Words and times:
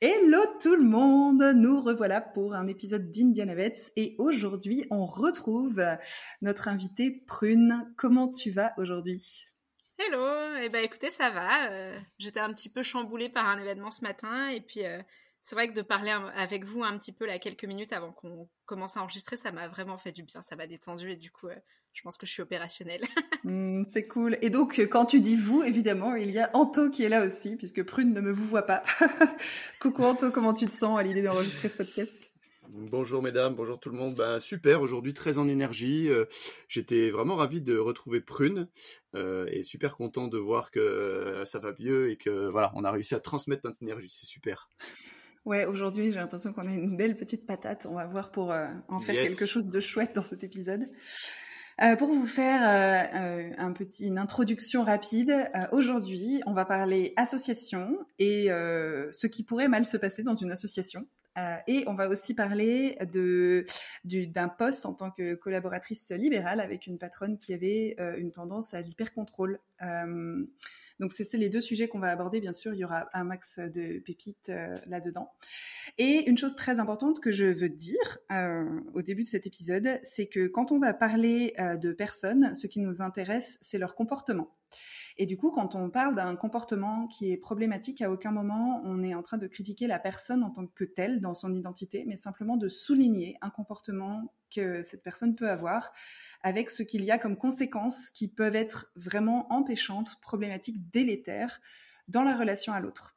Hello 0.00 0.40
tout 0.60 0.74
le 0.74 0.82
monde, 0.82 1.42
nous 1.54 1.80
revoilà 1.80 2.20
pour 2.20 2.54
un 2.54 2.66
épisode 2.66 3.10
d'Indianavets 3.10 3.92
et 3.96 4.16
aujourd'hui 4.18 4.84
on 4.90 5.06
retrouve 5.06 5.82
notre 6.42 6.68
invitée 6.68 7.22
Prune. 7.26 7.94
Comment 7.96 8.32
tu 8.32 8.50
vas 8.50 8.74
aujourd'hui? 8.76 9.46
Hello, 9.96 10.56
eh 10.60 10.68
ben 10.68 10.82
écoutez 10.84 11.10
ça 11.10 11.30
va. 11.30 11.70
Euh, 11.70 11.98
j'étais 12.18 12.40
un 12.40 12.52
petit 12.52 12.68
peu 12.68 12.82
chamboulée 12.82 13.28
par 13.28 13.46
un 13.46 13.58
événement 13.58 13.92
ce 13.92 14.02
matin 14.02 14.48
et 14.48 14.60
puis 14.60 14.84
euh, 14.84 15.00
c'est 15.42 15.54
vrai 15.54 15.68
que 15.68 15.74
de 15.74 15.82
parler 15.82 16.10
avec 16.10 16.64
vous 16.64 16.82
un 16.82 16.98
petit 16.98 17.12
peu 17.12 17.24
là 17.24 17.38
quelques 17.38 17.64
minutes 17.64 17.92
avant 17.92 18.12
qu'on 18.12 18.50
commence 18.66 18.96
à 18.96 19.00
enregistrer, 19.00 19.36
ça 19.36 19.52
m'a 19.52 19.68
vraiment 19.68 19.96
fait 19.96 20.12
du 20.12 20.24
bien, 20.24 20.42
ça 20.42 20.56
m'a 20.56 20.66
détendu 20.66 21.12
et 21.12 21.16
du 21.16 21.30
coup, 21.30 21.48
euh, 21.48 21.56
je 21.94 22.02
pense 22.02 22.18
que 22.18 22.26
je 22.26 22.32
suis 22.32 22.42
opérationnelle. 22.42 23.02
Hmm, 23.44 23.84
c'est 23.84 24.04
cool. 24.04 24.38
Et 24.40 24.48
donc, 24.48 24.78
quand 24.90 25.04
tu 25.04 25.20
dis 25.20 25.36
vous, 25.36 25.62
évidemment, 25.62 26.14
il 26.14 26.30
y 26.30 26.38
a 26.38 26.48
Anto 26.54 26.88
qui 26.88 27.04
est 27.04 27.10
là 27.10 27.22
aussi, 27.26 27.56
puisque 27.56 27.82
Prune 27.82 28.14
ne 28.14 28.22
me 28.22 28.32
vous 28.32 28.46
voit 28.46 28.62
pas. 28.62 28.82
Coucou 29.80 30.02
Anto, 30.04 30.30
comment 30.30 30.54
tu 30.54 30.66
te 30.66 30.72
sens 30.72 30.98
à 30.98 31.02
l'idée 31.02 31.20
d'enregistrer 31.20 31.68
ce 31.68 31.76
podcast? 31.76 32.32
Bonjour 32.70 33.22
mesdames, 33.22 33.54
bonjour 33.54 33.78
tout 33.78 33.90
le 33.90 33.98
monde. 33.98 34.14
Ben, 34.14 34.40
super, 34.40 34.80
aujourd'hui 34.80 35.12
très 35.12 35.36
en 35.36 35.46
énergie. 35.46 36.08
Euh, 36.08 36.24
j'étais 36.68 37.10
vraiment 37.10 37.36
ravi 37.36 37.60
de 37.60 37.76
retrouver 37.76 38.22
Prune 38.22 38.66
euh, 39.14 39.46
et 39.52 39.62
super 39.62 39.94
content 39.94 40.26
de 40.26 40.38
voir 40.38 40.70
que 40.70 41.42
ça 41.44 41.58
va 41.58 41.74
mieux 41.78 42.10
et 42.10 42.16
que 42.16 42.48
voilà, 42.48 42.72
on 42.76 42.84
a 42.84 42.90
réussi 42.90 43.14
à 43.14 43.20
transmettre 43.20 43.66
notre 43.66 43.82
énergie. 43.82 44.08
C'est 44.08 44.24
super. 44.26 44.70
Ouais, 45.44 45.66
aujourd'hui, 45.66 46.10
j'ai 46.10 46.18
l'impression 46.18 46.54
qu'on 46.54 46.66
a 46.66 46.72
une 46.72 46.96
belle 46.96 47.16
petite 47.16 47.44
patate. 47.46 47.86
On 47.88 47.94
va 47.94 48.06
voir 48.06 48.30
pour 48.30 48.50
euh, 48.52 48.66
en 48.88 49.00
faire 49.00 49.14
quelque 49.14 49.44
chose 49.44 49.68
de 49.68 49.80
chouette 49.80 50.14
dans 50.14 50.22
cet 50.22 50.42
épisode. 50.42 50.88
Euh, 51.82 51.96
pour 51.96 52.08
vous 52.08 52.26
faire 52.26 52.62
euh, 52.62 53.50
euh, 53.58 53.84
une 54.00 54.18
introduction 54.18 54.84
rapide, 54.84 55.50
aujourd'hui, 55.72 56.40
on 56.46 56.52
va 56.52 56.64
parler 56.64 57.12
association 57.16 57.98
et 58.18 58.46
ce 58.48 59.26
qui 59.26 59.42
pourrait 59.42 59.68
mal 59.68 59.86
se 59.86 59.96
passer 59.96 60.22
dans 60.22 60.34
une 60.34 60.52
association. 60.52 61.06
et 61.66 61.84
on 61.88 61.94
va 61.94 62.08
aussi 62.08 62.34
parler 62.34 62.96
de 63.12 63.66
d'un 64.04 64.48
poste 64.48 64.86
en 64.86 64.94
tant 64.94 65.10
que 65.10 65.34
collaboratrice 65.34 66.12
libérale 66.12 66.60
avec 66.60 66.86
une 66.86 66.98
patronne 66.98 67.38
qui 67.38 67.52
avait 67.52 67.96
une 68.18 68.30
tendance 68.30 68.74
à 68.74 68.80
l'hyper-contrôle. 68.80 69.58
Donc 71.00 71.12
c'est 71.12 71.36
les 71.36 71.48
deux 71.48 71.60
sujets 71.60 71.88
qu'on 71.88 71.98
va 71.98 72.10
aborder. 72.10 72.40
Bien 72.40 72.52
sûr, 72.52 72.72
il 72.72 72.78
y 72.78 72.84
aura 72.84 73.08
un 73.12 73.24
max 73.24 73.58
de 73.58 73.98
pépites 73.98 74.50
euh, 74.50 74.76
là-dedans. 74.86 75.32
Et 75.98 76.28
une 76.28 76.38
chose 76.38 76.54
très 76.54 76.78
importante 76.78 77.20
que 77.20 77.32
je 77.32 77.46
veux 77.46 77.68
dire 77.68 78.18
euh, 78.30 78.80
au 78.94 79.02
début 79.02 79.24
de 79.24 79.28
cet 79.28 79.46
épisode, 79.46 80.00
c'est 80.02 80.26
que 80.26 80.46
quand 80.46 80.72
on 80.72 80.78
va 80.78 80.94
parler 80.94 81.54
euh, 81.58 81.76
de 81.76 81.92
personnes, 81.92 82.54
ce 82.54 82.66
qui 82.66 82.80
nous 82.80 83.02
intéresse, 83.02 83.58
c'est 83.60 83.78
leur 83.78 83.94
comportement. 83.94 84.56
Et 85.16 85.26
du 85.26 85.36
coup, 85.36 85.52
quand 85.52 85.76
on 85.76 85.90
parle 85.90 86.16
d'un 86.16 86.34
comportement 86.34 87.06
qui 87.06 87.30
est 87.30 87.36
problématique, 87.36 88.02
à 88.02 88.10
aucun 88.10 88.32
moment 88.32 88.82
on 88.84 89.02
est 89.02 89.14
en 89.14 89.22
train 89.22 89.38
de 89.38 89.46
critiquer 89.46 89.86
la 89.86 90.00
personne 90.00 90.42
en 90.42 90.50
tant 90.50 90.66
que 90.66 90.84
telle 90.84 91.20
dans 91.20 91.34
son 91.34 91.52
identité, 91.54 92.04
mais 92.06 92.16
simplement 92.16 92.56
de 92.56 92.68
souligner 92.68 93.36
un 93.40 93.50
comportement 93.50 94.32
que 94.54 94.82
cette 94.82 95.02
personne 95.02 95.36
peut 95.36 95.50
avoir 95.50 95.92
avec 96.44 96.70
ce 96.70 96.82
qu'il 96.82 97.04
y 97.04 97.10
a 97.10 97.18
comme 97.18 97.36
conséquences 97.36 98.10
qui 98.10 98.28
peuvent 98.28 98.54
être 98.54 98.92
vraiment 98.94 99.52
empêchantes, 99.52 100.20
problématiques, 100.20 100.88
délétères 100.90 101.60
dans 102.06 102.22
la 102.22 102.36
relation 102.36 102.74
à 102.74 102.80
l'autre. 102.80 103.16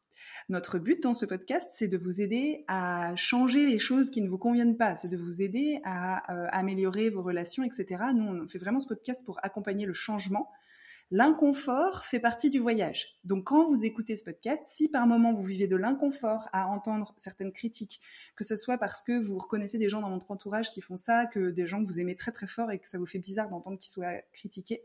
Notre 0.50 0.80
but 0.80 1.04
dans 1.04 1.14
ce 1.14 1.26
podcast, 1.26 1.70
c'est 1.74 1.90
de 1.90 1.98
vous 1.98 2.22
aider 2.22 2.64
à 2.70 3.14
changer 3.18 3.66
les 3.66 3.80
choses 3.80 4.10
qui 4.10 4.22
ne 4.22 4.30
vous 4.30 4.38
conviennent 4.38 4.78
pas, 4.78 4.96
c'est 4.96 5.10
de 5.10 5.18
vous 5.18 5.42
aider 5.42 5.82
à 5.84 6.34
euh, 6.34 6.48
améliorer 6.52 7.10
vos 7.10 7.22
relations, 7.22 7.64
etc. 7.64 8.06
Nous, 8.16 8.24
on 8.24 8.48
fait 8.48 8.60
vraiment 8.60 8.80
ce 8.80 8.88
podcast 8.88 9.22
pour 9.26 9.38
accompagner 9.44 9.86
le 9.86 9.94
changement 9.94 10.50
L'inconfort 11.10 12.04
fait 12.04 12.20
partie 12.20 12.50
du 12.50 12.60
voyage. 12.60 13.18
Donc 13.24 13.46
quand 13.46 13.66
vous 13.66 13.86
écoutez 13.86 14.18
ce 14.18 14.26
podcast, 14.26 14.62
si 14.66 14.90
par 14.90 15.08
moment 15.08 15.32
vous 15.32 15.44
vivez 15.44 15.66
de 15.66 15.78
l'inconfort 15.78 16.50
à 16.52 16.68
entendre 16.68 17.14
certaines 17.16 17.54
critiques, 17.54 18.02
que 18.36 18.44
ce 18.44 18.58
soit 18.58 18.78
parce 18.78 19.04
que 19.04 19.18
vous 19.18 19.38
reconnaissez 19.38 19.78
des 19.78 19.88
gens 19.88 20.02
dans 20.02 20.10
votre 20.10 20.30
entourage 20.32 20.70
qui 20.72 20.82
font 20.82 20.98
ça, 20.98 21.26
que 21.26 21.50
des 21.50 21.66
gens 21.66 21.82
que 21.82 21.88
vous 21.88 22.02
aimez 22.02 22.18
très 22.18 22.34
très 22.34 22.46
fort 22.46 22.72
et 22.72 22.80
que 22.80 22.90
ça 22.90 22.98
vous 22.98 23.06
fait 23.06 23.20
bizarre 23.20 23.48
d'entendre 23.48 23.78
qu'ils 23.78 23.90
soient 23.90 24.22
critiqués, 24.34 24.82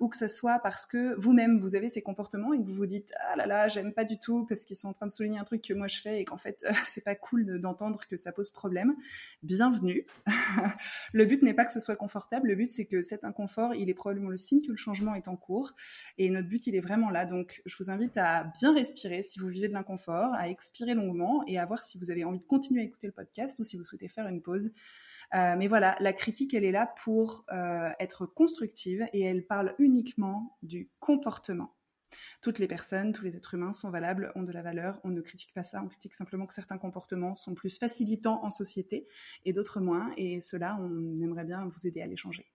ou 0.00 0.08
que 0.08 0.16
ce 0.16 0.26
soit 0.26 0.58
parce 0.58 0.86
que 0.86 1.14
vous-même 1.20 1.60
vous 1.60 1.76
avez 1.76 1.88
ces 1.88 2.02
comportements 2.02 2.52
et 2.52 2.58
que 2.58 2.64
vous 2.64 2.74
vous 2.74 2.86
dites 2.86 3.12
ah 3.20 3.36
là 3.36 3.46
là 3.46 3.68
j'aime 3.68 3.92
pas 3.92 4.04
du 4.04 4.18
tout 4.18 4.46
parce 4.46 4.64
qu'ils 4.64 4.76
sont 4.76 4.88
en 4.88 4.92
train 4.92 5.06
de 5.06 5.12
souligner 5.12 5.38
un 5.38 5.44
truc 5.44 5.62
que 5.62 5.74
moi 5.74 5.86
je 5.86 6.00
fais 6.00 6.20
et 6.20 6.24
qu'en 6.24 6.36
fait 6.36 6.64
c'est 6.88 7.04
pas 7.04 7.14
cool 7.14 7.60
d'entendre 7.60 8.00
que 8.08 8.16
ça 8.16 8.32
pose 8.32 8.50
problème. 8.50 8.96
Bienvenue. 9.44 10.04
le 11.12 11.24
but 11.26 11.44
n'est 11.44 11.54
pas 11.54 11.64
que 11.64 11.72
ce 11.72 11.78
soit 11.78 11.94
confortable, 11.94 12.48
le 12.48 12.56
but 12.56 12.70
c'est 12.70 12.86
que 12.86 13.02
cet 13.02 13.22
inconfort 13.22 13.72
il 13.76 13.88
est 13.88 13.94
probablement 13.94 14.30
le 14.30 14.36
signe 14.36 14.62
que 14.62 14.72
le 14.72 14.76
changement 14.76 15.14
est 15.14 15.28
en 15.28 15.36
cours 15.36 15.59
et 16.18 16.30
notre 16.30 16.48
but, 16.48 16.66
il 16.66 16.74
est 16.74 16.80
vraiment 16.80 17.10
là. 17.10 17.26
Donc, 17.26 17.62
je 17.66 17.76
vous 17.78 17.90
invite 17.90 18.16
à 18.16 18.44
bien 18.44 18.74
respirer 18.74 19.22
si 19.22 19.38
vous 19.38 19.48
vivez 19.48 19.68
de 19.68 19.72
l'inconfort, 19.72 20.32
à 20.34 20.48
expirer 20.48 20.94
longuement 20.94 21.42
et 21.46 21.58
à 21.58 21.66
voir 21.66 21.82
si 21.82 21.98
vous 21.98 22.10
avez 22.10 22.24
envie 22.24 22.38
de 22.38 22.44
continuer 22.44 22.82
à 22.82 22.84
écouter 22.84 23.06
le 23.06 23.12
podcast 23.12 23.58
ou 23.58 23.64
si 23.64 23.76
vous 23.76 23.84
souhaitez 23.84 24.08
faire 24.08 24.26
une 24.26 24.42
pause. 24.42 24.72
Euh, 25.34 25.54
mais 25.56 25.68
voilà, 25.68 25.96
la 26.00 26.12
critique, 26.12 26.54
elle 26.54 26.64
est 26.64 26.72
là 26.72 26.92
pour 27.04 27.44
euh, 27.52 27.88
être 28.00 28.26
constructive 28.26 29.06
et 29.12 29.20
elle 29.20 29.46
parle 29.46 29.74
uniquement 29.78 30.56
du 30.62 30.90
comportement. 30.98 31.76
Toutes 32.42 32.58
les 32.58 32.66
personnes, 32.66 33.12
tous 33.12 33.24
les 33.24 33.36
êtres 33.36 33.54
humains 33.54 33.72
sont 33.72 33.90
valables, 33.90 34.32
ont 34.34 34.42
de 34.42 34.50
la 34.50 34.62
valeur. 34.62 35.00
On 35.04 35.10
ne 35.10 35.20
critique 35.20 35.54
pas 35.54 35.62
ça, 35.62 35.80
on 35.82 35.88
critique 35.88 36.14
simplement 36.14 36.46
que 36.46 36.54
certains 36.54 36.78
comportements 36.78 37.34
sont 37.34 37.54
plus 37.54 37.78
facilitants 37.78 38.44
en 38.44 38.50
société 38.50 39.06
et 39.44 39.52
d'autres 39.52 39.80
moins. 39.80 40.12
Et 40.16 40.40
cela, 40.40 40.76
on 40.80 41.20
aimerait 41.20 41.44
bien 41.44 41.66
vous 41.66 41.86
aider 41.86 42.02
à 42.02 42.06
les 42.06 42.16
changer 42.16 42.50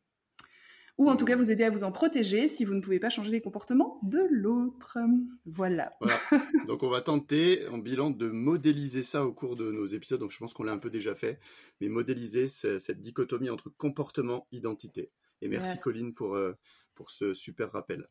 ou 0.98 1.10
en 1.10 1.16
tout 1.16 1.26
cas 1.26 1.36
vous 1.36 1.52
aider 1.52 1.64
à 1.64 1.70
vous 1.70 1.84
en 1.84 1.92
protéger 1.92 2.48
si 2.48 2.64
vous 2.64 2.74
ne 2.74 2.82
pouvez 2.82 3.00
pas 3.00 3.10
changer 3.10 3.32
les 3.32 3.42
comportements 3.42 4.00
de 4.04 4.20
l'autre. 4.30 4.98
Voilà. 5.46 5.92
Donc 6.68 6.84
on 6.84 6.90
va 6.90 7.02
tenter 7.02 7.68
en 7.68 7.78
bilan 7.78 8.10
de 8.10 8.30
modéliser 8.30 9.04
ça 9.04 9.26
au 9.26 9.34
cours 9.34 9.56
de 9.56 9.72
nos 9.72 9.86
épisodes. 9.86 10.20
Donc 10.20 10.32
je 10.32 10.38
pense 10.38 10.54
qu'on 10.54 10.64
l'a 10.64 10.72
un 10.72 10.78
peu 10.78 10.90
déjà 10.90 11.16
fait, 11.16 11.40
mais 11.82 11.90
modéliser 11.90 12.48
cette 12.48 13.00
dichotomie 13.00 13.50
entre 13.50 13.70
comportement 13.70 14.48
identité. 14.52 15.12
Et 15.42 15.48
merci 15.48 15.78
Colline 15.80 16.14
pour 16.14 16.36
euh, 16.36 16.54
pour 16.96 17.12
ce 17.12 17.34
super 17.34 17.72
rappel. 17.72 18.08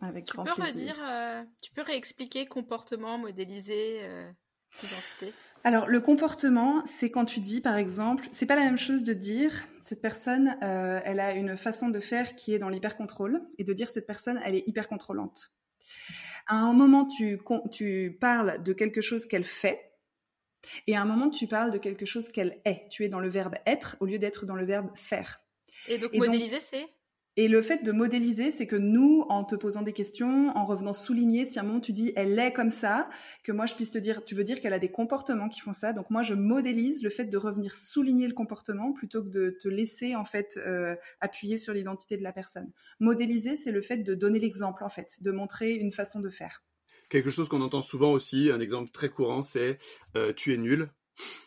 Avec 0.00 0.26
tu 0.26 0.36
peux 0.36 0.42
redire, 0.42 0.96
euh, 1.02 1.42
tu 1.60 1.72
peux 1.72 1.82
réexpliquer 1.82 2.46
comportement, 2.46 3.18
modéliser, 3.18 4.00
euh, 4.02 4.30
Alors, 5.64 5.88
le 5.88 6.00
comportement, 6.00 6.84
c'est 6.86 7.10
quand 7.10 7.24
tu 7.24 7.40
dis, 7.40 7.60
par 7.60 7.76
exemple, 7.76 8.28
c'est 8.30 8.46
pas 8.46 8.54
la 8.54 8.62
même 8.62 8.78
chose 8.78 9.02
de 9.02 9.12
dire 9.12 9.66
cette 9.82 10.00
personne, 10.00 10.56
euh, 10.62 11.00
elle 11.04 11.18
a 11.18 11.32
une 11.32 11.56
façon 11.56 11.88
de 11.88 11.98
faire 11.98 12.36
qui 12.36 12.54
est 12.54 12.58
dans 12.58 12.68
l'hyper-contrôle, 12.68 13.42
et 13.58 13.64
de 13.64 13.72
dire 13.72 13.88
cette 13.88 14.06
personne, 14.06 14.40
elle 14.44 14.54
est 14.54 14.66
hyper 14.68 14.88
contrôlante. 14.88 15.52
À 16.46 16.56
un 16.56 16.72
moment, 16.72 17.06
tu, 17.06 17.40
tu 17.72 18.16
parles 18.20 18.62
de 18.62 18.72
quelque 18.72 19.00
chose 19.00 19.26
qu'elle 19.26 19.44
fait, 19.44 19.86
et 20.86 20.96
à 20.96 21.02
un 21.02 21.04
moment, 21.04 21.30
tu 21.30 21.46
parles 21.46 21.70
de 21.70 21.78
quelque 21.78 22.06
chose 22.06 22.30
qu'elle 22.30 22.60
est. 22.64 22.88
Tu 22.90 23.04
es 23.04 23.08
dans 23.08 23.20
le 23.20 23.28
verbe 23.28 23.54
être 23.66 23.96
au 24.00 24.06
lieu 24.06 24.18
d'être 24.18 24.46
dans 24.46 24.56
le 24.56 24.64
verbe 24.64 24.90
faire. 24.94 25.40
Et 25.88 25.98
donc, 25.98 26.14
modéliser, 26.14 26.60
c'est? 26.60 26.86
Et 27.38 27.48
le 27.48 27.60
fait 27.60 27.82
de 27.82 27.92
modéliser, 27.92 28.50
c'est 28.50 28.66
que 28.66 28.76
nous, 28.76 29.26
en 29.28 29.44
te 29.44 29.54
posant 29.54 29.82
des 29.82 29.92
questions, 29.92 30.56
en 30.56 30.64
revenant 30.64 30.94
souligner, 30.94 31.44
si 31.44 31.58
à 31.58 31.62
un 31.62 31.66
moment 31.66 31.80
tu 31.80 31.92
dis 31.92 32.12
elle 32.16 32.38
est 32.38 32.52
comme 32.54 32.70
ça, 32.70 33.10
que 33.44 33.52
moi 33.52 33.66
je 33.66 33.74
puisse 33.74 33.90
te 33.90 33.98
dire, 33.98 34.24
tu 34.24 34.34
veux 34.34 34.44
dire 34.44 34.58
qu'elle 34.60 34.72
a 34.72 34.78
des 34.78 34.90
comportements 34.90 35.50
qui 35.50 35.60
font 35.60 35.74
ça. 35.74 35.92
Donc 35.92 36.08
moi 36.08 36.22
je 36.22 36.32
modélise 36.32 37.02
le 37.02 37.10
fait 37.10 37.26
de 37.26 37.36
revenir 37.36 37.74
souligner 37.74 38.26
le 38.26 38.32
comportement 38.32 38.92
plutôt 38.94 39.22
que 39.22 39.28
de 39.28 39.50
te 39.50 39.68
laisser 39.68 40.16
en 40.16 40.24
fait 40.24 40.58
euh, 40.64 40.96
appuyer 41.20 41.58
sur 41.58 41.74
l'identité 41.74 42.16
de 42.16 42.22
la 42.22 42.32
personne. 42.32 42.72
Modéliser, 43.00 43.56
c'est 43.56 43.72
le 43.72 43.82
fait 43.82 43.98
de 43.98 44.14
donner 44.14 44.38
l'exemple 44.38 44.82
en 44.82 44.88
fait, 44.88 45.22
de 45.22 45.30
montrer 45.30 45.74
une 45.74 45.92
façon 45.92 46.20
de 46.20 46.30
faire. 46.30 46.64
Quelque 47.10 47.30
chose 47.30 47.50
qu'on 47.50 47.60
entend 47.60 47.82
souvent 47.82 48.12
aussi, 48.12 48.50
un 48.50 48.60
exemple 48.60 48.90
très 48.90 49.10
courant, 49.10 49.42
c'est 49.42 49.76
euh, 50.16 50.32
tu 50.32 50.54
es 50.54 50.56
nul. 50.56 50.88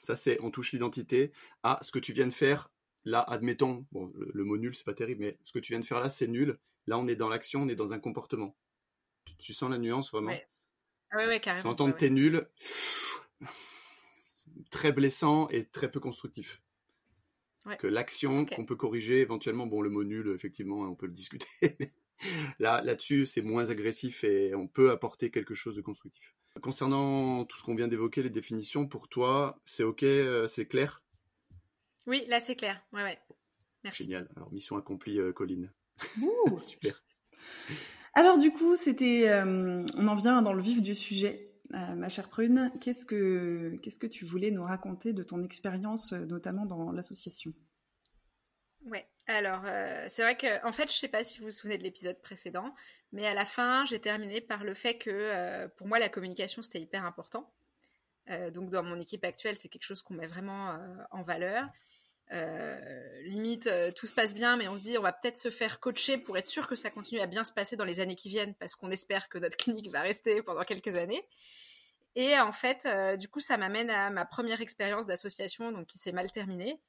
Ça 0.04 0.16
c'est 0.16 0.38
on 0.42 0.52
touche 0.52 0.72
l'identité. 0.72 1.32
Ah, 1.64 1.80
ce 1.82 1.92
que 1.92 2.00
tu 2.00 2.14
viens 2.14 2.28
de 2.28 2.34
faire, 2.34 2.70
Là, 3.06 3.22
admettons, 3.22 3.86
bon, 3.92 4.12
le, 4.16 4.44
mot 4.44 4.58
nul, 4.58 4.76
c'est 4.76 4.86
pas 4.86 4.94
terrible, 4.94 5.22
mais 5.22 5.38
ce 5.46 5.54
que 5.54 5.60
tu 5.60 5.74
viens 5.74 5.80
de 5.80 5.86
faire 5.86 6.00
là, 6.00 6.10
c'est 6.10 6.28
nul. 6.28 6.58
Là, 6.88 6.98
on 6.98 7.08
est 7.08 7.16
dans 7.16 7.30
l'action, 7.30 7.64
on 7.64 7.70
est 7.70 7.76
dans 7.76 7.94
un 7.94 8.00
comportement. 8.00 8.56
Tu, 9.38 9.54
sens 9.54 9.70
la 9.70 9.78
nuance 9.78 10.12
vraiment? 10.12 10.30
Ouais. 10.30 10.48
Ah 11.12 11.18
ouais, 11.18 11.28
ouais, 11.28 11.40
carrément. 11.40 11.64
J'entends 11.64 11.92
t'es 11.92 12.10
nul, 12.10 12.48
très 14.70 14.92
blessant 14.92 15.48
et 15.50 15.66
très 15.66 15.90
peu 15.90 16.00
constructif. 16.00 16.62
Que 17.78 17.88
l'action 17.88 18.46
qu'on 18.46 18.66
peut 18.66 18.76
corriger 18.76 19.20
éventuellement, 19.20 19.68
bon, 19.68 19.82
le 19.82 19.92
mot 19.92 20.04
nul, 20.04 20.32
effectivement, 20.34 20.82
on 20.82 20.96
peut 20.96 21.06
le 21.06 21.12
discuter. 21.12 21.48
là, 22.60 22.82
là-dessus, 22.82 23.28
c'est 23.28 23.44
moins 23.44 23.70
agressif 23.70 24.24
et 24.24 24.56
on 24.56 24.68
peut 24.68 24.90
apporter 24.90 25.30
quelque 25.30 25.54
chose 25.54 25.76
de 25.76 25.82
constructif. 25.82 26.36
Concernant 26.62 27.46
tout 27.46 27.58
ce 27.58 27.64
qu'on 27.64 27.76
vient 27.76 27.88
d'évoquer, 27.88 28.24
les 28.24 28.32
définitions, 28.32 28.88
pour 28.88 29.08
toi, 29.08 29.62
c'est 29.66 29.84
ok, 29.84 30.04
euh, 30.04 30.48
c'est 30.48 30.66
clair? 30.66 31.04
Oui, 32.10 32.26
là 32.28 32.40
c'est 32.40 32.56
clair. 32.56 32.82
Ouais, 32.92 33.04
ouais. 33.04 33.20
Merci. 33.84 34.04
Génial. 34.04 34.28
Alors 34.36 34.52
mission 34.52 34.78
accomplie, 34.78 35.20
euh, 35.20 35.32
Colline. 35.32 35.72
Super. 36.58 37.04
Alors 38.14 38.38
du 38.38 38.52
coup, 38.52 38.76
c'était, 38.76 39.30
euh, 39.30 39.86
on 39.96 40.08
en 40.08 40.16
vient 40.16 40.42
dans 40.42 40.54
le 40.54 40.62
vif 40.62 40.82
du 40.82 40.96
sujet, 40.96 41.54
euh, 41.74 41.96
ma 41.96 42.10
chère 42.10 42.30
Prune. 42.30 42.72
Qu'est-ce 42.82 43.06
que, 43.06 43.78
qu'est-ce 43.82 44.00
que 44.00 44.08
tu 44.08 44.26
voulais 44.26 44.50
nous 44.50 44.64
raconter 44.64 45.14
de 45.14 45.24
ton 45.24 45.44
expérience, 45.44 46.12
notamment 46.12 46.66
dans 46.66 46.92
l'association? 46.92 47.54
Ouais. 48.86 49.08
Alors, 49.28 49.62
c'est 50.08 50.24
vrai 50.24 50.36
que, 50.36 50.66
en 50.66 50.72
fait, 50.72 50.92
je 50.92 50.98
sais 50.98 51.08
pas 51.08 51.24
si 51.24 51.38
vous 51.38 51.46
vous 51.46 51.52
souvenez 51.52 51.78
de 51.78 51.84
l'épisode 51.84 52.20
précédent, 52.20 52.74
mais 53.12 53.28
à 53.28 53.36
la 53.36 53.46
fin, 53.46 53.86
j'ai 53.86 54.00
terminé 54.00 54.42
par 54.42 54.64
le 54.64 54.74
fait 54.74 54.98
que, 54.98 55.68
pour 55.78 55.88
moi, 55.88 56.00
la 56.00 56.10
communication 56.10 56.64
c'était 56.64 56.82
hyper 56.82 57.06
important. 57.06 57.54
donc 58.52 58.72
dans 58.72 58.82
mon 58.82 59.00
équipe 59.00 59.24
actuelle, 59.24 59.56
c'est 59.56 59.70
quelque 59.70 59.84
chose 59.84 60.02
qu'on 60.02 60.16
met 60.16 60.26
vraiment 60.26 60.80
en 61.12 61.22
valeur. 61.22 61.70
Limite, 63.26 63.70
tout 63.96 64.08
se 64.08 64.14
passe 64.14 64.34
bien, 64.34 64.58
mais 64.58 64.68
on 64.68 64.76
se 64.76 64.82
dit 64.82 64.98
on 64.98 65.02
va 65.02 65.14
peut-être 65.14 65.38
se 65.38 65.50
faire 65.50 65.80
coacher 65.80 66.18
pour 66.18 66.38
être 66.38 66.48
sûr 66.48 66.68
que 66.68 66.76
ça 66.76 66.90
continue 66.90 67.22
à 67.22 67.28
bien 67.28 67.44
se 67.44 67.54
passer 67.54 67.76
dans 67.76 67.86
les 67.86 68.00
années 68.00 68.16
qui 68.16 68.30
viennent, 68.30 68.56
parce 68.56 68.76
qu'on 68.76 68.92
espère 68.92 69.30
que 69.30 69.38
notre 69.38 69.58
clinique 69.64 69.92
va 69.92 70.02
rester 70.02 70.42
pendant 70.42 70.64
quelques 70.64 70.96
années. 70.96 71.26
Et 72.16 72.38
en 72.40 72.52
fait, 72.52 72.88
du 73.18 73.30
coup, 73.30 73.40
ça 73.40 73.58
m'amène 73.58 73.90
à 73.90 74.10
ma 74.10 74.26
première 74.26 74.62
expérience 74.62 75.08
d'association, 75.08 75.72
donc 75.72 75.88
qui 75.88 75.98
s'est 75.98 76.12
mal 76.12 76.32
terminée. 76.32 76.80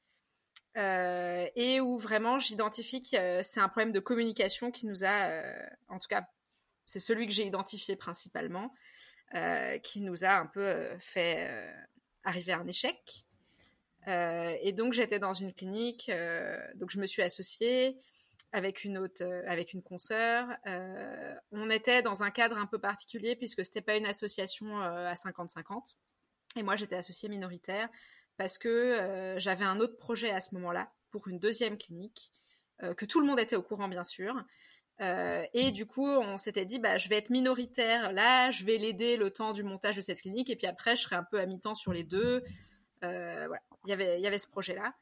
Euh, 0.77 1.49
et 1.57 1.81
où 1.81 1.99
vraiment 1.99 2.39
j'identifie 2.39 3.01
que 3.01 3.43
c'est 3.43 3.61
un 3.61 3.69
problème 3.69 3.91
de 3.91 3.99
communication 3.99 4.71
qui 4.71 4.87
nous 4.87 5.05
a, 5.05 5.29
euh, 5.29 5.67
en 5.89 5.99
tout 5.99 6.07
cas, 6.09 6.29
c'est 6.87 7.01
celui 7.01 7.27
que 7.27 7.33
j'ai 7.33 7.45
identifié 7.45 7.97
principalement, 7.97 8.73
euh, 9.35 9.79
qui 9.79 10.01
nous 10.01 10.25
a 10.25 10.31
un 10.31 10.47
peu 10.47 10.89
fait 10.99 11.75
arriver 12.25 12.53
à 12.53 12.59
un 12.59 12.67
échec. 12.67 12.99
Et 14.07 14.73
donc 14.73 14.93
j'étais 14.93 15.19
dans 15.19 15.35
une 15.35 15.53
clinique, 15.53 16.11
donc 16.77 16.91
je 16.91 16.99
me 16.99 17.07
suis 17.07 17.23
associée 17.23 17.99
avec 18.53 18.85
une 18.85 18.99
autre, 18.99 19.23
avec 19.47 19.73
une 19.75 19.83
consoeur. 19.83 20.49
on 21.53 21.71
était 21.71 22.03
dans 22.03 22.23
un 22.23 22.31
cadre 22.31 22.57
un 22.57 22.67
peu 22.67 22.79
particulier 22.79 23.37
puisque 23.37 23.65
c'était 23.65 23.83
pas 23.83 23.97
une 23.97 24.07
association 24.07 24.81
à 24.81 25.15
50-50. 25.15 25.97
Et 26.57 26.63
moi 26.63 26.77
j'étais 26.77 26.97
associée 26.97 27.29
minoritaire 27.29 27.89
parce 28.41 28.57
que 28.57 28.69
euh, 28.69 29.39
j'avais 29.39 29.67
un 29.67 29.81
autre 29.81 29.99
projet 29.99 30.31
à 30.31 30.41
ce 30.41 30.55
moment-là 30.55 30.91
pour 31.11 31.29
une 31.29 31.39
deuxième 31.39 31.77
clinique, 31.77 32.33
euh, 32.83 32.95
que 32.95 33.05
tout 33.05 33.21
le 33.21 33.27
monde 33.27 33.39
était 33.39 33.55
au 33.55 33.63
courant 33.63 33.87
bien 33.87 34.03
sûr. 34.03 34.35
Euh, 35.03 35.45
et 35.53 35.73
du 35.73 35.85
coup, 35.85 36.09
on 36.09 36.39
s'était 36.39 36.65
dit, 36.65 36.79
bah, 36.79 36.97
je 36.97 37.11
vais 37.11 37.17
être 37.17 37.29
minoritaire 37.29 38.13
là, 38.13 38.51
je 38.51 38.65
vais 38.65 38.79
l'aider 38.79 39.19
le 39.19 39.31
temps 39.31 39.53
du 39.53 39.63
montage 39.63 39.97
de 39.97 40.01
cette 40.01 40.23
clinique, 40.23 40.49
et 40.49 40.57
puis 40.57 40.67
après, 40.67 40.97
je 40.97 41.03
serai 41.03 41.17
un 41.17 41.25
peu 41.31 41.39
à 41.39 41.45
mi-temps 41.45 41.75
sur 41.75 41.93
les 41.93 42.03
deux. 42.03 42.43
voilà, 43.03 43.61
il 43.70 43.70
y 43.89 43.93
avait, 43.93 44.19
il 44.19 44.23
y 44.23 44.27
avait 44.27 44.39
ce 44.39 44.49
projet-là. 44.49 44.95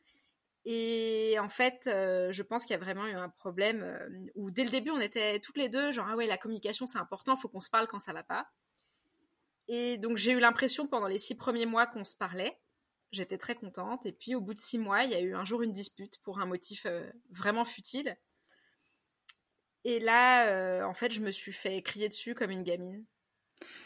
Et 0.65 1.37
en 1.41 1.49
fait, 1.49 1.83
je 1.87 2.43
pense 2.43 2.65
qu'il 2.65 2.73
y 2.73 2.77
a 2.77 2.83
vraiment 2.83 3.07
eu 3.07 3.15
un 3.15 3.31
problème 3.31 4.31
où 4.35 4.51
dès 4.51 4.65
le 4.65 4.71
début, 4.71 4.91
on 4.91 5.01
était 5.01 5.41
toutes 5.41 5.57
les 5.57 5.69
deux, 5.69 5.93
genre, 5.93 6.07
ah 6.09 6.17
ouais, 6.17 6.27
la 6.27 6.37
communication, 6.37 6.87
c'est 6.87 6.99
important, 6.99 7.37
faut 7.37 7.49
qu'on 7.49 7.61
se 7.61 7.71
parle 7.71 7.87
quand 7.87 8.01
ça 8.01 8.13
va 8.13 8.23
pas. 8.23 8.49
Et 9.69 9.99
donc, 9.99 10.17
j'ai 10.17 10.33
eu 10.33 10.41
l'impression 10.41 10.87
pendant 10.87 11.07
les 11.07 11.19
six 11.19 11.37
premiers 11.37 11.67
mois 11.67 11.87
qu'on 11.87 12.05
se 12.05 12.17
parlait. 12.17 12.59
J'étais 13.13 13.39
très 13.39 13.55
contente. 13.55 14.05
Et 14.07 14.13
puis, 14.13 14.35
au 14.35 14.41
bout 14.41 14.55
de 14.55 14.59
six 14.59 14.79
mois, 14.79 15.05
il 15.05 15.11
y 15.11 15.15
a 15.15 15.21
eu 15.21 15.35
un 15.35 15.45
jour 15.45 15.63
une 15.63 15.73
dispute 15.73 16.19
pour 16.23 16.41
un 16.41 16.47
motif 16.47 16.87
euh, 16.87 17.11
vraiment 17.31 17.65
futile. 17.65 18.17
Et 19.85 20.01
là, 20.01 20.49
euh, 20.49 20.83
en 20.85 20.95
fait, 20.95 21.13
je 21.13 21.21
me 21.21 21.31
suis 21.31 21.53
fait 21.53 21.81
crier 21.83 22.09
dessus 22.09 22.35
comme 22.35 22.51
une 22.51 22.63
gamine. 22.63 23.05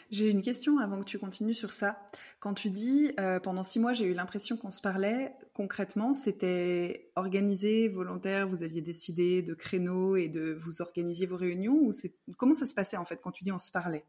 J'ai 0.09 0.29
une 0.29 0.41
question 0.41 0.79
avant 0.79 0.99
que 0.99 1.05
tu 1.05 1.19
continues 1.19 1.53
sur 1.53 1.73
ça. 1.73 2.05
Quand 2.39 2.53
tu 2.53 2.69
dis 2.69 3.11
euh, 3.19 3.39
pendant 3.39 3.63
six 3.63 3.79
mois, 3.79 3.93
j'ai 3.93 4.05
eu 4.05 4.13
l'impression 4.13 4.57
qu'on 4.57 4.71
se 4.71 4.81
parlait, 4.81 5.33
concrètement, 5.53 6.13
c'était 6.13 7.11
organisé, 7.15 7.87
volontaire, 7.87 8.47
vous 8.47 8.63
aviez 8.63 8.81
décidé 8.81 9.41
de 9.41 9.53
créneaux 9.53 10.15
et 10.15 10.29
de 10.29 10.53
vous 10.53 10.81
organiser 10.81 11.25
vos 11.25 11.37
réunions 11.37 11.75
ou 11.75 11.91
comment 12.37 12.53
ça 12.53 12.65
se 12.65 12.73
passait 12.73 12.97
en 12.97 13.05
fait 13.05 13.21
quand 13.21 13.31
tu 13.31 13.43
dis 13.43 13.51
on 13.51 13.59
se 13.59 13.71
parlait? 13.71 14.05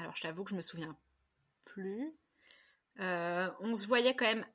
Alors, 0.00 0.16
je 0.16 0.22
t'avoue 0.22 0.44
que 0.44 0.50
je 0.50 0.56
me 0.56 0.62
souviens 0.62 0.96
plus. 1.66 2.12
Euh, 3.00 3.50
on 3.60 3.76
se 3.76 3.86
voyait 3.86 4.16
quand 4.16 4.24
même 4.24 4.46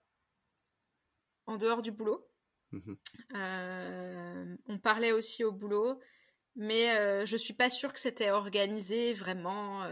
en 1.46 1.58
dehors 1.58 1.84
du 1.84 1.92
boulot. 1.92 2.28
Mhm. 2.72 2.98
Euh, 3.36 4.58
on 4.68 4.80
parlait 4.80 5.12
aussi 5.12 5.44
au 5.44 5.52
boulot, 5.52 6.00
mais 6.56 6.98
euh, 6.98 7.26
je 7.26 7.38
suis 7.38 7.54
pas 7.54 7.70
sûre 7.70 7.94
que 7.94 8.00
c'était 8.00 8.32
organisé 8.32 9.14
vraiment 9.14 9.84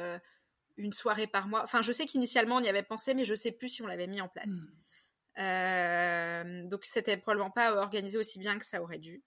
une 0.78 0.94
soirée 0.94 1.28
par 1.28 1.48
mois. 1.48 1.64
Enfin, 1.64 1.82
je 1.82 1.92
sais 1.92 2.06
qu'initialement 2.06 2.58
on 2.58 2.62
y 2.62 2.70
avait 2.70 2.84
pensé, 2.84 3.14
mais 3.14 3.26
je 3.26 3.36
sais 3.36 3.52
plus 3.52 3.70
si 3.70 3.82
on 3.82 3.88
l'avait 3.88 4.08
mis 4.08 4.22
en 4.22 4.30
place. 4.30 4.68
Mhm. 5.38 6.68
donc 6.70 6.86
c'était 6.86 7.18
probablement 7.18 7.52
pas 7.52 7.76
organisé 7.76 8.18
aussi 8.18 8.40
bien 8.40 8.58
que 8.60 8.66
ça 8.66 8.82
aurait 8.82 9.00
dû. 9.00 9.24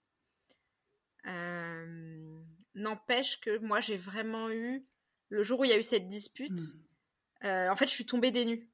N'empêche 2.75 3.39
que 3.39 3.57
moi 3.57 3.79
j'ai 3.79 3.97
vraiment 3.97 4.49
eu 4.49 4.85
le 5.29 5.43
jour 5.43 5.59
où 5.59 5.65
il 5.65 5.69
y 5.69 5.73
a 5.73 5.77
eu 5.77 5.83
cette 5.83 6.07
dispute. 6.07 6.59
Euh, 7.43 7.69
en 7.69 7.75
fait, 7.75 7.87
je 7.87 7.93
suis 7.93 8.05
tombée 8.05 8.31
des 8.31 8.45
nues. 8.45 8.69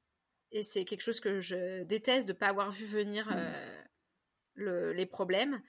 Et 0.52 0.62
c'est 0.62 0.84
quelque 0.84 1.02
chose 1.02 1.20
que 1.20 1.40
je 1.40 1.82
déteste 1.84 2.28
de 2.28 2.32
ne 2.32 2.38
pas 2.38 2.46
avoir 2.48 2.70
vu 2.70 2.84
venir 2.84 3.28
mm. 3.28 4.62
euh, 4.62 4.92
les 4.92 5.06
problèmes. 5.06 5.60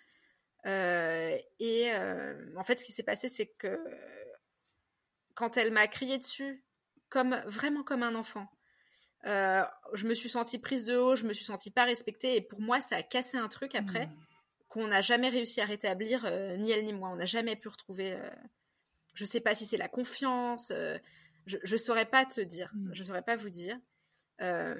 Euh, 0.66 1.38
et 1.60 1.92
en 2.56 2.64
fait, 2.64 2.80
ce 2.80 2.86
qui 2.86 2.92
s'est 2.92 3.04
passé, 3.04 3.28
c'est 3.28 3.48
que 3.48 3.80
quand 5.36 5.58
elle 5.58 5.72
m'a 5.72 5.88
crié 5.88 6.18
dessus, 6.18 6.64
comme 7.10 7.36
vraiment 7.46 7.84
comme 7.84 8.04
un 8.04 8.16
enfant, 8.16 8.50
je 9.24 10.08
me 10.08 10.14
suis 10.14 10.30
sentie 10.30 10.60
prise 10.60 10.86
de 10.86 10.98
haut, 10.98 11.16
je 11.16 11.26
me 11.26 11.34
suis 11.34 11.46
sentie 11.46 11.72
pas 11.72 11.86
respectée. 11.86 12.36
Et 12.36 12.42
pour 12.42 12.62
moi, 12.62 12.80
ça 12.80 12.98
a 12.98 13.04
cassé 13.04 13.38
un 13.38 13.48
truc 13.48 13.76
après 13.76 14.08
mm. 14.08 14.16
qu'on 14.70 14.88
n'a 14.88 15.02
jamais 15.02 15.30
réussi 15.30 15.62
à 15.62 15.66
rétablir, 15.66 16.24
ni 16.58 16.72
elle 16.72 16.86
ni 16.86 16.94
moi. 16.94 17.10
On 17.10 17.16
n'a 17.16 17.26
jamais 17.26 17.56
pu 17.56 17.68
retrouver. 17.68 18.18
je 19.14 19.24
ne 19.24 19.28
sais 19.28 19.42
pas 19.42 19.54
si 19.54 19.66
c'est 19.66 19.78
la 19.78 19.90
confiance 19.90 20.72
je 21.46 21.72
ne 21.72 21.78
saurais 21.78 22.06
pas 22.06 22.26
te 22.26 22.42
dire. 22.42 22.72
Mm. 22.74 22.94
Je 22.94 23.00
ne 23.00 23.06
saurais 23.06 23.22
pas 23.22 23.36
vous 23.36 23.50
dire. 23.50 23.78
Euh, 24.42 24.76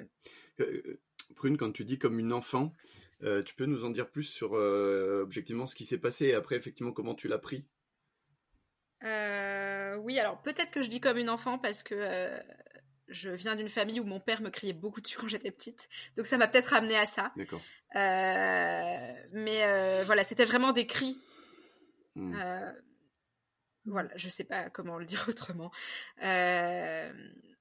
euh, 0.60 1.00
Prune, 1.34 1.56
quand 1.56 1.72
tu 1.72 1.84
dis 1.84 1.98
comme 1.98 2.18
une 2.18 2.32
enfant, 2.32 2.72
euh, 3.22 3.42
tu 3.42 3.54
peux 3.54 3.66
nous 3.66 3.84
en 3.84 3.90
dire 3.90 4.10
plus 4.10 4.24
sur 4.24 4.52
objectivement 4.52 5.66
ce 5.66 5.74
qui 5.74 5.84
s'est 5.84 5.98
passé 5.98 6.26
et 6.26 6.34
après 6.34 6.56
effectivement 6.56 6.92
comment 6.92 7.14
tu 7.14 7.28
l'as 7.28 7.38
pris? 7.38 7.66
Oui, 9.02 10.20
alors 10.20 10.40
peut-être 10.42 10.70
que 10.70 10.82
je 10.82 10.88
dis 10.88 11.00
comme 11.00 11.16
une 11.16 11.30
enfant 11.30 11.58
parce 11.58 11.82
que 11.82 12.38
je 13.08 13.30
viens 13.30 13.56
d'une 13.56 13.68
famille 13.68 14.00
où 14.00 14.04
mon 14.04 14.20
père 14.20 14.42
me 14.42 14.50
criait 14.50 14.72
beaucoup 14.72 15.00
dessus 15.00 15.16
quand 15.18 15.28
j'étais 15.28 15.50
petite, 15.50 15.88
donc 16.16 16.26
ça 16.26 16.36
m'a 16.36 16.48
peut-être 16.48 16.74
amené 16.74 16.96
à 16.96 17.06
ça. 17.06 17.32
D'accord. 17.36 17.60
mais 17.94 20.04
voilà, 20.04 20.22
c'était 20.22 20.44
vraiment 20.44 20.72
des 20.72 20.86
cris. 20.86 21.18
Mm 22.14 22.34
voilà, 23.86 24.10
je 24.16 24.28
sais 24.28 24.44
pas 24.44 24.68
comment 24.70 24.98
le 24.98 25.04
dire 25.04 25.26
autrement. 25.28 25.70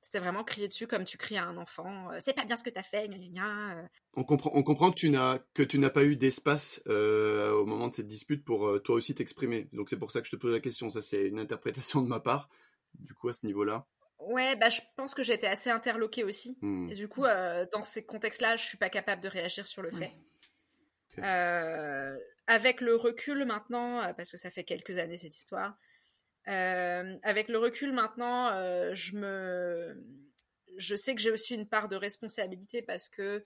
Euh, 0.06 0.12
c'était 0.16 0.20
vraiment 0.20 0.44
crier 0.44 0.68
dessus 0.68 0.88
comme 0.88 1.04
tu 1.04 1.18
cries 1.18 1.38
à 1.38 1.46
un 1.46 1.58
enfant. 1.58 2.12
Euh, 2.12 2.18
c'est 2.20 2.34
pas 2.34 2.46
bien 2.46 2.58
ce 2.58 2.64
que 2.64 2.70
tu 2.70 2.80
as 2.80 2.84
fait. 2.84 3.08
Gna, 3.08 3.78
euh. 3.78 3.88
On 4.14 4.24
comprend, 4.24 4.52
on 4.54 4.64
comprend 4.64 4.92
que 4.92 4.96
tu 4.96 5.10
n'as 5.10 5.40
que 5.54 5.64
tu 5.64 5.80
n'as 5.80 5.90
pas 5.90 6.04
eu 6.04 6.16
d'espace 6.16 6.82
au 6.86 7.66
moment 7.66 7.88
de 7.88 7.96
cette 7.96 8.08
dispute 8.08 8.44
pour 8.44 8.82
toi 8.84 8.96
aussi 8.96 9.16
t'exprimer. 9.16 9.68
Donc 9.74 9.90
c'est 9.90 10.00
pour 10.00 10.12
ça 10.12 10.22
que 10.22 10.28
je 10.28 10.32
te 10.32 10.36
pose 10.36 10.52
la 10.52 10.60
question. 10.60 10.90
Ça 10.90 11.02
c'est 11.02 11.28
une 11.28 11.40
interprétation 11.40 12.02
de 12.02 12.08
ma 12.08 12.20
part. 12.20 12.50
Du 12.94 13.14
coup 13.14 13.30
à 13.30 13.34
ce 13.34 13.46
niveau-là. 13.46 13.86
Ouais, 14.20 14.56
bah 14.56 14.70
je 14.70 14.80
pense 14.96 15.14
que 15.14 15.24
j'étais 15.24 15.48
assez 15.48 15.70
interloquée 15.70 16.24
aussi. 16.24 16.58
Hmm. 16.62 16.90
Et 16.90 16.96
du 16.96 17.08
coup 17.08 17.24
dans 17.72 17.82
ces 17.82 18.06
contextes-là, 18.06 18.56
je 18.56 18.64
suis 18.64 18.78
pas 18.78 18.90
capable 18.90 19.22
de 19.22 19.28
réagir 19.28 19.68
sur 19.68 19.82
le 19.82 19.92
fait. 19.92 20.14
avec 22.48 22.80
le 22.82 22.96
recul 22.96 23.46
maintenant, 23.46 24.14
parce 24.16 24.32
que 24.32 24.38
ça 24.38 24.50
fait 24.50 24.64
quelques 24.64 24.98
années 24.98 25.18
cette 25.18 25.36
histoire, 25.36 25.76
euh, 26.48 27.18
avec 27.24 27.48
le 27.50 27.58
recul 27.58 27.92
maintenant, 27.92 28.52
euh, 28.52 28.94
je 28.94 29.16
me, 29.16 30.04
je 30.78 30.96
sais 30.96 31.16
que 31.16 31.22
j'ai 31.22 31.32
aussi 31.32 31.56
une 31.56 31.68
part 31.68 31.90
de 31.90 31.96
responsabilité 31.96 32.82
parce 32.82 33.08
que 33.08 33.44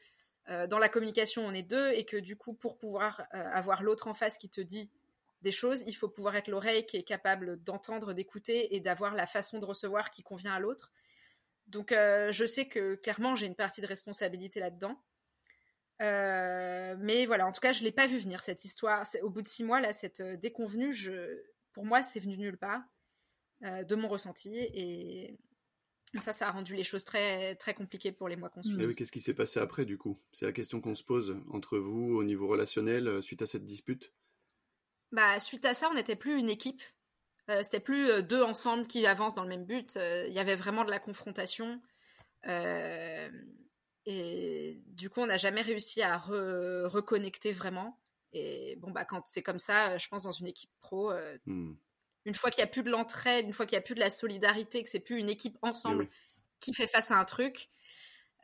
euh, 0.49 0.67
dans 0.67 0.79
la 0.79 0.89
communication, 0.89 1.45
on 1.45 1.53
est 1.53 1.63
deux 1.63 1.91
et 1.91 2.05
que 2.05 2.17
du 2.17 2.35
coup, 2.35 2.53
pour 2.53 2.77
pouvoir 2.77 3.23
avoir 3.31 3.83
l'autre 3.83 4.07
en 4.07 4.13
face 4.13 4.37
qui 4.37 4.49
te 4.49 4.61
dit 4.61 4.91
des 5.41 5.51
choses, 5.51 5.83
il 5.87 5.95
faut 5.95 6.09
pouvoir 6.09 6.35
être 6.35 6.49
l'oreille 6.49 6.85
qui 6.85 6.97
est 6.97 7.03
capable 7.03 7.63
d'entendre, 7.63 8.13
d'écouter 8.13 8.75
et 8.75 8.81
d'avoir 8.81 9.15
la 9.15 9.25
façon 9.25 9.59
de 9.59 9.65
recevoir 9.65 10.09
qui 10.09 10.21
convient 10.21 10.53
à 10.53 10.59
l'autre. 10.59 10.91
Donc, 11.67 11.91
je 11.91 12.45
sais 12.45 12.67
que 12.67 12.95
clairement, 12.95 13.35
j'ai 13.35 13.45
une 13.45 13.55
partie 13.55 13.79
de 13.79 13.85
responsabilité 13.85 14.59
là-dedans. 14.59 14.99
mais 15.99 17.25
voilà, 17.27 17.45
en 17.45 17.51
tout 17.51 17.61
cas, 17.61 17.71
je 17.71 17.83
l'ai 17.83 17.91
pas 17.91 18.07
vu 18.07 18.17
venir 18.17 18.41
cette 18.41 18.65
histoire. 18.65 19.03
Au 19.21 19.29
bout 19.29 19.43
de 19.43 19.47
six 19.47 19.63
mois, 19.63 19.79
là, 19.79 19.93
cette 19.93 20.21
déconvenue, 20.21 20.91
je, 20.91 21.43
pour 21.73 21.85
moi, 21.85 22.01
c'est 22.01 22.19
venu 22.19 22.37
nulle 22.37 22.57
part 22.57 22.81
euh, 23.63 23.83
de 23.83 23.95
mon 23.95 24.07
ressenti 24.07 24.55
et 24.57 25.37
ça, 26.19 26.31
ça 26.33 26.47
a 26.47 26.51
rendu 26.51 26.75
les 26.75 26.83
choses 26.83 27.03
très, 27.03 27.55
très 27.55 27.73
compliquées 27.73 28.11
pour 28.11 28.27
les 28.27 28.35
mois 28.35 28.49
qu'on 28.49 28.63
suit. 28.63 28.95
Qu'est-ce 28.95 29.11
qui 29.11 29.19
s'est 29.19 29.33
passé 29.33 29.59
après, 29.59 29.85
du 29.85 29.97
coup? 29.97 30.19
C'est 30.31 30.45
la 30.45 30.51
question 30.51 30.81
qu'on 30.81 30.95
se 30.95 31.03
pose 31.03 31.37
entre 31.51 31.77
vous 31.77 32.15
au 32.15 32.23
niveau 32.23 32.47
relationnel 32.47 33.07
euh, 33.07 33.21
suite 33.21 33.41
à 33.41 33.45
cette 33.45 33.65
dispute? 33.65 34.11
Bah, 35.11 35.39
Suite 35.39 35.65
à 35.65 35.73
ça, 35.73 35.89
on 35.89 35.93
n'était 35.93 36.15
plus 36.15 36.37
une 36.37 36.49
équipe. 36.49 36.81
Euh, 37.49 37.61
c'était 37.63 37.79
plus 37.79 38.23
deux 38.23 38.43
ensemble 38.43 38.87
qui 38.87 39.05
avancent 39.05 39.35
dans 39.35 39.43
le 39.43 39.49
même 39.49 39.65
but. 39.65 39.95
Il 39.95 40.33
y 40.33 40.39
avait 40.39 40.55
vraiment 40.55 40.85
de 40.85 40.91
la 40.91 40.99
confrontation. 40.99 41.81
et 44.05 44.81
du 44.87 45.09
coup, 45.09 45.21
on 45.21 45.25
n'a 45.25 45.37
jamais 45.37 45.61
réussi 45.61 46.01
à 46.01 46.17
reconnecter 46.17 47.51
vraiment. 47.51 47.99
Et 48.33 48.75
bon, 48.77 48.91
bah, 48.91 49.05
quand 49.05 49.25
c'est 49.25 49.41
comme 49.41 49.59
ça, 49.59 49.97
je 49.97 50.07
pense 50.07 50.23
dans 50.23 50.31
une 50.31 50.47
équipe 50.47 50.71
pro, 50.81 51.11
euh, 51.11 51.37
hmm. 51.45 51.73
une 52.25 52.35
fois 52.35 52.51
qu'il 52.51 52.63
n'y 52.63 52.69
a 52.69 52.71
plus 52.71 52.83
de 52.83 52.89
l'entraide, 52.89 53.45
une 53.45 53.53
fois 53.53 53.65
qu'il 53.65 53.75
n'y 53.75 53.79
a 53.79 53.83
plus 53.83 53.95
de 53.95 53.99
la 53.99 54.09
solidarité, 54.09 54.83
que 54.83 54.89
c'est 54.89 54.99
plus 54.99 55.19
une 55.19 55.29
équipe 55.29 55.57
ensemble 55.61 56.07
eh 56.09 56.59
qui 56.59 56.73
fait 56.73 56.87
face 56.87 57.11
à 57.11 57.17
un 57.17 57.25
truc, 57.25 57.69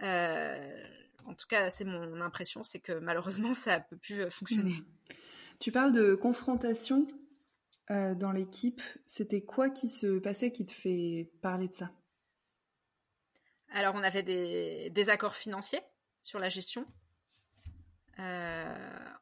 euh, 0.01 0.87
en 1.25 1.33
tout 1.33 1.47
cas, 1.47 1.69
c'est 1.69 1.83
mon 1.83 2.21
impression, 2.21 2.63
c'est 2.63 2.79
que 2.79 2.93
malheureusement, 2.93 3.53
ça 3.53 3.79
ne 3.79 3.83
peut 3.89 3.97
plus 3.97 4.21
euh, 4.21 4.29
fonctionner. 4.29 4.71
Hmm. 4.71 5.15
Tu 5.59 5.71
parles 5.71 5.93
de 5.93 6.15
confrontation 6.15 7.07
dans 7.87 8.31
l'équipe. 8.31 8.81
C'était 9.05 9.43
quoi 9.43 9.69
qui 9.69 9.89
se 9.89 10.17
passait 10.17 10.51
qui 10.51 10.65
te 10.65 10.71
fait 10.71 11.31
parler 11.41 11.67
de 11.67 11.73
ça? 11.73 11.91
Alors, 13.69 13.93
on 13.95 14.03
avait 14.03 14.23
des 14.23 14.89
désaccords 14.89 15.35
financiers 15.35 15.81
sur 16.21 16.39
la 16.39 16.49
gestion. 16.49 16.85
Euh, 18.19 19.13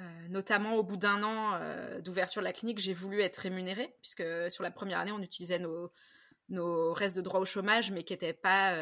euh, 0.00 0.28
notamment 0.30 0.76
au 0.76 0.82
bout 0.82 0.96
d'un 0.96 1.22
an 1.22 1.54
euh, 1.54 2.00
d'ouverture 2.00 2.40
de 2.40 2.46
la 2.46 2.52
clinique, 2.52 2.78
j'ai 2.78 2.94
voulu 2.94 3.20
être 3.20 3.36
rémunérée, 3.36 3.94
puisque 4.00 4.24
sur 4.50 4.62
la 4.62 4.70
première 4.70 4.98
année, 4.98 5.12
on 5.12 5.20
utilisait 5.20 5.58
nos, 5.58 6.92
restes 6.94 7.16
de 7.16 7.20
droit 7.20 7.40
au 7.40 7.44
chômage, 7.44 7.90
mais 7.90 8.02
qui 8.02 8.14
n'étaient 8.14 8.32
pas, 8.32 8.74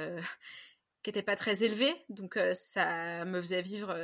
qui 1.02 1.12
pas 1.22 1.36
très 1.36 1.64
élevés. 1.64 1.94
Donc 2.08 2.38
ça 2.54 3.24
me 3.24 3.40
faisait 3.40 3.62
vivre 3.62 3.96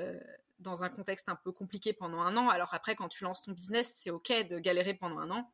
dans 0.58 0.82
un 0.84 0.88
contexte 0.88 1.28
un 1.28 1.36
peu 1.36 1.52
compliqué 1.52 1.92
pendant 1.92 2.20
un 2.20 2.36
an. 2.36 2.48
Alors 2.48 2.74
après, 2.74 2.96
quand 2.96 3.08
tu 3.08 3.24
lances 3.24 3.42
ton 3.42 3.52
business, 3.52 3.94
c'est 3.96 4.10
OK 4.10 4.32
de 4.48 4.58
galérer 4.58 4.94
pendant 4.94 5.18
un 5.18 5.30
an. 5.30 5.50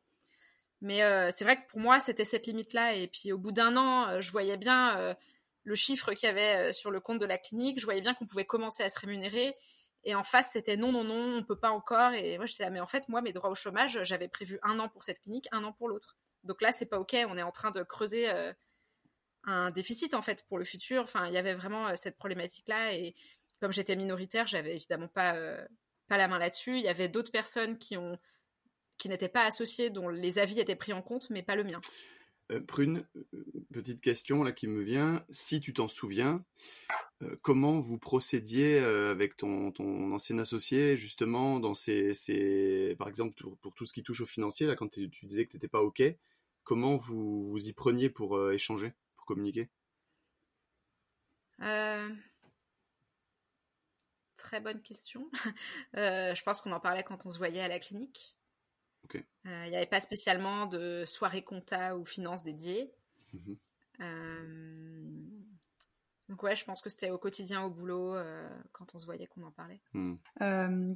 Mais 0.81 1.01
c'est 1.31 1.43
vrai 1.43 1.55
que 1.55 1.67
pour 1.69 1.79
moi, 1.79 1.99
c'était 1.99 2.25
cette 2.25 2.45
limite-là. 2.45 2.95
Et 2.95 3.07
puis 3.07 3.31
au 3.31 3.37
bout 3.37 3.51
d'un 3.51 3.77
an, 3.77 4.21
je 4.21 4.31
voyais 4.31 4.57
bien 4.57 5.15
le 5.63 5.75
chiffre 5.75 6.13
qu'il 6.13 6.27
y 6.27 6.31
avait 6.31 6.73
sur 6.73 6.91
le 6.91 6.99
compte 6.99 7.19
de 7.19 7.25
la 7.25 7.37
clinique. 7.37 7.79
Je 7.79 7.85
voyais 7.85 8.01
bien 8.01 8.13
qu'on 8.13 8.27
pouvait 8.27 8.45
commencer 8.45 8.83
à 8.83 8.89
se 8.89 8.99
rémunérer. 8.99 9.55
Et 10.05 10.15
en 10.15 10.23
face, 10.23 10.49
c'était 10.51 10.75
non, 10.75 10.91
non, 10.91 11.03
non, 11.03 11.37
on 11.37 11.43
peut 11.43 11.57
pas 11.57 11.69
encore. 11.69 12.13
Et 12.13 12.37
moi, 12.37 12.45
j'étais 12.45 12.63
là, 12.63 12.69
mais 12.69 12.79
en 12.79 12.87
fait, 12.87 13.07
moi, 13.07 13.21
mes 13.21 13.31
droits 13.31 13.49
au 13.49 13.55
chômage, 13.55 13.99
j'avais 14.03 14.27
prévu 14.27 14.59
un 14.63 14.79
an 14.79 14.89
pour 14.89 15.03
cette 15.03 15.19
clinique, 15.21 15.47
un 15.51 15.63
an 15.63 15.71
pour 15.71 15.87
l'autre. 15.87 16.17
Donc 16.43 16.61
là, 16.61 16.71
c'est 16.71 16.85
pas 16.85 16.99
OK. 16.99 17.15
On 17.29 17.37
est 17.37 17.43
en 17.43 17.51
train 17.51 17.71
de 17.71 17.83
creuser 17.83 18.29
euh, 18.29 18.51
un 19.45 19.71
déficit, 19.71 20.13
en 20.13 20.21
fait, 20.21 20.45
pour 20.47 20.57
le 20.57 20.65
futur. 20.65 21.03
Enfin, 21.03 21.27
il 21.27 21.33
y 21.33 21.37
avait 21.37 21.53
vraiment 21.53 21.87
euh, 21.87 21.93
cette 21.95 22.17
problématique-là. 22.17 22.93
Et 22.93 23.15
comme 23.61 23.71
j'étais 23.71 23.95
minoritaire, 23.95 24.45
j'avais 24.45 24.75
évidemment 24.75 25.07
pas, 25.07 25.35
euh, 25.35 25.65
pas 26.09 26.17
la 26.17 26.27
main 26.27 26.37
là-dessus. 26.37 26.77
Il 26.77 26.83
y 26.83 26.89
avait 26.89 27.07
d'autres 27.07 27.31
personnes 27.31 27.77
qui 27.77 27.95
ont 27.95 28.17
qui 28.97 29.09
n'étaient 29.09 29.27
pas 29.27 29.43
associées, 29.43 29.89
dont 29.89 30.07
les 30.07 30.39
avis 30.39 30.59
étaient 30.59 30.75
pris 30.75 30.93
en 30.93 31.01
compte, 31.01 31.29
mais 31.29 31.41
pas 31.43 31.55
le 31.55 31.63
mien. 31.63 31.81
Euh, 32.51 32.59
Prune, 32.61 33.05
euh, 33.15 33.43
petite 33.71 34.01
question 34.01 34.43
là 34.43 34.51
qui 34.51 34.67
me 34.67 34.81
vient. 34.81 35.25
Si 35.29 35.61
tu 35.61 35.73
t'en 35.73 35.87
souviens, 35.87 36.43
euh, 37.21 37.37
comment 37.41 37.79
vous 37.79 37.97
procédiez 37.97 38.79
avec 38.79 39.37
ton, 39.37 39.73
ancien 40.13 40.37
associé 40.39 40.97
justement 40.97 41.59
dans 41.59 41.73
ces, 41.73 42.95
par 42.97 43.07
exemple 43.07 43.41
pour, 43.61 43.73
tout 43.73 43.85
ce 43.85 43.93
qui 43.93 44.03
touche 44.03 44.21
au 44.21 44.25
financier 44.25 44.67
là 44.67 44.75
quand 44.75 44.89
tu 44.89 45.07
disais 45.23 45.45
que 45.45 45.51
tu 45.51 45.57
n'étais 45.57 45.67
pas 45.67 45.81
ok, 45.81 46.03
comment 46.63 46.97
vous 46.97 47.47
vous 47.49 47.67
y 47.67 47.73
preniez 47.73 48.09
pour 48.09 48.51
échanger, 48.51 48.93
pour 49.15 49.25
communiquer? 49.25 49.69
Très 54.37 54.59
bonne 54.59 54.81
question. 54.81 55.29
je 55.93 56.43
pense 56.43 56.61
qu'on 56.61 56.73
en 56.73 56.79
parlait 56.79 57.03
quand 57.03 57.25
on 57.25 57.31
se 57.31 57.37
voyait 57.37 57.61
à 57.61 57.67
la 57.69 57.79
clinique. 57.79 58.35
Euh, 59.45 59.63
il 59.65 59.69
n'y 59.69 59.75
avait 59.75 59.85
pas 59.85 59.99
spécialement 59.99 60.65
de 60.65 61.03
soirée 61.05 61.43
compta 61.43 61.97
ou 61.97 62.05
finance 62.05 62.43
dédiée. 62.43 62.93
Mhm. 63.33 63.57
Euh, 63.99 65.21
donc 66.29 66.41
ouais, 66.43 66.55
je 66.55 66.65
pense 66.65 66.81
que 66.81 66.89
c'était 66.89 67.11
au 67.11 67.17
quotidien, 67.17 67.63
au 67.63 67.69
boulot, 67.69 68.15
euh, 68.15 68.49
quand 68.71 68.95
on 68.95 68.99
se 68.99 69.05
voyait 69.05 69.27
qu'on 69.27 69.43
en 69.43 69.51
parlait. 69.51 69.81
Hmm. 69.93 70.15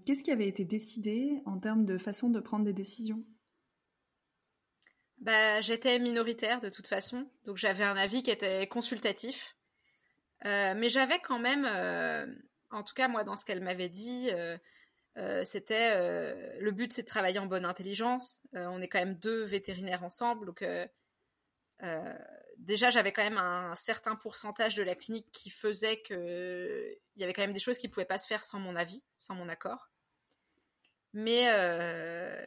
Qu'est-ce 0.05 0.23
qui 0.23 0.31
avait 0.31 0.47
été 0.47 0.65
décidé 0.65 1.41
en 1.45 1.59
termes 1.59 1.85
de 1.85 1.97
façon 1.97 2.29
de 2.29 2.39
prendre 2.39 2.65
des 2.65 2.73
décisions? 2.73 3.23
Bah, 5.19 5.61
J'étais 5.61 5.99
minoritaire 5.99 6.59
de 6.59 6.69
toute 6.69 6.87
façon, 6.87 7.29
donc 7.45 7.57
j'avais 7.57 7.83
un 7.83 7.97
avis 7.97 8.23
qui 8.23 8.31
était 8.31 8.67
consultatif. 8.67 9.57
mais 10.43 10.89
j'avais 10.89 11.19
quand 11.19 11.39
même, 11.39 11.65
en 12.71 12.83
tout 12.83 12.93
cas 12.93 13.07
moi 13.07 13.23
dans 13.23 13.35
ce 13.35 13.43
qu'elle 13.43 13.61
m'avait 13.61 13.89
dit, 13.89 14.29
euh, 14.31 14.57
c'était 15.45 15.93
euh, 15.95 16.57
le 16.59 16.71
but, 16.71 16.93
c'est 16.93 17.01
de 17.01 17.07
travailler 17.07 17.39
en 17.39 17.47
bonne 17.47 17.65
intelligence. 17.65 18.41
Euh, 18.55 18.67
on 18.67 18.81
est 18.81 18.87
quand 18.87 18.99
même 18.99 19.15
deux 19.15 19.43
vétérinaires 19.43 20.03
ensemble, 20.03 20.45
donc 20.45 20.63
déjà 22.57 22.89
j'avais 22.89 23.11
quand 23.11 23.23
même 23.23 23.37
un, 23.37 23.75
certain 23.75 24.15
pourcentage 24.15 24.75
de 24.75 24.83
la 24.83 24.95
clinique 24.95 25.27
qui 25.31 25.49
faisait 25.49 26.01
que 26.01 26.95
il 27.15 27.21
y 27.21 27.23
avait 27.23 27.33
quand 27.33 27.41
même 27.41 27.53
des 27.53 27.59
choses 27.59 27.77
qui 27.77 27.87
pouvaient 27.87 28.05
pas 28.05 28.17
se 28.17 28.27
faire 28.27 28.43
sans 28.43 28.59
mon 28.59 28.75
avis, 28.75 29.03
sans 29.19 29.35
mon 29.35 29.49
accord. 29.49 29.89
Mais 31.13 31.45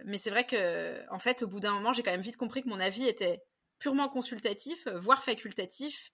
mais 0.04 0.16
c'est 0.16 0.30
vrai 0.30 0.46
que 0.46 1.02
en 1.10 1.18
fait 1.18 1.42
au 1.42 1.48
bout 1.48 1.60
d'un 1.60 1.72
moment 1.72 1.92
j'ai 1.92 2.02
quand 2.02 2.12
même 2.12 2.20
vite 2.20 2.36
compris 2.36 2.62
que 2.62 2.68
mon 2.68 2.80
avis 2.80 3.06
était 3.06 3.42
purement 3.78 4.08
consultatif, 4.08 4.86
voire 4.88 5.24
facultatif, 5.24 6.12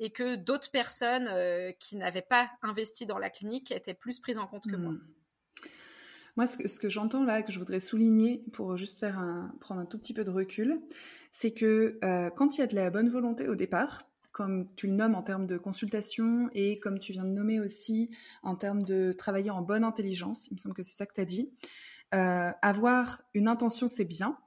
et 0.00 0.10
que 0.10 0.34
d'autres 0.34 0.70
personnes 0.70 1.30
qui 1.78 1.96
n'avaient 1.96 2.22
pas 2.22 2.50
investi 2.62 3.06
dans 3.06 3.18
la 3.18 3.30
clinique 3.30 3.70
étaient 3.70 3.94
plus 3.94 4.20
prises 4.20 4.38
en 4.38 4.46
compte 4.46 4.68
que 4.68 4.76
moi. 4.76 4.94
Moi, 6.36 6.46
ce 6.48 6.56
que, 6.56 6.88
j'entends 6.88 7.24
là, 7.24 7.42
que 7.42 7.52
je 7.52 7.58
voudrais 7.58 7.80
souligner 7.80 8.44
pour 8.52 8.76
juste 8.76 8.98
faire 8.98 9.22
prendre 9.60 9.80
un 9.80 9.86
tout 9.86 9.98
petit 9.98 10.12
peu 10.12 10.24
de 10.24 10.30
recul, 10.30 10.80
c'est 11.30 11.52
que 11.52 11.98
euh, 12.04 12.30
quand 12.30 12.56
il 12.56 12.60
y 12.60 12.64
a 12.64 12.66
de 12.66 12.74
la 12.74 12.90
bonne 12.90 13.08
volonté 13.08 13.48
au 13.48 13.56
départ, 13.56 14.02
comme 14.30 14.68
tu 14.74 14.88
le 14.88 14.94
nommes 14.94 15.14
en 15.14 15.22
termes 15.22 15.46
de 15.46 15.58
consultation 15.58 16.48
et 16.54 16.78
comme 16.80 16.98
tu 16.98 17.12
viens 17.12 17.24
de 17.24 17.30
nommer 17.30 17.60
aussi 17.60 18.10
en 18.42 18.56
termes 18.56 18.82
de 18.82 19.12
travailler 19.12 19.50
en 19.50 19.62
bonne 19.62 19.84
intelligence, 19.84 20.48
il 20.50 20.54
me 20.54 20.58
semble 20.58 20.74
que 20.74 20.82
c'est 20.82 20.94
ça 20.94 21.06
que 21.06 21.14
tu 21.14 21.20
as 21.20 21.24
dit, 21.24 21.52
euh, 22.14 22.52
avoir 22.62 23.22
une 23.34 23.48
intention, 23.48 23.88
c'est 23.88 24.04
bien. 24.04 24.38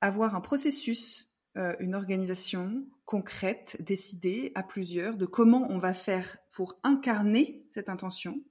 Avoir 0.00 0.34
un 0.34 0.40
processus, 0.40 1.30
euh, 1.56 1.74
une 1.80 1.94
organisation 1.94 2.86
concrète, 3.06 3.76
décidée 3.80 4.52
à 4.54 4.62
plusieurs 4.62 5.16
de 5.16 5.26
comment 5.26 5.66
on 5.70 5.78
va 5.78 5.94
faire 5.94 6.38
pour 6.52 6.78
incarner 6.82 7.64
cette 7.70 7.88
intention, 7.88 8.42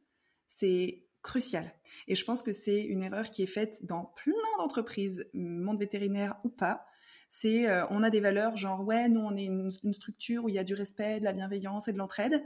c'est 0.48 1.04
crucial. 1.22 1.74
Et 2.08 2.16
je 2.16 2.26
pense 2.26 2.42
que 2.42 2.54
c'est 2.54 2.82
une 2.82 3.04
erreur 3.04 3.30
qui 3.30 3.44
est 3.44 3.48
faite 3.48 3.86
dans 3.86 4.06
plein 4.06 4.34
d'entreprises, 4.58 5.30
monde 5.34 5.80
vétérinaire 5.80 6.36
ou 6.44 6.50
pas. 6.50 6.86
C'est 7.30 7.70
euh, 7.70 7.86
on 7.90 8.04
a 8.04 8.10
des 8.10 8.20
valeurs 8.20 8.58
genre 8.58 8.86
ouais 8.86 9.08
nous 9.08 9.22
on 9.22 9.36
est 9.38 9.46
une, 9.46 9.72
structure 9.94 10.44
où 10.44 10.50
il 10.50 10.56
y 10.56 10.60
a 10.60 10.64
du 10.64 10.74
respect, 10.74 11.20
de 11.20 11.24
la 11.24 11.32
bienveillance 11.32 11.88
et 11.88 11.94
de 11.94 11.98
l'entraide. 11.98 12.44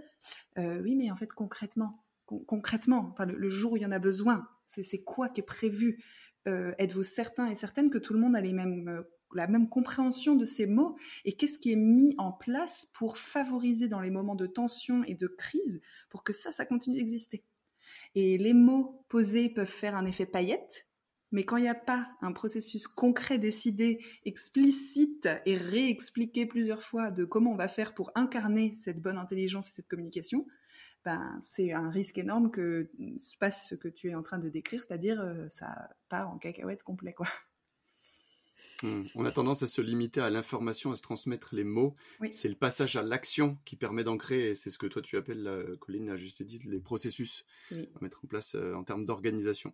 Euh, 0.57 0.81
oui 0.81 0.95
mais 0.95 1.09
en 1.09 1.15
fait 1.15 1.31
concrètement, 1.33 2.05
concrètement, 2.25 3.09
enfin, 3.13 3.25
le, 3.25 3.49
jour 3.49 3.73
où 3.73 3.77
il 3.77 3.83
y 3.83 3.85
en 3.85 3.91
a 3.91 3.99
besoin, 3.99 4.47
c'est 4.65 5.03
quoi 5.03 5.29
qui 5.29 5.41
est 5.41 5.45
prévu? 5.45 6.03
Euh, 6.47 6.73
Êtes-vous 6.77 7.03
certain 7.03 7.47
et 7.47 7.55
certaine 7.55 7.89
que 7.89 7.97
tout 7.97 8.13
le 8.13 8.19
monde 8.19 8.35
a 8.35 8.41
les 8.41 8.53
mêmes 8.53 9.03
la 9.33 9.47
même 9.47 9.67
compréhension 9.67 10.35
de 10.35 10.45
ces 10.45 10.65
mots? 10.65 10.95
Et 11.25 11.35
qu'est-ce 11.35 11.59
qui 11.59 11.71
est 11.71 11.77
mis 11.77 12.15
en 12.17 12.31
place 12.31 12.87
pour 12.93 13.17
favoriser 13.17 13.87
dans 13.87 13.99
les 13.99 14.11
moments 14.11 14.35
de 14.35 14.47
tension 14.47 15.03
et 15.03 15.15
de 15.15 15.27
crise 15.27 15.81
pour 16.09 16.23
que 16.23 16.31
ça, 16.31 16.51
ça 16.51 16.65
continue 16.65 16.97
d'exister? 16.97 17.43
Et 18.15 18.37
les 18.37 18.53
mots 18.53 19.05
posés 19.09 19.49
peuvent 19.49 19.67
faire 19.67 19.95
un 19.95 20.05
effet 20.05 20.25
paillette, 20.25 20.87
mais 21.31 21.43
quand 21.43 21.57
il 21.57 21.63
n'y 21.63 21.69
a 21.69 21.75
pas 21.75 22.07
un 22.21 22.31
processus 22.31 22.87
concret 22.87 23.37
décidé, 23.37 23.99
explicite 24.23 25.27
et 25.45 25.57
réexpliqué 25.57 26.45
plusieurs 26.45 26.81
fois 26.81 27.11
de 27.11 27.25
comment 27.25 27.51
on 27.51 27.57
va 27.57 27.67
faire 27.67 27.93
pour 27.93 28.11
incarner 28.15 28.73
cette 28.73 29.01
bonne 29.01 29.17
intelligence 29.17 29.67
et 29.69 29.73
cette 29.73 29.87
communication, 29.87 30.45
ben, 31.03 31.37
c'est 31.41 31.71
un 31.73 31.89
risque 31.89 32.17
énorme 32.17 32.51
que 32.51 32.89
se 33.17 33.37
passe 33.37 33.67
ce 33.69 33.75
que 33.75 33.87
tu 33.87 34.09
es 34.09 34.15
en 34.15 34.23
train 34.23 34.39
de 34.39 34.49
décrire, 34.49 34.83
c'est-à-dire 34.83 35.19
euh, 35.19 35.47
ça 35.49 35.89
part 36.09 36.29
en 36.29 36.37
cacahuète 36.37 36.83
complet. 36.83 37.13
quoi. 37.13 37.27
Hmm. 38.83 39.03
On 39.15 39.25
a 39.25 39.31
tendance 39.31 39.63
à 39.63 39.67
se 39.67 39.81
limiter 39.81 40.21
à 40.21 40.29
l'information, 40.29 40.91
à 40.91 40.95
se 40.95 41.01
transmettre 41.01 41.55
les 41.55 41.63
mots. 41.63 41.95
C'est 42.31 42.49
le 42.49 42.55
passage 42.55 42.95
à 42.95 43.01
l'action 43.01 43.57
qui 43.65 43.75
permet 43.75 44.03
d'ancrer, 44.03 44.49
et 44.49 44.55
c'est 44.55 44.69
ce 44.69 44.77
que 44.77 44.87
toi 44.87 45.01
tu 45.01 45.17
appelles, 45.17 45.77
Colline 45.79 46.09
a 46.09 46.15
juste 46.15 46.43
dit, 46.43 46.59
les 46.65 46.79
processus 46.79 47.45
à 47.71 47.99
mettre 48.01 48.23
en 48.23 48.27
place 48.27 48.55
euh, 48.55 48.73
en 48.73 48.83
termes 48.83 49.05
d'organisation. 49.05 49.73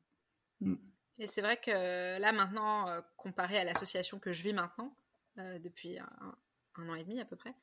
Hmm. 0.59 0.75
Et 1.19 1.27
c'est 1.27 1.41
vrai 1.41 1.57
que 1.57 2.19
là 2.19 2.31
maintenant, 2.31 2.87
euh, 2.87 3.01
comparé 3.17 3.57
à 3.57 3.63
l'association 3.63 4.19
que 4.19 4.31
je 4.31 4.43
vis 4.43 4.53
maintenant, 4.53 4.95
euh, 5.37 5.59
depuis 5.59 5.99
un, 5.99 6.87
an 6.87 6.95
et 6.95 7.03
demi 7.03 7.19
à 7.19 7.25
peu 7.25 7.35
près, 7.35 7.53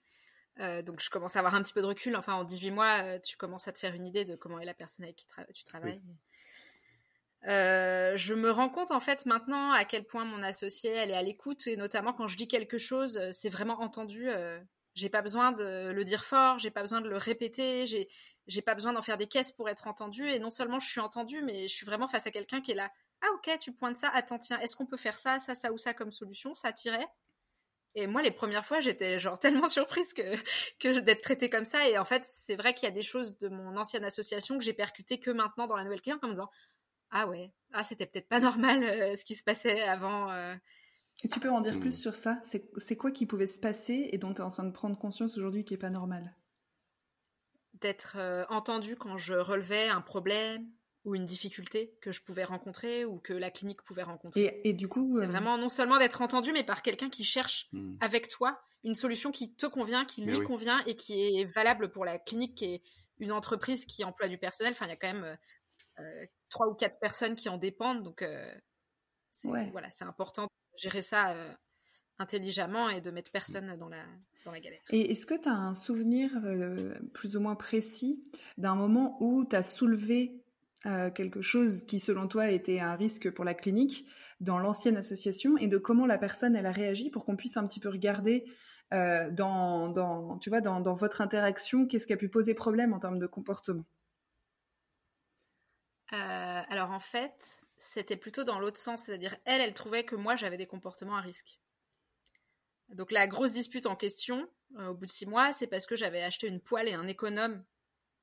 donc 0.83 1.01
je 1.01 1.09
commence 1.09 1.37
à 1.37 1.39
avoir 1.39 1.55
un 1.55 1.63
petit 1.63 1.73
peu 1.73 1.83
de 1.83 1.87
recul. 1.87 2.17
Enfin, 2.17 2.35
en 2.35 2.43
18 2.43 2.73
mois, 2.73 3.21
tu 3.21 3.37
commences 3.37 3.69
à 3.69 3.73
te 3.73 3.79
faire 3.79 3.95
une 3.95 4.05
idée 4.05 4.25
de 4.25 4.35
comment 4.35 4.59
est 4.59 4.65
la 4.65 4.75
personne 4.75 5.05
avec 5.05 5.15
qui 5.15 5.27
tu 5.55 5.63
travailles. 5.63 6.03
Euh, 7.47 8.17
je 8.17 8.35
me 8.35 8.51
rends 8.51 8.69
compte 8.69 8.91
en 8.91 8.99
fait 8.99 9.25
maintenant 9.25 9.71
à 9.71 9.85
quel 9.85 10.05
point 10.05 10.25
mon 10.25 10.43
associée 10.43 10.91
elle 10.91 11.11
est 11.11 11.17
à 11.17 11.23
l'écoute 11.23 11.69
et 11.69 11.77
notamment 11.77 12.13
quand 12.13 12.27
je 12.27 12.37
dis 12.37 12.49
quelque 12.49 12.79
chose, 12.79 13.17
euh, 13.19 13.31
c'est 13.33 13.49
vraiment 13.49 13.81
entendu. 13.81 14.29
Euh, 14.29 14.61
j'ai 14.95 15.09
pas 15.09 15.23
besoin 15.23 15.53
de 15.53 15.91
le 15.93 16.05
dire 16.05 16.25
fort, 16.25 16.59
j'ai 16.59 16.71
pas 16.71 16.81
besoin 16.81 17.01
de 17.01 17.09
le 17.09 17.17
répéter, 17.17 17.87
j'ai 17.87 18.09
j'ai 18.49 18.63
pas 18.63 18.75
besoin 18.75 18.93
d'en 18.93 19.03
faire 19.03 19.19
des 19.19 19.29
caisses 19.29 19.53
pour 19.53 19.69
être 19.69 19.87
entendu 19.87 20.29
et 20.29 20.41
non 20.41 20.51
seulement 20.51 20.81
je 20.81 20.89
suis 20.89 21.01
entendue 21.01 21.43
mais 21.43 21.69
je 21.69 21.75
suis 21.75 21.87
vraiment 21.87 22.09
face 22.09 22.27
à 22.27 22.31
quelqu'un 22.33 22.61
qui 22.61 22.73
est 22.73 22.75
là. 22.75 22.91
Ah 23.23 23.27
ok, 23.35 23.59
tu 23.61 23.73
pointes 23.73 23.97
ça, 23.97 24.11
attends 24.13 24.39
tiens, 24.39 24.59
est-ce 24.61 24.75
qu'on 24.77 24.87
peut 24.87 24.97
faire 24.97 25.19
ça, 25.19 25.39
ça, 25.39 25.55
ça 25.55 25.73
ou 25.73 25.79
ça 25.79 25.95
comme 25.95 26.11
solution, 26.13 26.55
ça 26.55 26.73
tirait? 26.73 27.07
Et 27.95 28.07
moi, 28.07 28.23
les 28.23 28.31
premières 28.31 28.65
fois, 28.65 28.81
j'étais 28.81 29.19
genre 29.19 29.39
tellement 29.41 29.69
surprise 29.69 30.13
que, 30.15 30.37
que 30.79 31.01
d'être 31.01 31.23
traitée 31.23 31.51
comme 31.51 31.65
ça. 31.65 31.89
Et 31.89 31.99
en 31.99 32.05
fait, 32.05 32.25
c'est 32.25 32.55
vrai 32.55 32.75
qu'il 32.75 32.85
y 32.89 32.93
a 32.93 32.95
des 32.95 33.03
choses 33.03 33.39
de 33.39 33.49
mon 33.49 33.77
ancienne 33.77 34.05
association 34.05 34.57
que 34.57 34.65
j'ai 34.65 34.73
percutées 34.73 35.19
que 35.19 35.31
maintenant 35.31 35.67
dans 35.67 35.77
la 35.77 35.85
nouvelle 35.85 36.01
cliente 36.01 36.23
en 36.23 36.29
me 36.29 36.33
disant 36.33 36.51
ah 37.11 37.27
ouais, 37.29 37.53
ah 37.73 37.83
c'était 37.83 38.07
peut-être 38.07 38.29
pas 38.29 38.41
normal 38.41 38.83
euh, 38.85 39.17
ce 39.17 39.25
qui 39.25 39.35
se 39.35 39.43
passait 39.43 39.83
avant. 39.83 40.31
Euh. 40.31 40.55
Et 41.25 41.29
tu 41.29 41.41
peux 41.41 41.51
en 41.51 41.61
dire 41.61 41.75
hmm. 41.75 41.81
plus 41.81 42.01
sur 42.01 42.15
ça? 42.15 42.41
C'est 42.45 42.97
quoi 42.97 43.11
qui 43.11 43.27
pouvait 43.27 43.49
se 43.49 43.59
passer 43.59 44.09
et 44.13 44.19
dont 44.19 44.33
tu 44.33 44.41
es 44.41 44.45
en 44.45 44.51
train 44.51 44.65
de 44.65 44.73
prendre 44.73 44.97
conscience 44.97 45.37
aujourd'hui 45.37 45.65
qui 45.65 45.75
est 45.75 45.79
pas 45.79 45.91
normal? 45.91 46.35
D'être 47.75 48.17
euh, 48.19 48.45
entendu 48.51 48.97
quand 48.97 49.19
je 49.19 49.35
relevais 49.35 49.89
un 49.89 50.01
problème 50.01 50.69
ou 51.05 51.15
une 51.15 51.25
difficulté 51.25 51.97
que 52.01 52.13
je 52.13 52.23
pouvais 52.23 52.45
rencontrer 52.45 53.05
ou 53.05 53.19
que 53.19 53.33
la 53.33 53.51
clinique 53.51 53.83
pouvait 53.83 54.03
rencontrer. 54.03 54.61
Et, 54.63 54.73
du 54.73 54.89
coup, 54.89 55.19
c'est 55.19 55.27
vraiment 55.27 55.57
non 55.57 55.69
seulement 55.69 55.99
d'être 55.99 56.23
entendu, 56.23 56.53
mais 56.53 56.65
par 56.65 56.83
quelqu'un 56.83 57.09
qui 57.09 57.25
cherche 57.25 57.69
hmm. 57.73 57.97
avec 58.01 58.29
toi 58.29 58.61
une 58.85 58.95
solution 58.95 59.33
qui 59.33 59.55
te 59.55 59.67
convient, 59.67 60.05
qui 60.05 60.23
lui 60.23 60.41
convient 60.43 60.85
et 60.87 60.95
qui 60.95 61.41
est 61.41 61.45
valable 61.45 61.91
pour 61.91 62.05
la 62.05 62.19
clinique, 62.19 62.63
est 62.63 62.83
une 63.19 63.33
entreprise 63.33 63.87
qui 63.87 64.05
emploie 64.05 64.29
du 64.29 64.39
personnel. 64.39 64.73
Enfin, 64.73 64.87
il 64.87 64.91
y 64.91 64.93
a 64.93 64.97
quand 64.97 65.13
même 65.13 65.37
trois 66.49 66.69
ou 66.69 66.75
quatre 66.75 66.99
personnes 66.99 67.35
qui 67.35 67.49
en 67.49 67.59
dépendent, 67.59 68.03
donc 68.03 68.25
c'est, 69.31 69.49
voilà, 69.71 69.91
c'est 69.91 70.05
important 70.05 70.45
de 70.45 70.79
gérer 70.79 71.03
ça 71.03 71.35
intelligemment 72.19 72.89
et 72.89 73.01
de 73.01 73.11
mettre 73.11 73.31
personne 73.31 73.77
dans 73.77 73.89
la, 73.89 74.05
dans 74.45 74.51
la 74.51 74.61
galère. 74.61 74.81
Et 74.91 75.13
est-ce 75.13 75.27
que 75.27 75.41
tu 75.41 75.49
as 75.49 75.55
un 75.55 75.75
souvenir 75.75 76.31
euh, 76.45 76.95
plus 77.15 77.37
ou 77.37 77.41
moins 77.41 77.55
précis 77.55 78.23
d'un 78.57 78.75
moment 78.75 79.17
où 79.21 79.45
tu 79.45 79.57
as 79.57 79.63
soulevé 79.63 80.43
euh, 80.87 81.11
quelque 81.11 81.43
chose 81.43 81.85
qui, 81.85 82.01
selon 82.01 82.29
toi, 82.29 82.51
était 82.51 82.81
un 82.81 82.97
risque 82.97 83.31
pour 83.31 83.45
la 83.45 83.55
clinique 83.55 84.07
dans 84.41 84.59
l'ancienne 84.59 84.97
association 84.97 85.57
et 85.59 85.69
de 85.69 85.79
comment 85.79 86.07
la 86.07 86.19
personne 86.19 86.57
elle 86.57 86.67
a 86.67 86.73
réagi 86.73 87.11
pour 87.11 87.25
qu'on 87.25 87.37
puisse 87.37 87.57
un 87.57 87.67
petit 87.67 87.81
peu 87.81 87.89
regarder 87.89 88.45
euh, 88.93 89.31
dans, 89.31 89.89
dans, 89.89 90.39
tu 90.39 90.51
vois, 90.51 90.61
dans, 90.61 90.81
dans 90.81 90.95
votre 90.95 91.21
interaction 91.21 91.87
qu'est-ce 91.87 92.07
qui 92.07 92.13
a 92.13 92.17
pu 92.17 92.29
poser 92.29 92.55
problème 92.55 92.93
en 92.93 92.99
termes 92.99 93.19
de 93.19 93.27
comportement? 93.27 93.85
Alors 96.11 96.91
en 96.91 97.01
fait, 97.01 97.63
c'était 97.77 98.17
plutôt 98.17 98.45
dans 98.45 98.59
l'autre 98.59 98.79
sens, 98.79 99.05
c'est-à-dire 99.05 99.37
elle, 99.45 99.61
elle 99.61 99.75
trouvait 99.75 100.05
que 100.05 100.17
moi 100.17 100.37
j'avais 100.37 100.57
des 100.57 100.67
comportements 100.67 101.17
à 101.17 101.21
risque. 101.21 101.61
Donc 102.91 103.13
la 103.13 103.27
grosse 103.27 103.53
dispute 103.53 103.87
en 103.87 103.97
question, 103.97 104.49
euh, 104.79 104.89
au 104.89 104.95
bout 104.95 105.07
de 105.07 105.11
six 105.11 105.27
mois, 105.27 105.53
c'est 105.53 105.67
parce 105.67 105.87
que 105.87 105.97
j'avais 105.97 106.23
acheté 106.23 106.47
une 106.47 106.61
poêle 106.61 106.89
et 106.89 106.95
un 106.95 107.07
économe, 107.07 107.65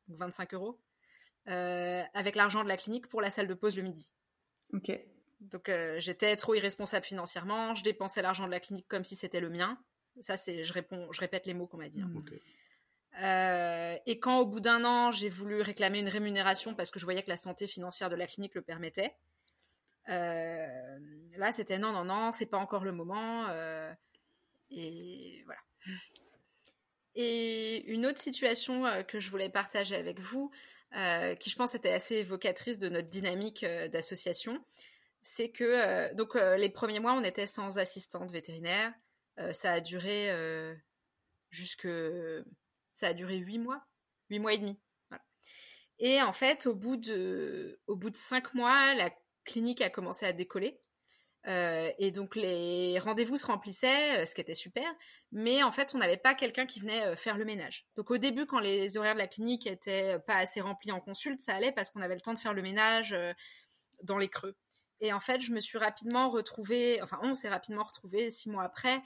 25 0.08 0.54
euros, 0.54 0.80
euh, 1.48 2.04
avec 2.14 2.36
l'argent 2.36 2.64
de 2.64 2.68
la 2.68 2.78
clinique 2.78 3.08
pour 3.08 3.22
la 3.22 3.30
salle 3.30 3.48
de 3.48 3.54
pause 3.54 3.76
le 3.78 3.84
midi. 3.84 4.12
Ok. 4.74 4.92
Donc 5.40 5.70
euh, 5.70 6.00
j'étais 6.00 6.36
trop 6.36 6.56
irresponsable 6.56 7.06
financièrement, 7.06 7.76
je 7.76 7.84
dépensais 7.84 8.22
l'argent 8.22 8.48
de 8.48 8.52
la 8.52 8.60
clinique 8.60 8.88
comme 8.88 9.04
si 9.04 9.16
c'était 9.16 9.40
le 9.40 9.50
mien. 9.50 9.80
Ça, 10.22 10.38
c'est, 10.38 10.64
je 10.64 10.74
réponds, 10.74 11.12
je 11.12 11.20
répète 11.20 11.46
les 11.46 11.54
mots 11.54 11.68
qu'on 11.68 11.78
m'a 11.78 11.90
dit. 11.90 12.02
Hein. 12.02 12.10
Hmm. 13.18 13.98
et 14.06 14.20
quand 14.20 14.40
au 14.40 14.46
bout 14.46 14.60
d'un 14.60 14.84
an, 14.84 15.12
j'ai 15.12 15.30
voulu 15.30 15.62
réclamer 15.62 16.00
une 16.00 16.10
rémunération 16.10 16.76
parce 16.76 16.92
que 16.92 17.00
je 17.00 17.06
voyais 17.06 17.24
que 17.24 17.30
la 17.30 17.38
santé 17.38 17.66
financière 17.66 18.10
de 18.10 18.16
la 18.16 18.28
clinique 18.28 18.56
le 18.56 18.62
permettait, 18.62 19.16
là 20.08 21.52
c'était 21.54 21.80
non, 21.80 21.94
non, 21.94 22.04
non, 22.04 22.32
c'est 22.32 22.46
pas 22.46 22.58
encore 22.58 22.84
le 22.84 22.92
moment. 22.92 23.48
Et 24.72 25.44
voilà. 25.46 25.62
Et 27.16 27.86
une 27.86 28.06
autre 28.06 28.20
situation 28.20 28.86
euh, 28.86 29.04
que 29.04 29.20
je 29.20 29.30
voulais 29.30 29.50
partager 29.50 29.96
avec 29.96 30.20
vous, 30.20 30.52
euh, 30.96 31.36
qui 31.36 31.50
je 31.50 31.56
pense 31.56 31.74
était 31.76 31.92
assez 31.92 32.16
évocatrice 32.16 32.78
de 32.78 32.90
notre 32.90 33.08
dynamique 33.08 33.64
euh, 33.64 33.88
d'association, 33.88 34.64
c'est 35.22 35.50
que 35.50 36.14
donc 36.14 36.36
les 36.36 36.70
premiers 36.70 37.00
mois 37.00 37.14
on 37.14 37.24
était 37.24 37.48
sans 37.48 37.80
assistante 37.80 38.32
vétérinaire. 38.32 38.94
ça 39.54 39.72
a 39.72 39.80
duré 39.80 40.30
jusque 41.50 41.88
ça 42.96 43.10
a 43.10 43.14
duré 43.14 43.38
huit 43.38 43.60
mois, 43.60 43.86
huit 44.30 44.40
mois 44.40 44.54
et 44.54 44.58
demi. 44.58 44.80
Et 46.00 46.22
en 46.22 46.34
fait, 46.34 46.66
au 46.66 46.74
bout 46.74 46.98
de 46.98 47.80
au 47.88 47.96
bout 47.96 48.10
de 48.10 48.16
cinq 48.18 48.54
mois, 48.54 48.94
la 48.96 49.12
clinique 49.46 49.82
a 49.82 49.90
commencé 49.90 50.26
à 50.26 50.34
décoller. 50.34 50.82
Euh, 51.48 51.92
et 52.00 52.10
donc 52.10 52.36
les 52.36 52.98
rendez-vous 52.98 53.38
se 53.38 53.46
remplissaient, 53.46 54.22
euh, 54.22 54.26
ce 54.26 54.34
qui 54.34 54.42
était 54.42 54.56
super, 54.56 54.92
mais 55.32 55.62
en 55.62 55.72
fait 55.72 55.94
on 55.94 56.00
n'avait 56.00 56.18
pas 56.18 56.34
quelqu'un 56.34 56.66
qui 56.66 56.80
venait 56.80 57.04
euh, 57.06 57.16
faire 57.16 57.38
le 57.38 57.46
ménage. 57.46 57.86
Donc 57.96 58.10
au 58.10 58.18
début 58.18 58.48
quand 58.48 58.60
les 58.60 58.98
horaires 58.98 59.14
de 59.14 59.20
la 59.20 59.28
clinique 59.28 59.68
étaient 59.68 60.18
pas 60.26 60.38
assez 60.38 60.60
remplis 60.60 60.92
en 60.92 61.00
consulte, 61.00 61.40
ça 61.40 61.54
allait 61.54 61.72
parce 61.72 61.92
qu'on 61.92 62.02
avait 62.02 62.16
le 62.16 62.22
temps 62.22 62.34
de 62.34 62.40
faire 62.40 62.56
le 62.56 62.64
ménage 62.64 63.16
dans 64.02 64.18
les 64.18 64.28
creux. 64.28 64.56
Et 65.02 65.14
en 65.14 65.20
fait 65.20 65.40
je 65.40 65.52
me 65.52 65.60
suis 65.60 65.78
rapidement 65.78 66.30
retrouvée, 66.30 67.00
enfin 67.04 67.20
on 67.22 67.36
s'est 67.36 67.50
rapidement 67.50 67.84
retrouvés 67.84 68.32
six 68.32 68.50
mois 68.50 68.64
après, 68.64 69.00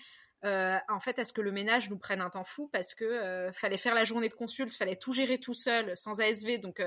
en 0.44 1.00
fait 1.00 1.20
à 1.20 1.26
ce 1.26 1.34
que 1.34 1.42
le 1.42 1.52
ménage 1.52 1.90
nous 1.90 1.98
prenne 1.98 2.22
un 2.22 2.30
temps 2.30 2.44
fou 2.44 2.70
parce 2.72 2.96
que 2.96 3.50
fallait 3.54 3.78
faire 3.78 3.94
la 3.94 4.06
journée 4.06 4.30
de 4.30 4.34
consulte, 4.34 4.74
fallait 4.74 4.96
tout 4.96 5.14
gérer 5.14 5.38
tout 5.40 5.54
seul, 5.54 5.96
sans 5.98 6.22
ASV, 6.22 6.60
donc 6.60 6.82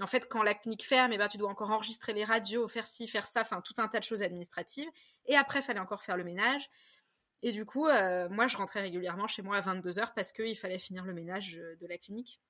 en 0.00 0.06
fait, 0.06 0.28
quand 0.28 0.42
la 0.42 0.54
clinique 0.54 0.84
ferme, 0.84 1.12
eh 1.12 1.18
ben, 1.18 1.28
tu 1.28 1.36
dois 1.36 1.50
encore 1.50 1.70
enregistrer 1.70 2.12
les 2.12 2.24
radios, 2.24 2.68
faire 2.68 2.86
ci, 2.86 3.06
faire 3.06 3.26
ça, 3.26 3.42
enfin 3.42 3.60
tout 3.60 3.74
un 3.78 3.88
tas 3.88 3.98
de 3.98 4.04
choses 4.04 4.22
administratives. 4.22 4.88
Et 5.26 5.36
après, 5.36 5.62
fallait 5.62 5.80
encore 5.80 6.02
faire 6.02 6.16
le 6.16 6.24
ménage. 6.24 6.68
Et 7.42 7.52
du 7.52 7.64
coup, 7.64 7.86
euh, 7.86 8.28
moi, 8.28 8.46
je 8.46 8.56
rentrais 8.56 8.80
régulièrement 8.80 9.26
chez 9.26 9.42
moi 9.42 9.56
à 9.56 9.60
22h 9.60 10.12
parce 10.14 10.32
qu'il 10.32 10.56
fallait 10.56 10.78
finir 10.78 11.04
le 11.04 11.12
ménage 11.12 11.56
euh, 11.56 11.76
de 11.76 11.86
la 11.86 11.98
clinique. 11.98 12.40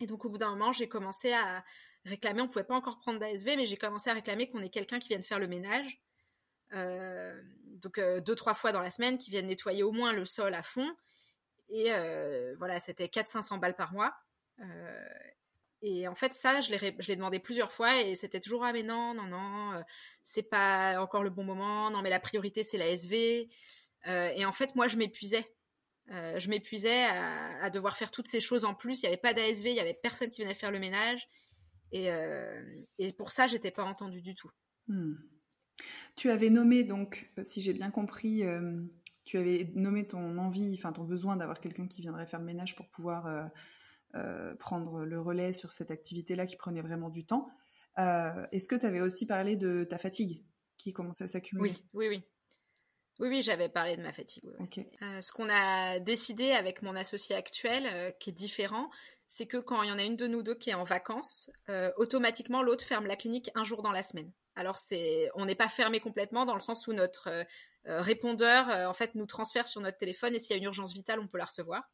Et 0.00 0.06
donc, 0.06 0.24
au 0.24 0.30
bout 0.30 0.38
d'un 0.38 0.50
moment, 0.50 0.72
j'ai 0.72 0.88
commencé 0.88 1.32
à 1.32 1.64
réclamer, 2.04 2.40
on 2.40 2.44
ne 2.44 2.50
pouvait 2.50 2.64
pas 2.64 2.74
encore 2.74 2.98
prendre 2.98 3.18
d'ASV, 3.18 3.56
mais 3.56 3.66
j'ai 3.66 3.76
commencé 3.76 4.08
à 4.08 4.14
réclamer 4.14 4.48
qu'on 4.48 4.62
ait 4.62 4.70
quelqu'un 4.70 4.98
qui 4.98 5.08
vienne 5.08 5.22
faire 5.22 5.38
le 5.38 5.46
ménage. 5.46 6.00
Euh, 6.72 7.40
donc, 7.64 8.00
deux, 8.00 8.34
trois 8.34 8.54
fois 8.54 8.72
dans 8.72 8.82
la 8.82 8.90
semaine, 8.90 9.18
qui 9.18 9.30
vienne 9.30 9.46
nettoyer 9.46 9.82
au 9.82 9.92
moins 9.92 10.12
le 10.12 10.24
sol 10.24 10.54
à 10.54 10.62
fond. 10.62 10.88
Et 11.68 11.90
voilà, 12.58 12.80
c'était 12.80 13.06
400-500 13.06 13.58
balles 13.58 13.76
par 13.76 13.92
mois. 13.92 14.14
Et 15.82 16.06
en 16.08 16.14
fait, 16.14 16.34
ça, 16.34 16.60
je 16.60 16.70
l'ai 16.70 17.16
demandé 17.16 17.38
plusieurs 17.38 17.72
fois 17.72 18.02
et 18.02 18.14
c'était 18.14 18.40
toujours 18.40 18.64
ah 18.64 18.72
mais 18.72 18.82
non, 18.82 19.14
non, 19.14 19.24
non, 19.24 19.72
euh, 19.72 19.82
c'est 20.22 20.42
pas 20.42 21.00
encore 21.00 21.22
le 21.22 21.30
bon 21.30 21.42
moment. 21.42 21.90
Non, 21.90 22.02
mais 22.02 22.10
la 22.10 22.20
priorité 22.20 22.62
c'est 22.62 22.76
la 22.76 22.88
SV. 22.88 23.48
Euh, 24.06 24.30
et 24.36 24.44
en 24.44 24.52
fait, 24.52 24.74
moi, 24.74 24.88
je 24.88 24.98
m'épuisais. 24.98 25.50
Euh, 26.10 26.38
je 26.38 26.50
m'épuisais 26.50 27.04
à, 27.04 27.70
devoir 27.70 27.96
faire 27.96 28.10
toutes 28.10 28.26
ces 28.26 28.40
choses 28.40 28.64
en 28.64 28.74
plus. 28.74 29.02
Il 29.02 29.06
n'y 29.06 29.08
avait 29.08 29.20
pas 29.20 29.32
d'ASV, 29.32 29.70
il 29.70 29.74
n'y 29.74 29.80
avait 29.80 29.94
personne 29.94 30.30
qui 30.30 30.42
venait 30.42 30.54
faire 30.54 30.70
le 30.70 30.80
ménage. 30.80 31.28
Et, 31.92 32.08
et 32.98 33.12
pour 33.14 33.32
ça, 33.32 33.46
j'étais 33.46 33.70
pas 33.72 33.82
entendue 33.82 34.22
du 34.22 34.34
tout. 34.34 34.50
Hmm. 34.86 35.14
Tu 36.16 36.30
avais 36.30 36.50
nommé 36.50 36.84
donc, 36.84 37.30
si 37.44 37.60
j'ai 37.60 37.72
bien 37.72 37.90
compris, 37.90 38.42
tu 39.24 39.38
avais 39.38 39.70
nommé 39.74 40.06
ton 40.06 40.38
envie, 40.38 40.74
enfin 40.78 40.92
ton 40.92 41.04
besoin 41.04 41.36
d'avoir 41.36 41.60
quelqu'un 41.60 41.86
qui 41.86 42.02
viendrait 42.02 42.26
faire 42.26 42.40
le 42.40 42.46
ménage 42.46 42.76
pour 42.76 42.88
pouvoir 42.88 43.50
euh, 44.16 44.56
prendre 44.56 45.04
le 45.04 45.20
relais 45.20 45.52
sur 45.52 45.70
cette 45.70 45.92
activité-là 45.92 46.44
qui 46.44 46.56
prenait 46.56 46.80
vraiment 46.80 47.10
du 47.10 47.24
temps. 47.24 47.48
Euh, 47.98 48.44
est-ce 48.50 48.66
que 48.66 48.74
tu 48.74 48.84
avais 48.84 49.00
aussi 49.00 49.24
parlé 49.24 49.56
de 49.56 49.84
ta 49.84 49.98
fatigue 49.98 50.42
qui 50.78 50.92
commençait 50.92 51.24
à 51.24 51.28
s'accumuler? 51.28 51.70
Oui, 51.70 52.08
oui, 52.08 52.08
oui. 52.08 52.22
Oui, 53.20 53.28
oui, 53.28 53.42
j'avais 53.42 53.68
parlé 53.68 53.96
de 53.96 54.02
ma 54.02 54.12
fatigue. 54.12 54.46
Euh, 54.48 55.20
ce 55.20 55.32
qu'on 55.32 55.48
a 55.48 56.00
décidé 56.00 56.50
avec 56.50 56.82
mon 56.82 56.96
associé 56.96 57.36
actuel, 57.36 58.16
qui 58.18 58.30
est 58.30 58.32
différent, 58.32 58.90
c'est 59.28 59.46
que 59.46 59.58
quand 59.58 59.80
il 59.82 59.90
y 59.90 59.92
en 59.92 59.98
a 59.98 60.02
une 60.02 60.16
de 60.16 60.26
nous 60.26 60.42
deux 60.42 60.56
qui 60.56 60.70
est 60.70 60.74
en 60.74 60.84
vacances, 60.84 61.52
automatiquement 61.96 62.64
l'autre 62.64 62.84
ferme 62.84 63.06
la 63.06 63.14
clinique 63.14 63.50
un 63.54 63.62
jour 63.62 63.82
dans 63.82 63.92
la 63.92 64.02
semaine. 64.02 64.32
Alors 64.60 64.78
c'est, 64.78 65.30
on 65.34 65.46
n'est 65.46 65.54
pas 65.54 65.68
fermé 65.68 66.00
complètement 66.00 66.44
dans 66.44 66.54
le 66.54 66.60
sens 66.60 66.86
où 66.86 66.92
notre 66.92 67.46
répondeur 67.84 68.68
en 68.88 68.92
fait 68.92 69.14
nous 69.14 69.26
transfère 69.26 69.66
sur 69.66 69.80
notre 69.80 69.96
téléphone 69.96 70.34
et 70.34 70.38
s'il 70.38 70.50
y 70.50 70.54
a 70.54 70.58
une 70.58 70.64
urgence 70.64 70.92
vitale, 70.92 71.18
on 71.18 71.26
peut 71.26 71.38
la 71.38 71.46
recevoir 71.46 71.90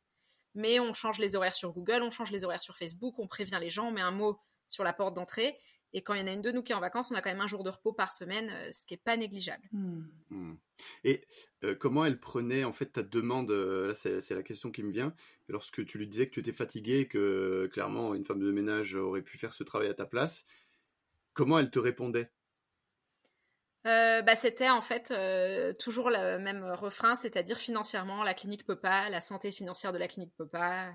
mais 0.57 0.81
on 0.81 0.93
change 0.93 1.19
les 1.19 1.37
horaires 1.37 1.55
sur 1.55 1.73
Google, 1.73 2.03
on 2.03 2.11
change 2.11 2.33
les 2.33 2.45
horaires 2.45 2.63
sur 2.63 2.77
Facebook, 2.77 3.19
on 3.19 3.29
prévient 3.29 3.59
les 3.61 3.71
gens, 3.71 3.89
on 3.89 3.93
met 3.93 4.01
un 4.01 4.11
mot 4.11 4.41
sur 4.69 4.83
la 4.83 4.93
porte 4.93 5.15
d'entrée. 5.15 5.57
Et 5.93 6.03
quand 6.03 6.15
il 6.15 6.21
y 6.21 6.23
en 6.23 6.27
a 6.27 6.33
une 6.33 6.43
de 6.43 6.51
nous 6.51 6.63
qui 6.63 6.73
est 6.73 6.75
en 6.75 6.81
vacances, 6.81 7.11
on 7.13 7.15
a 7.15 7.23
quand 7.23 7.31
même 7.31 7.41
un 7.41 7.47
jour 7.47 7.63
de 7.63 7.71
repos 7.71 7.93
par 7.93 8.13
semaine, 8.13 8.51
euh, 8.51 8.73
ce 8.73 8.85
qui 8.87 8.95
n'est 8.95 9.01
pas 9.05 9.17
négligeable. 9.17 9.69
Hmm. 9.73 10.03
Hmm. 10.31 10.55
Et 11.05 11.23
euh, 11.63 11.75
comment 11.75 12.05
elle 12.05 12.19
prenait 12.19 12.65
en 12.65 12.73
fait 12.73 12.87
ta 12.87 13.03
demande 13.03 13.51
euh, 13.51 13.95
c'est 13.95 14.31
la 14.31 14.43
question 14.43 14.71
qui 14.71 14.83
me 14.83 14.91
vient. 14.91 15.15
Lorsque 15.49 15.85
tu 15.85 15.99
lui 15.99 16.09
disais 16.09 16.27
que 16.27 16.33
tu 16.33 16.41
étais 16.41 16.53
fatigué, 16.53 17.07
que 17.07 17.69
clairement 17.71 18.15
une 18.15 18.25
femme 18.25 18.41
de 18.41 18.51
ménage 18.51 18.95
aurait 18.95 19.23
pu 19.23 19.39
faire 19.39 19.53
ce 19.53 19.63
travail 19.63 19.89
à 19.89 19.95
ta 19.95 20.07
place, 20.07 20.47
comment 21.35 21.59
elle 21.59 21.71
te 21.71 21.79
répondait? 21.79 22.31
Euh, 23.87 24.22
bah, 24.22 24.35
c'était 24.35 24.68
en 24.68 24.81
fait 24.81 25.12
euh, 25.12 25.72
toujours 25.79 26.11
le 26.11 26.38
même 26.38 26.64
refrain, 26.64 27.14
c'est-à-dire 27.14 27.57
financièrement, 27.57 28.25
la 28.25 28.35
clinique 28.35 28.66
peut 28.66 28.79
pas, 28.79 29.09
la 29.09 29.20
santé 29.20 29.53
financière 29.53 29.92
de 29.92 29.99
la 29.99 30.09
clinique 30.09 30.35
peut 30.37 30.49
pas. 30.49 30.92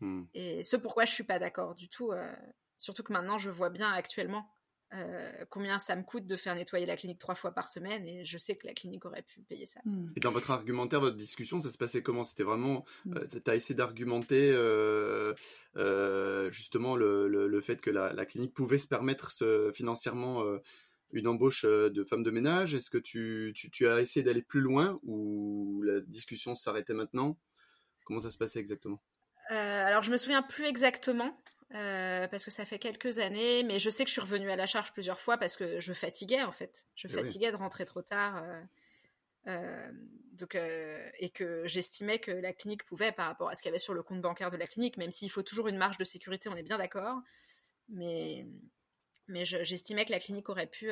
Hmm. 0.00 0.24
Et 0.34 0.62
ce 0.62 0.76
pourquoi 0.76 1.04
je 1.04 1.12
suis 1.12 1.24
pas 1.24 1.38
d'accord 1.38 1.74
du 1.74 1.88
tout. 1.88 2.12
Euh, 2.12 2.32
surtout 2.78 3.02
que 3.02 3.12
maintenant, 3.12 3.38
je 3.38 3.50
vois 3.50 3.70
bien 3.70 3.90
actuellement 3.92 4.50
combien 5.50 5.80
ça 5.80 5.94
me 5.94 6.04
coûte 6.04 6.26
de 6.26 6.36
faire 6.36 6.54
nettoyer 6.54 6.86
la 6.86 6.96
clinique 6.96 7.18
trois 7.18 7.34
fois 7.34 7.50
par 7.50 7.68
semaine, 7.68 8.06
et 8.06 8.24
je 8.24 8.38
sais 8.38 8.56
que 8.56 8.66
la 8.66 8.72
clinique 8.72 9.04
aurait 9.04 9.24
pu 9.24 9.42
payer 9.42 9.66
ça. 9.66 9.80
Hmm. 9.84 10.06
Et 10.16 10.20
dans 10.20 10.30
votre 10.30 10.52
argumentaire, 10.52 11.00
votre 11.00 11.16
discussion, 11.16 11.60
ça 11.60 11.70
se 11.70 11.76
passait 11.76 12.02
comment? 12.02 12.24
C'était 12.24 12.44
vraiment, 12.44 12.84
hmm. 13.04 13.18
tu 13.44 13.50
as 13.50 13.56
essayé 13.56 13.74
d'argumenter 13.74 14.52
justement 16.50 16.96
le, 16.96 17.28
le, 17.28 17.60
fait 17.60 17.80
que 17.80 17.90
la, 17.90 18.12
la, 18.14 18.24
clinique 18.24 18.54
pouvait 18.54 18.78
se 18.78 18.86
permettre 18.86 19.32
ce, 19.32 19.70
financièrement 19.72 20.42
une 21.16 21.28
embauche 21.28 21.64
euh, 21.64 21.90
de 21.90 22.04
femme 22.04 22.22
de 22.22 22.30
ménage? 22.30 22.74
Est-ce 22.74 22.90
que 22.90 22.98
tu, 22.98 23.52
tu, 23.54 23.88
as 23.88 24.00
essayé 24.00 24.22
d'aller 24.22 24.42
plus 24.42 24.60
loin 24.60 25.00
ou 25.02 25.82
la 25.82 26.00
discussion 26.00 26.54
s'arrêtait 26.54 26.94
maintenant? 26.94 27.38
Comment 28.04 28.20
ça 28.20 28.30
se 28.30 28.38
passait 28.38 28.60
exactement? 28.60 29.02
Euh, 29.50 29.54
Alors, 29.54 30.02
je 30.02 30.10
me 30.12 30.16
souviens 30.16 30.42
plus 30.42 30.66
exactement. 30.66 31.36
Euh, 31.74 32.28
parce 32.28 32.44
que 32.44 32.52
ça 32.52 32.64
fait 32.64 32.78
quelques 32.78 33.18
années, 33.18 33.64
mais 33.64 33.80
je 33.80 33.90
sais 33.90 34.04
que 34.04 34.08
je 34.08 34.12
suis 34.12 34.20
revenue 34.20 34.50
à 34.52 34.56
la 34.56 34.66
charge 34.66 34.92
plusieurs 34.92 35.18
fois 35.18 35.36
parce 35.36 35.56
que 35.56 35.80
je 35.80 35.92
fatiguais 35.92 36.44
en 36.44 36.52
fait. 36.52 36.86
Je 36.94 37.08
eh 37.08 37.10
fatiguais 37.10 37.50
de 37.50 37.56
rentrer 37.56 37.84
trop 37.84 38.02
tard. 38.02 38.40
donc, 39.44 40.54
et 40.54 41.30
que 41.30 41.66
j'estimais 41.66 42.20
que 42.20 42.30
la 42.30 42.52
clinique 42.52 42.84
pouvait, 42.84 43.10
par 43.10 43.26
rapport 43.26 43.48
à 43.48 43.56
ce 43.56 43.62
qu'il 43.62 43.70
y 43.70 43.72
avait 43.72 43.80
sur 43.80 43.94
le 43.94 44.04
compte 44.04 44.20
bancaire 44.20 44.52
de 44.52 44.56
la 44.56 44.68
clinique, 44.68 44.96
même 44.96 45.10
s'il 45.10 45.28
faut 45.28 45.42
toujours 45.42 45.66
une 45.66 45.76
marge 45.76 45.98
de 45.98 46.04
sécurité, 46.04 46.48
on 46.48 46.54
est 46.54 46.62
bien 46.62 46.78
d'accord. 46.78 47.20
Mais 47.88 48.46
mais 49.28 49.44
j'estimais 49.44 50.04
que 50.04 50.12
la 50.12 50.20
clinique 50.20 50.48
aurait 50.48 50.66
pu 50.66 50.88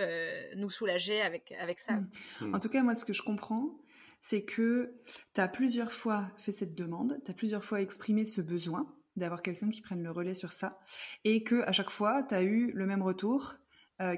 nous 0.56 0.70
soulager 0.70 1.20
avec, 1.20 1.52
avec 1.52 1.78
ça. 1.78 1.94
Hmm. 1.94 2.08
Hmm. 2.40 2.54
En 2.54 2.60
tout 2.60 2.68
cas, 2.68 2.82
moi, 2.82 2.94
ce 2.94 3.04
que 3.04 3.12
je 3.12 3.22
comprends, 3.22 3.78
c'est 4.20 4.44
que 4.44 4.94
tu 5.34 5.40
as 5.40 5.48
plusieurs 5.48 5.92
fois 5.92 6.30
fait 6.36 6.52
cette 6.52 6.74
demande, 6.74 7.20
tu 7.24 7.30
as 7.30 7.34
plusieurs 7.34 7.64
fois 7.64 7.80
exprimé 7.80 8.26
ce 8.26 8.40
besoin 8.40 8.86
d'avoir 9.16 9.42
quelqu'un 9.42 9.70
qui 9.70 9.82
prenne 9.82 10.02
le 10.02 10.10
relais 10.10 10.34
sur 10.34 10.52
ça, 10.52 10.80
et 11.24 11.44
que 11.44 11.62
à 11.62 11.72
chaque 11.72 11.90
fois, 11.90 12.22
tu 12.22 12.34
as 12.34 12.42
eu 12.42 12.72
le 12.72 12.86
même 12.86 13.02
retour 13.02 13.56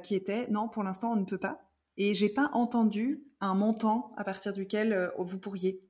qui 0.03 0.15
était 0.15 0.49
non, 0.49 0.69
pour 0.69 0.83
l'instant, 0.83 1.13
on 1.13 1.17
ne 1.17 1.27
peut 1.27 1.39
pas. 1.39 1.61
Et 1.99 2.15
j'ai 2.15 2.29
pas 2.31 2.51
entendu 2.53 3.23
un 3.41 3.55
montant 3.55 4.13
à 4.17 4.25
partir 4.25 4.53
duquel 4.53 5.13
vous 5.19 5.39
pourriez. 5.39 5.86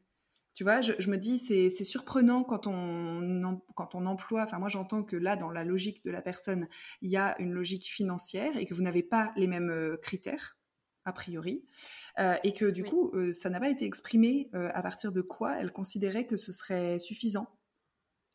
Tu 0.56 0.64
vois, 0.64 0.80
je, 0.80 1.10
me 1.10 1.18
dis, 1.18 1.38
c'est 1.38 1.84
surprenant 1.84 2.42
quand 2.42 2.66
on, 2.66 3.60
quand 3.74 3.94
on 3.94 4.06
emploie, 4.06 4.42
enfin 4.42 4.58
moi 4.58 4.70
j'entends 4.70 5.02
que 5.02 5.14
là, 5.14 5.36
dans 5.36 5.50
la 5.50 5.64
logique 5.64 6.02
de 6.02 6.10
la 6.10 6.22
personne, 6.22 6.66
il 7.02 7.10
y 7.10 7.18
a 7.18 7.38
une 7.38 7.52
logique 7.52 7.84
financière 7.84 8.56
et 8.56 8.64
que 8.64 8.72
vous 8.72 8.80
n'avez 8.80 9.02
pas 9.02 9.34
les 9.36 9.48
mêmes 9.48 9.68
euh, 9.68 9.98
critères, 9.98 10.56
a 11.04 11.12
priori, 11.12 11.66
euh, 12.20 12.36
et 12.42 12.54
que 12.54 12.64
du 12.64 12.84
coup, 12.84 13.10
euh, 13.12 13.34
ça 13.34 13.50
n'a 13.50 13.60
pas 13.60 13.68
été 13.68 13.84
exprimé 13.84 14.48
à 14.54 14.80
partir 14.80 15.12
de 15.12 15.20
quoi 15.20 15.60
elle 15.60 15.72
considérait 15.72 16.26
que 16.26 16.38
ce 16.38 16.52
serait 16.52 17.00
suffisant. 17.00 17.48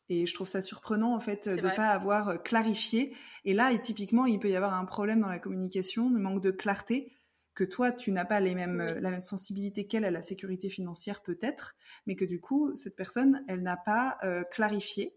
Et 0.08 0.24
je 0.24 0.32
trouve 0.32 0.46
ça 0.46 0.62
surprenant 0.62 1.16
en 1.16 1.20
fait 1.20 1.48
de 1.48 1.60
ne 1.60 1.74
pas 1.74 1.88
avoir 1.88 2.40
clarifié. 2.44 3.16
Et 3.44 3.52
là, 3.52 3.72
et 3.72 3.82
typiquement, 3.82 4.26
il 4.26 4.38
peut 4.38 4.50
y 4.50 4.54
avoir 4.54 4.74
un 4.74 4.84
problème 4.84 5.22
dans 5.22 5.28
la 5.28 5.40
communication, 5.40 6.06
un 6.06 6.20
manque 6.20 6.42
de 6.42 6.52
clarté 6.52 7.10
que 7.54 7.64
toi, 7.64 7.92
tu 7.92 8.12
n'as 8.12 8.24
pas 8.24 8.40
les 8.40 8.54
mêmes, 8.54 8.78
la 9.00 9.10
même 9.10 9.20
sensibilité 9.20 9.86
qu'elle 9.86 10.04
à 10.04 10.10
la 10.10 10.22
sécurité 10.22 10.70
financière 10.70 11.22
peut-être, 11.22 11.76
mais 12.06 12.16
que 12.16 12.24
du 12.24 12.40
coup, 12.40 12.74
cette 12.74 12.96
personne, 12.96 13.44
elle 13.48 13.62
n'a 13.62 13.76
pas 13.76 14.18
euh, 14.24 14.42
clarifié 14.44 15.14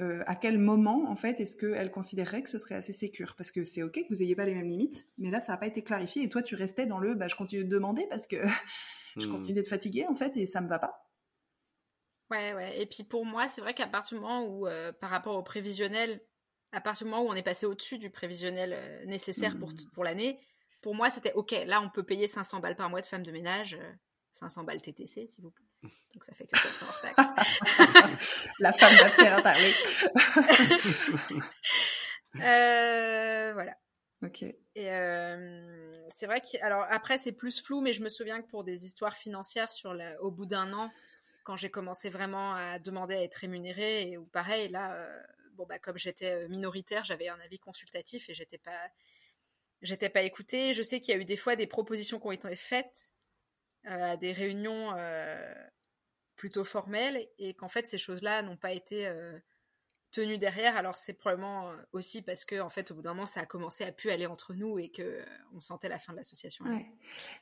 euh, 0.00 0.22
à 0.26 0.34
quel 0.34 0.58
moment, 0.58 1.04
en 1.08 1.14
fait, 1.14 1.38
est-ce 1.40 1.56
qu'elle 1.56 1.90
considérerait 1.90 2.42
que 2.42 2.48
ce 2.48 2.58
serait 2.58 2.74
assez 2.74 2.92
sécure? 2.92 3.34
Parce 3.36 3.50
que 3.50 3.62
c'est 3.62 3.82
OK 3.82 3.94
que 3.94 4.08
vous 4.08 4.20
n'ayez 4.20 4.34
pas 4.34 4.46
les 4.46 4.54
mêmes 4.54 4.68
limites, 4.68 5.08
mais 5.18 5.30
là, 5.30 5.40
ça 5.40 5.52
n'a 5.52 5.58
pas 5.58 5.66
été 5.66 5.82
clarifié, 5.82 6.22
et 6.22 6.28
toi, 6.28 6.42
tu 6.42 6.54
restais 6.54 6.86
dans 6.86 6.98
le 6.98 7.14
bah, 7.14 7.28
«je 7.28 7.36
continue 7.36 7.64
de 7.64 7.68
demander 7.68 8.06
parce 8.08 8.26
que 8.26 8.36
je 9.16 9.28
hmm. 9.28 9.32
continue 9.32 9.54
d'être 9.54 9.68
fatiguée, 9.68 10.06
en 10.08 10.14
fait, 10.14 10.36
et 10.36 10.46
ça 10.46 10.60
ne 10.60 10.64
me 10.64 10.70
va 10.70 10.78
pas». 10.78 11.08
Ouais, 12.30 12.54
ouais. 12.54 12.80
Et 12.80 12.86
puis 12.86 13.04
pour 13.04 13.26
moi, 13.26 13.46
c'est 13.46 13.60
vrai 13.60 13.74
qu'à 13.74 13.86
partir 13.86 14.16
du 14.16 14.22
moment 14.22 14.46
où, 14.46 14.66
euh, 14.66 14.90
par 14.92 15.10
rapport 15.10 15.36
au 15.36 15.42
prévisionnel, 15.42 16.22
à 16.72 16.80
partir 16.80 17.06
du 17.06 17.10
moment 17.10 17.24
où 17.24 17.30
on 17.30 17.34
est 17.34 17.42
passé 17.42 17.66
au-dessus 17.66 17.98
du 17.98 18.08
prévisionnel 18.08 19.06
nécessaire 19.06 19.58
pour, 19.58 19.68
hmm. 19.68 19.90
pour 19.92 20.04
l'année, 20.04 20.40
pour 20.82 20.94
moi, 20.94 21.08
c'était 21.08 21.32
OK, 21.32 21.52
là, 21.66 21.80
on 21.80 21.88
peut 21.88 22.02
payer 22.02 22.26
500 22.26 22.60
balles 22.60 22.76
par 22.76 22.90
mois 22.90 23.00
de 23.00 23.06
femme 23.06 23.22
de 23.22 23.32
ménage. 23.32 23.78
500 24.32 24.60
euh, 24.60 24.64
balles 24.64 24.82
TTC, 24.82 25.28
s'il 25.28 25.44
vous 25.44 25.50
plaît. 25.50 25.64
Donc 26.12 26.24
ça 26.24 26.34
fait 26.34 26.46
que 26.46 26.50
400 26.50 26.86
hors 26.86 27.00
taxe. 27.00 28.48
La 28.58 28.72
femme 28.72 28.96
d'affaires 28.96 29.38
à 29.38 29.42
parler. 29.42 29.72
euh, 32.42 33.52
voilà. 33.54 33.76
Ok. 34.24 34.42
Et 34.42 34.56
euh, 34.90 35.90
c'est 36.08 36.26
vrai 36.26 36.40
que, 36.40 36.62
alors 36.62 36.84
après, 36.88 37.16
c'est 37.16 37.32
plus 37.32 37.62
flou, 37.62 37.80
mais 37.80 37.92
je 37.92 38.02
me 38.02 38.08
souviens 38.08 38.42
que 38.42 38.48
pour 38.48 38.64
des 38.64 38.84
histoires 38.84 39.16
financières, 39.16 39.70
sur 39.70 39.96
au 40.20 40.30
bout 40.30 40.46
d'un 40.46 40.72
an, 40.72 40.90
quand 41.44 41.56
j'ai 41.56 41.70
commencé 41.70 42.10
vraiment 42.10 42.54
à 42.54 42.78
demander 42.78 43.14
à 43.14 43.22
être 43.22 43.36
rémunérée, 43.36 44.10
et, 44.10 44.18
ou 44.18 44.24
pareil, 44.26 44.68
là, 44.68 44.94
euh, 44.94 45.22
bon, 45.54 45.66
bah, 45.66 45.78
comme 45.78 45.98
j'étais 45.98 46.48
minoritaire, 46.48 47.04
j'avais 47.04 47.28
un 47.28 47.40
avis 47.40 47.58
consultatif 47.58 48.28
et 48.28 48.34
j'étais 48.34 48.58
pas 48.58 48.88
j'étais 49.82 50.08
pas 50.08 50.22
écoutée. 50.22 50.72
Je 50.72 50.82
sais 50.82 51.00
qu'il 51.00 51.14
y 51.14 51.18
a 51.18 51.20
eu 51.20 51.24
des 51.24 51.36
fois 51.36 51.56
des 51.56 51.66
propositions 51.66 52.18
qui 52.18 52.26
ont 52.26 52.32
été 52.32 52.56
faites 52.56 53.10
euh, 53.86 54.12
à 54.12 54.16
des 54.16 54.32
réunions 54.32 54.94
euh, 54.96 55.54
plutôt 56.36 56.64
formelles 56.64 57.28
et 57.38 57.54
qu'en 57.54 57.68
fait 57.68 57.86
ces 57.86 57.98
choses-là 57.98 58.42
n'ont 58.42 58.56
pas 58.56 58.72
été 58.72 59.06
euh, 59.06 59.38
tenues 60.12 60.38
derrière. 60.38 60.76
Alors 60.76 60.96
c'est 60.96 61.14
probablement 61.14 61.72
aussi 61.92 62.22
parce 62.22 62.44
que 62.44 62.60
en 62.60 62.70
fait 62.70 62.90
au 62.90 62.94
bout 62.94 63.02
d'un 63.02 63.14
moment 63.14 63.26
ça 63.26 63.40
a 63.40 63.46
commencé 63.46 63.84
à 63.84 63.92
pu 63.92 64.10
aller 64.10 64.26
entre 64.26 64.54
nous 64.54 64.78
et 64.78 64.90
que 64.90 65.24
on 65.54 65.60
sentait 65.60 65.88
la 65.88 65.98
fin 65.98 66.12
de 66.12 66.18
l'association. 66.18 66.64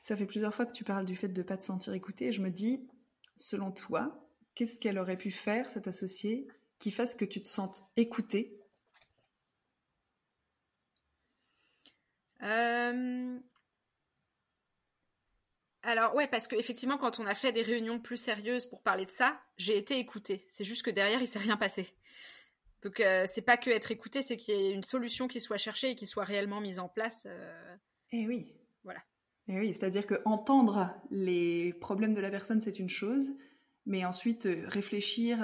Ça 0.01 0.17
fait 0.17 0.25
plusieurs 0.25 0.53
fois 0.53 0.65
que 0.65 0.73
tu 0.73 0.83
parles 0.83 1.05
du 1.05 1.15
fait 1.15 1.29
de 1.29 1.43
pas 1.43 1.57
te 1.57 1.63
sentir 1.63 1.93
écoutée 1.93 2.27
et 2.27 2.31
je 2.31 2.41
me 2.41 2.49
dis, 2.49 2.87
selon 3.35 3.71
toi, 3.71 4.27
qu'est-ce 4.55 4.79
qu'elle 4.79 4.97
aurait 4.97 5.17
pu 5.17 5.31
faire 5.31 5.69
cette 5.69 5.87
associée 5.87 6.47
qui 6.79 6.91
fasse 6.91 7.13
que 7.13 7.25
tu 7.25 7.41
te 7.41 7.47
sentes 7.47 7.83
écoutée 7.95 8.60
Euh, 12.43 13.39
alors 15.83 16.15
ouais, 16.15 16.27
parce 16.27 16.47
qu'effectivement, 16.47 16.97
quand 16.97 17.19
on 17.19 17.25
a 17.25 17.33
fait 17.33 17.51
des 17.51 17.61
réunions 17.61 17.99
plus 17.99 18.17
sérieuses 18.17 18.65
pour 18.65 18.81
parler 18.81 19.05
de 19.05 19.11
ça, 19.11 19.39
j'ai 19.57 19.77
été 19.77 19.97
écoutée. 19.97 20.45
C'est 20.49 20.63
juste 20.63 20.83
que 20.83 20.91
derrière, 20.91 21.21
il 21.21 21.27
s'est 21.27 21.39
rien 21.39 21.57
passé. 21.57 21.87
Donc 22.83 22.99
euh, 22.99 23.25
c'est 23.27 23.41
pas 23.41 23.57
que 23.57 23.69
être 23.69 23.91
écouté, 23.91 24.21
c'est 24.21 24.37
qu'il 24.37 24.55
y 24.55 24.57
ait 24.57 24.71
une 24.71 24.83
solution 24.83 25.27
qui 25.27 25.39
soit 25.39 25.57
cherchée 25.57 25.91
et 25.91 25.95
qui 25.95 26.07
soit 26.07 26.23
réellement 26.23 26.61
mise 26.61 26.79
en 26.79 26.87
place. 26.87 27.25
Euh... 27.29 27.75
Eh 28.11 28.27
oui. 28.27 28.55
Voilà. 28.83 29.01
Eh 29.47 29.59
oui, 29.59 29.73
c'est-à-dire 29.73 30.07
que 30.07 30.15
entendre 30.25 30.91
les 31.11 31.73
problèmes 31.73 32.13
de 32.13 32.21
la 32.21 32.31
personne, 32.31 32.59
c'est 32.59 32.79
une 32.79 32.89
chose, 32.89 33.31
mais 33.85 34.05
ensuite 34.05 34.47
euh, 34.47 34.63
réfléchir 34.67 35.43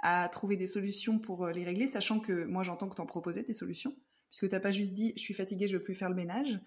à 0.00 0.28
trouver 0.28 0.56
des 0.56 0.66
solutions 0.66 1.18
pour 1.18 1.46
les 1.48 1.64
régler, 1.64 1.86
sachant 1.86 2.20
que 2.20 2.44
moi 2.44 2.62
j'entends 2.62 2.88
que 2.88 2.96
tu 2.96 3.00
en 3.00 3.06
proposais 3.06 3.42
des 3.42 3.52
solutions 3.52 3.96
puisque 4.36 4.50
tu 4.50 4.54
n'as 4.54 4.60
pas 4.60 4.70
juste 4.70 4.92
dit 4.92 5.14
je 5.16 5.22
suis 5.22 5.34
fatiguée, 5.34 5.66
je 5.66 5.78
veux 5.78 5.82
plus 5.82 5.94
faire 5.94 6.10
le 6.10 6.14
ménage. 6.14 6.60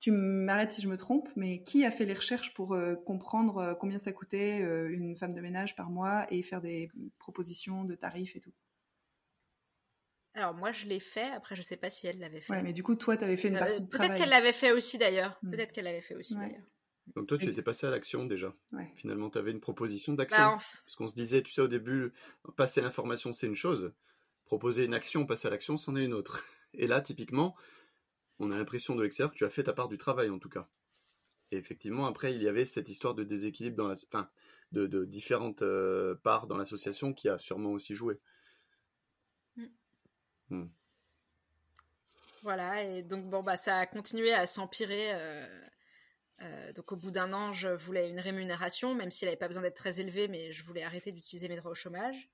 Tu 0.00 0.10
m'arrêtes 0.10 0.72
si 0.72 0.80
je 0.80 0.88
me 0.88 0.96
trompe, 0.96 1.28
mais 1.36 1.62
qui 1.62 1.84
a 1.84 1.90
fait 1.90 2.06
les 2.06 2.14
recherches 2.14 2.54
pour 2.54 2.74
euh, 2.74 2.96
comprendre 2.96 3.58
euh, 3.58 3.74
combien 3.74 3.98
ça 3.98 4.12
coûtait 4.12 4.62
euh, 4.62 4.90
une 4.90 5.14
femme 5.14 5.34
de 5.34 5.40
ménage 5.40 5.76
par 5.76 5.90
mois 5.90 6.26
et 6.30 6.42
faire 6.42 6.60
des 6.60 6.90
propositions 7.18 7.84
de 7.84 7.94
tarifs 7.94 8.34
et 8.34 8.40
tout? 8.40 8.52
Alors 10.34 10.54
moi 10.54 10.72
je 10.72 10.86
l'ai 10.86 10.98
fait, 10.98 11.30
après 11.30 11.54
je 11.54 11.60
sais 11.60 11.76
pas 11.76 11.90
si 11.90 12.06
elle 12.06 12.18
l'avait 12.18 12.40
fait. 12.40 12.52
Ouais, 12.52 12.62
mais 12.62 12.72
du 12.72 12.82
coup 12.82 12.96
toi 12.96 13.16
tu 13.16 13.24
avais 13.24 13.36
fait 13.36 13.48
une 13.48 13.58
partie 13.58 13.82
du 13.82 13.88
travail. 13.88 14.08
Peut-être 14.08 14.18
qu'elle 14.18 14.30
l'avait 14.30 14.52
fait 14.52 14.72
aussi 14.72 14.96
d'ailleurs. 14.96 15.38
Hmm. 15.42 15.50
Peut-être 15.50 15.72
qu'elle 15.72 15.84
l'avait 15.84 16.00
fait 16.00 16.16
aussi 16.16 16.34
d'ailleurs. 16.34 16.64
Donc 17.14 17.26
toi 17.26 17.36
tu 17.36 17.48
étais 17.48 17.62
passé 17.62 17.86
à 17.86 17.90
l'action 17.90 18.24
déjà. 18.24 18.54
Finalement 18.96 19.28
tu 19.28 19.36
avais 19.36 19.50
une 19.50 19.60
proposition 19.60 20.14
d'action. 20.14 20.42
Bah, 20.42 20.56
Parce 20.56 20.96
qu'on 20.96 21.08
se 21.08 21.14
disait, 21.14 21.42
tu 21.42 21.52
sais 21.52 21.60
au 21.60 21.68
début, 21.68 22.12
passer 22.56 22.80
l'information 22.80 23.34
c'est 23.34 23.46
une 23.46 23.54
chose, 23.54 23.92
proposer 24.46 24.86
une 24.86 24.94
action, 24.94 25.26
passer 25.26 25.48
à 25.48 25.50
l'action 25.50 25.76
c'en 25.76 25.94
est 25.94 26.04
une 26.04 26.14
autre. 26.14 26.42
Et 26.74 26.86
là, 26.86 27.00
typiquement, 27.00 27.54
on 28.38 28.50
a 28.50 28.56
l'impression 28.56 28.94
de 28.94 29.02
l'extérieur 29.02 29.30
que 29.30 29.36
tu 29.36 29.44
as 29.44 29.50
fait 29.50 29.64
ta 29.64 29.72
part 29.72 29.88
du 29.88 29.98
travail, 29.98 30.30
en 30.30 30.38
tout 30.38 30.48
cas. 30.48 30.68
Et 31.50 31.56
effectivement, 31.56 32.06
après, 32.06 32.34
il 32.34 32.42
y 32.42 32.48
avait 32.48 32.64
cette 32.64 32.88
histoire 32.88 33.14
de 33.14 33.24
déséquilibre 33.24 33.76
dans 33.76 33.88
la, 33.88 33.94
enfin, 33.94 34.28
de, 34.72 35.04
différentes 35.04 35.62
euh, 35.62 36.14
parts 36.22 36.46
dans 36.46 36.56
l'association 36.56 37.12
qui 37.12 37.28
a 37.28 37.38
sûrement 37.38 37.72
aussi 37.72 37.94
joué. 37.94 38.18
Mm. 39.56 39.66
Hmm. 40.50 40.68
Voilà, 42.42 42.82
et 42.82 43.02
donc 43.02 43.28
bon, 43.28 43.42
bah, 43.42 43.56
ça 43.56 43.76
a 43.76 43.86
continué 43.86 44.32
à 44.32 44.46
s'empirer. 44.46 45.12
Euh, 45.14 45.46
euh, 46.40 46.72
donc 46.72 46.90
au 46.90 46.96
bout 46.96 47.10
d'un 47.12 47.32
an, 47.32 47.52
je 47.52 47.68
voulais 47.68 48.08
une 48.08 48.18
rémunération, 48.18 48.94
même 48.94 49.10
s'il 49.10 49.26
n'avait 49.26 49.36
pas 49.36 49.46
besoin 49.46 49.62
d'être 49.62 49.76
très 49.76 50.00
élevé, 50.00 50.26
mais 50.26 50.52
je 50.52 50.64
voulais 50.64 50.82
arrêter 50.82 51.12
d'utiliser 51.12 51.48
mes 51.48 51.56
droits 51.56 51.70
au 51.70 51.76
chômage 51.76 52.30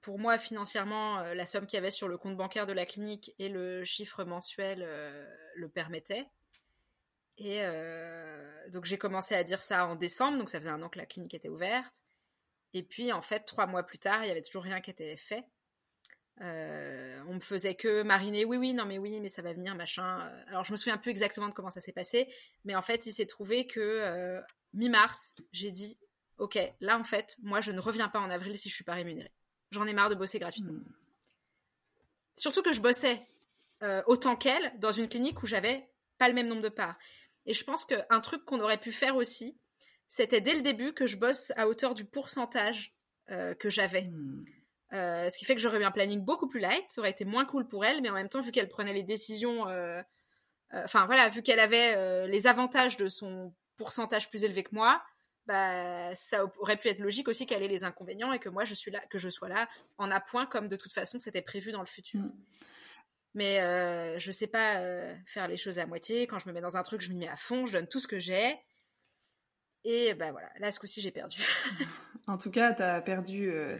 pour 0.00 0.18
moi, 0.18 0.38
financièrement, 0.38 1.18
euh, 1.18 1.34
la 1.34 1.46
somme 1.46 1.66
qu'il 1.66 1.76
y 1.76 1.78
avait 1.78 1.90
sur 1.90 2.08
le 2.08 2.18
compte 2.18 2.36
bancaire 2.36 2.66
de 2.66 2.72
la 2.72 2.86
clinique 2.86 3.32
et 3.38 3.48
le 3.48 3.84
chiffre 3.84 4.24
mensuel 4.24 4.82
euh, 4.82 5.26
le 5.56 5.68
permettaient. 5.68 6.26
Et 7.38 7.60
euh, 7.62 8.68
donc 8.70 8.86
j'ai 8.86 8.98
commencé 8.98 9.34
à 9.34 9.44
dire 9.44 9.60
ça 9.60 9.86
en 9.86 9.96
décembre, 9.96 10.38
donc 10.38 10.48
ça 10.48 10.58
faisait 10.58 10.70
un 10.70 10.82
an 10.82 10.88
que 10.88 10.98
la 10.98 11.06
clinique 11.06 11.34
était 11.34 11.48
ouverte. 11.48 12.02
Et 12.72 12.82
puis 12.82 13.12
en 13.12 13.20
fait, 13.20 13.40
trois 13.40 13.66
mois 13.66 13.82
plus 13.82 13.98
tard, 13.98 14.24
il 14.24 14.28
y 14.28 14.30
avait 14.30 14.42
toujours 14.42 14.62
rien 14.62 14.80
qui 14.80 14.90
était 14.90 15.16
fait. 15.16 15.44
on 16.40 17.34
me 17.34 17.40
faisait 17.40 17.74
que 17.74 18.02
mariner, 18.02 18.44
oui, 18.44 18.56
oui, 18.56 18.74
non, 18.74 18.86
mais 18.86 18.98
oui, 18.98 19.20
mais 19.20 19.28
ça 19.28 19.42
va 19.42 19.52
venir, 19.52 19.74
machin. 19.74 20.18
Alors 20.48 20.64
je 20.64 20.72
me 20.72 20.76
souviens 20.76 20.98
plus 20.98 21.10
exactement 21.10 21.48
de 21.48 21.52
comment 21.52 21.70
ça 21.70 21.80
s'est 21.80 21.92
passé, 21.92 22.32
mais 22.64 22.74
en 22.74 22.82
fait, 22.82 23.06
il 23.06 23.12
s'est 23.12 23.26
trouvé 23.26 23.66
que 23.66 24.40
mi-mars, 24.72 25.34
j'ai 25.52 25.70
dit, 25.70 25.98
ok, 26.38 26.58
là 26.80 26.98
en 26.98 27.04
fait, 27.04 27.36
moi 27.42 27.60
je 27.60 27.72
ne 27.72 27.80
reviens 27.80 28.08
pas 28.08 28.20
en 28.20 28.30
avril 28.30 28.56
si 28.56 28.68
je 28.68 28.74
suis 28.74 28.84
pas 28.84 28.94
rémunérée. 28.94 29.35
J'en 29.72 29.86
ai 29.86 29.94
marre 29.94 30.08
de 30.08 30.14
bosser 30.14 30.38
gratuitement. 30.38 30.72
Hmm. 30.72 30.84
Surtout 32.36 32.62
que 32.62 32.72
je 32.72 32.80
bossais 32.80 33.20
euh, 33.82 34.02
autant 34.06 34.36
qu'elle 34.36 34.72
dans 34.78 34.92
une 34.92 35.08
clinique 35.08 35.42
où 35.42 35.46
j'avais 35.46 35.88
pas 36.18 36.28
le 36.28 36.34
même 36.34 36.48
nombre 36.48 36.62
de 36.62 36.68
parts. 36.68 36.96
Et 37.46 37.54
je 37.54 37.64
pense 37.64 37.84
qu'un 37.84 38.20
truc 38.20 38.44
qu'on 38.44 38.60
aurait 38.60 38.80
pu 38.80 38.92
faire 38.92 39.16
aussi, 39.16 39.58
c'était 40.08 40.40
dès 40.40 40.54
le 40.54 40.62
début 40.62 40.92
que 40.92 41.06
je 41.06 41.16
bosse 41.16 41.52
à 41.56 41.68
hauteur 41.68 41.94
du 41.94 42.04
pourcentage 42.04 42.94
euh, 43.30 43.54
que 43.54 43.70
j'avais. 43.70 44.02
Hmm. 44.02 44.44
Euh, 44.92 45.28
ce 45.28 45.38
qui 45.38 45.44
fait 45.44 45.54
que 45.54 45.60
j'aurais 45.60 45.80
eu 45.80 45.84
un 45.84 45.90
planning 45.90 46.20
beaucoup 46.20 46.46
plus 46.46 46.60
light, 46.60 46.84
ça 46.88 47.00
aurait 47.00 47.10
été 47.10 47.24
moins 47.24 47.44
cool 47.44 47.66
pour 47.66 47.84
elle, 47.84 48.00
mais 48.02 48.10
en 48.10 48.14
même 48.14 48.28
temps, 48.28 48.40
vu 48.40 48.52
qu'elle 48.52 48.68
prenait 48.68 48.92
les 48.92 49.02
décisions, 49.02 49.62
enfin 50.72 51.06
voilà, 51.06 51.28
vu 51.28 51.42
qu'elle 51.42 51.58
avait 51.58 52.28
les 52.28 52.46
avantages 52.46 52.96
de 52.96 53.08
son 53.08 53.52
pourcentage 53.76 54.30
plus 54.30 54.44
élevé 54.44 54.62
que 54.62 54.74
moi, 54.74 55.02
bah, 55.46 56.14
ça 56.14 56.44
aurait 56.58 56.76
pu 56.76 56.88
être 56.88 56.98
logique 56.98 57.28
aussi 57.28 57.46
qu'elle 57.46 57.62
ait 57.62 57.68
les 57.68 57.84
inconvénients 57.84 58.32
et 58.32 58.38
que 58.38 58.48
moi 58.48 58.64
je 58.64 58.74
suis 58.74 58.90
là, 58.90 59.00
que 59.10 59.18
je 59.18 59.28
sois 59.28 59.48
là 59.48 59.68
en 59.96 60.10
appoint 60.10 60.46
comme 60.46 60.68
de 60.68 60.76
toute 60.76 60.92
façon 60.92 61.18
c'était 61.18 61.42
prévu 61.42 61.72
dans 61.72 61.80
le 61.80 61.86
futur. 61.86 62.20
Mm. 62.20 62.32
Mais 63.34 63.60
euh, 63.60 64.18
je 64.18 64.32
sais 64.32 64.46
pas 64.46 64.78
euh, 64.78 65.14
faire 65.26 65.46
les 65.46 65.56
choses 65.56 65.78
à 65.78 65.86
moitié. 65.86 66.26
Quand 66.26 66.38
je 66.38 66.48
me 66.48 66.54
mets 66.54 66.62
dans 66.62 66.76
un 66.76 66.82
truc, 66.82 67.00
je 67.00 67.10
m'y 67.10 67.16
mets 67.16 67.28
à 67.28 67.36
fond, 67.36 67.66
je 67.66 67.74
donne 67.74 67.86
tout 67.86 68.00
ce 68.00 68.08
que 68.08 68.18
j'ai. 68.18 68.58
Et 69.84 70.14
bah 70.14 70.32
voilà, 70.32 70.50
là 70.58 70.72
ce 70.72 70.80
coup-ci 70.80 71.00
j'ai 71.00 71.12
perdu. 71.12 71.40
en 72.26 72.38
tout 72.38 72.50
cas, 72.50 72.72
tu 72.72 72.82
as 72.82 73.00
perdu 73.02 73.50
euh, 73.50 73.78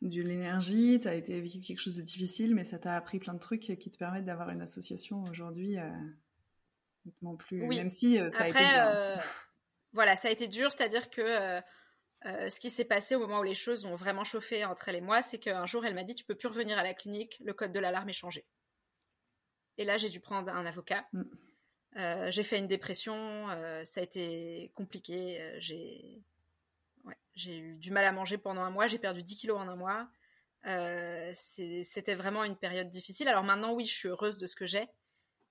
de 0.00 0.22
l'énergie, 0.22 0.98
tu 1.00 1.08
as 1.08 1.14
été 1.14 1.38
vécu 1.40 1.60
quelque 1.60 1.80
chose 1.80 1.96
de 1.96 2.00
difficile, 2.00 2.54
mais 2.54 2.64
ça 2.64 2.78
t'a 2.78 2.94
appris 2.94 3.18
plein 3.18 3.34
de 3.34 3.38
trucs 3.38 3.60
qui 3.60 3.90
te 3.90 3.98
permettent 3.98 4.24
d'avoir 4.24 4.48
une 4.48 4.62
association 4.62 5.24
aujourd'hui 5.24 5.76
euh, 5.78 5.90
plus, 7.38 7.66
même 7.66 7.90
si 7.90 8.16
ça 8.30 8.44
a 8.44 8.48
été 8.48 8.58
dur. 8.58 9.22
Voilà, 9.96 10.14
ça 10.14 10.28
a 10.28 10.30
été 10.30 10.46
dur, 10.46 10.70
c'est-à-dire 10.70 11.10
que 11.10 11.60
ce 12.24 12.60
qui 12.60 12.70
s'est 12.70 12.84
passé 12.84 13.14
au 13.14 13.20
moment 13.20 13.40
où 13.40 13.42
les 13.42 13.54
choses 13.54 13.84
ont 13.84 13.96
vraiment 13.96 14.24
chauffé 14.24 14.64
entre 14.64 14.88
elle 14.88 14.96
et 14.96 15.00
moi, 15.00 15.22
c'est 15.22 15.38
qu'un 15.38 15.66
jour 15.66 15.84
elle 15.84 15.94
m'a 15.94 16.04
dit 16.04 16.14
tu 16.14 16.24
peux 16.24 16.34
plus 16.34 16.48
revenir 16.48 16.78
à 16.78 16.82
la 16.82 16.94
clinique, 16.94 17.40
le 17.44 17.52
code 17.52 17.72
de 17.72 17.80
l'alarme 17.80 18.08
est 18.08 18.12
changé. 18.12 18.44
Et 19.78 19.84
là 19.84 19.96
j'ai 19.96 20.08
dû 20.08 20.20
prendre 20.20 20.52
un 20.52 20.66
avocat. 20.66 21.06
Mm. 21.12 21.22
Euh, 21.96 22.30
j'ai 22.30 22.42
fait 22.42 22.58
une 22.58 22.66
dépression, 22.66 23.48
euh, 23.50 23.84
ça 23.84 24.00
a 24.00 24.04
été 24.04 24.70
compliqué. 24.74 25.40
Euh, 25.40 25.58
j'ai 25.60 26.22
eu 27.58 27.76
du 27.76 27.90
mal 27.90 28.04
à 28.04 28.12
manger 28.12 28.38
pendant 28.38 28.62
un 28.62 28.70
mois, 28.70 28.86
j'ai 28.86 28.98
perdu 28.98 29.22
10 29.22 29.36
kilos 29.36 29.58
en 29.58 29.68
un 29.68 29.76
mois. 29.76 30.08
C'était 31.32 32.14
vraiment 32.14 32.44
une 32.44 32.56
période 32.56 32.88
difficile. 32.88 33.28
Alors 33.28 33.44
maintenant, 33.44 33.72
oui, 33.72 33.86
je 33.86 33.94
suis 33.94 34.08
heureuse 34.08 34.38
de 34.38 34.46
ce 34.46 34.56
que 34.56 34.66
j'ai, 34.66 34.88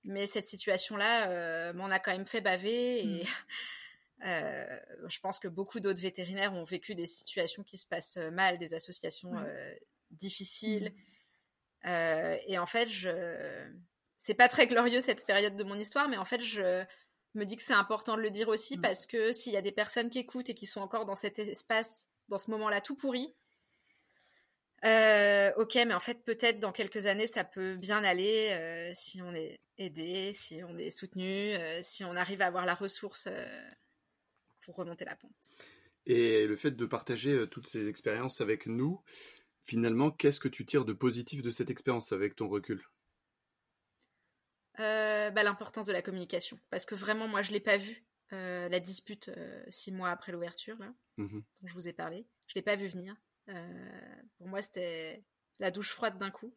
mais 0.04 0.26
cette 0.26 0.46
situation-là 0.46 1.72
m'en 1.72 1.86
a 1.86 1.98
quand 1.98 2.12
même 2.12 2.26
fait 2.26 2.40
baver. 2.40 3.04
Et 3.04 3.22
mmh. 4.20 5.08
je 5.08 5.20
pense 5.20 5.38
que 5.38 5.48
beaucoup 5.48 5.80
d'autres 5.80 6.00
vétérinaires 6.00 6.54
ont 6.54 6.64
vécu 6.64 6.94
des 6.94 7.06
situations 7.06 7.62
qui 7.62 7.76
se 7.76 7.86
passent 7.86 8.16
mal, 8.16 8.58
des 8.58 8.74
associations 8.74 9.34
difficiles. 10.10 10.92
Mmh. 11.84 11.88
et 12.46 12.58
en 12.58 12.66
fait, 12.66 12.88
je 12.88 13.70
c'est 14.18 14.34
pas 14.34 14.48
très 14.48 14.66
glorieux 14.66 15.00
cette 15.00 15.24
période 15.26 15.56
de 15.56 15.64
mon 15.64 15.76
histoire, 15.76 16.08
mais 16.08 16.16
en 16.16 16.24
fait, 16.24 16.40
je 16.40 16.84
me 17.36 17.44
dis 17.44 17.56
que 17.56 17.62
c'est 17.62 17.74
important 17.74 18.16
de 18.16 18.22
le 18.22 18.30
dire 18.30 18.48
aussi 18.48 18.76
mm. 18.76 18.80
parce 18.80 19.06
que 19.06 19.32
s'il 19.32 19.52
y 19.52 19.56
a 19.56 19.62
des 19.62 19.72
personnes 19.72 20.10
qui 20.10 20.18
écoutent 20.18 20.50
et 20.50 20.54
qui 20.54 20.66
sont 20.66 20.80
encore 20.80 21.06
dans 21.06 21.14
cet 21.14 21.38
espace, 21.38 22.08
dans 22.28 22.38
ce 22.38 22.50
moment-là 22.50 22.80
tout 22.80 22.96
pourri, 22.96 23.34
euh, 24.84 25.52
ok, 25.56 25.74
mais 25.74 25.94
en 25.94 26.00
fait, 26.00 26.22
peut-être 26.24 26.58
dans 26.60 26.72
quelques 26.72 27.06
années, 27.06 27.26
ça 27.26 27.44
peut 27.44 27.76
bien 27.76 28.04
aller 28.04 28.50
euh, 28.50 28.90
si 28.94 29.22
on 29.22 29.34
est 29.34 29.60
aidé, 29.78 30.32
si 30.34 30.62
on 30.64 30.76
est 30.76 30.90
soutenu, 30.90 31.54
euh, 31.54 31.80
si 31.82 32.04
on 32.04 32.14
arrive 32.14 32.42
à 32.42 32.46
avoir 32.46 32.66
la 32.66 32.74
ressource 32.74 33.28
pour 34.66 34.76
remonter 34.76 35.06
la 35.06 35.16
pente. 35.16 35.52
Et 36.04 36.46
le 36.46 36.54
fait 36.54 36.72
de 36.72 36.86
partager 36.86 37.48
toutes 37.48 37.66
ces 37.66 37.88
expériences 37.88 38.40
avec 38.40 38.66
nous, 38.66 39.00
finalement, 39.64 40.10
qu'est-ce 40.10 40.40
que 40.40 40.48
tu 40.48 40.66
tires 40.66 40.84
de 40.84 40.92
positif 40.92 41.42
de 41.42 41.50
cette 41.50 41.70
expérience 41.70 42.12
avec 42.12 42.36
ton 42.36 42.48
recul? 42.48 42.82
Euh, 44.78 45.30
bah, 45.30 45.42
l'importance 45.42 45.86
de 45.86 45.92
la 45.92 46.02
communication. 46.02 46.58
Parce 46.70 46.84
que 46.84 46.94
vraiment, 46.94 47.28
moi, 47.28 47.42
je 47.42 47.50
ne 47.50 47.54
l'ai 47.54 47.60
pas 47.60 47.76
vu, 47.76 48.04
euh, 48.32 48.68
la 48.68 48.80
dispute 48.80 49.30
euh, 49.30 49.64
six 49.68 49.92
mois 49.92 50.10
après 50.10 50.32
l'ouverture, 50.32 50.76
mmh 51.16 51.40
dont 51.62 51.66
je 51.66 51.74
vous 51.74 51.88
ai 51.88 51.92
parlé. 51.92 52.26
Je 52.46 52.52
ne 52.52 52.60
l'ai 52.60 52.62
pas 52.62 52.76
vu 52.76 52.88
venir. 52.88 53.16
pour 54.36 54.48
moi, 54.48 54.60
c'était 54.60 55.24
la 55.60 55.70
douche 55.70 55.92
froide 55.92 56.18
d'un 56.18 56.30
coup. 56.30 56.54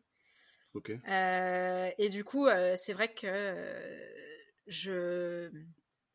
et 0.75 2.09
du 2.09 2.23
coup, 2.23 2.47
c'est 2.75 2.93
vrai 2.93 3.13
que 3.13 3.97
je... 4.67 5.49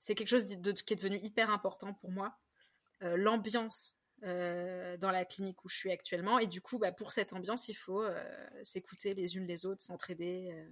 c'est 0.05 0.15
quelque 0.15 0.29
chose 0.29 0.45
de, 0.45 0.73
qui 0.73 0.93
est 0.93 0.97
devenu 0.97 1.19
hyper 1.23 1.51
important 1.51 1.95
pour 1.95 2.11
moi. 2.11 2.37
L'ambiance 3.01 3.97
dans 4.23 5.11
la 5.11 5.25
clinique 5.25 5.65
où 5.65 5.69
je 5.69 5.77
suis 5.77 5.91
actuellement. 5.91 6.39
Et 6.39 6.47
du 6.47 6.61
coup, 6.61 6.79
bah, 6.79 6.93
pour 6.93 7.13
cette 7.13 7.33
ambiance, 7.33 7.69
il 7.69 7.75
faut 7.75 8.03
s'écouter 8.63 9.15
les 9.15 9.37
unes 9.37 9.47
les 9.47 9.67
autres, 9.67 9.83
s'entraider. 9.83 10.67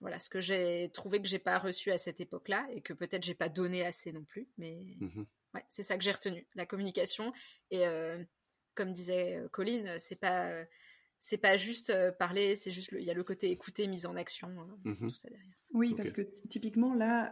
Voilà, 0.00 0.18
ce 0.18 0.28
que 0.28 0.40
j'ai 0.40 0.90
trouvé 0.92 1.22
que 1.22 1.28
j'ai 1.28 1.38
pas 1.38 1.58
reçu 1.58 1.90
à 1.90 1.98
cette 1.98 2.20
époque-là 2.20 2.66
et 2.70 2.82
que 2.82 2.92
peut-être 2.92 3.24
j'ai 3.24 3.34
pas 3.34 3.48
donné 3.48 3.84
assez 3.84 4.12
non 4.12 4.24
plus, 4.24 4.46
mais 4.58 4.76
mmh 5.00 5.24
ouais, 5.54 5.64
c'est 5.68 5.82
ça 5.82 5.96
que 5.96 6.04
j'ai 6.04 6.12
retenu, 6.12 6.46
la 6.54 6.66
communication. 6.66 7.32
Et 7.70 7.86
euh, 7.86 8.22
comme 8.74 8.92
disait 8.92 9.36
euh, 9.36 9.48
Colline, 9.48 9.96
c'est 9.98 10.20
pas 10.20 10.50
c'est 11.28 11.38
pas 11.38 11.56
juste 11.56 11.90
euh, 11.90 12.12
parler, 12.12 12.54
c'est 12.56 12.70
juste 12.70 12.90
il 12.92 13.04
y 13.04 13.10
a 13.10 13.14
le 13.14 13.24
côté 13.24 13.50
écouter, 13.50 13.86
mise 13.86 14.06
en 14.06 14.16
action, 14.16 14.48
hein, 14.48 14.78
mmh 14.84 15.08
tout 15.08 15.16
ça 15.16 15.28
derrière. 15.28 15.54
Oui, 15.72 15.94
parce 15.96 16.12
que 16.12 16.22
typiquement 16.22 16.94
là, 16.94 17.30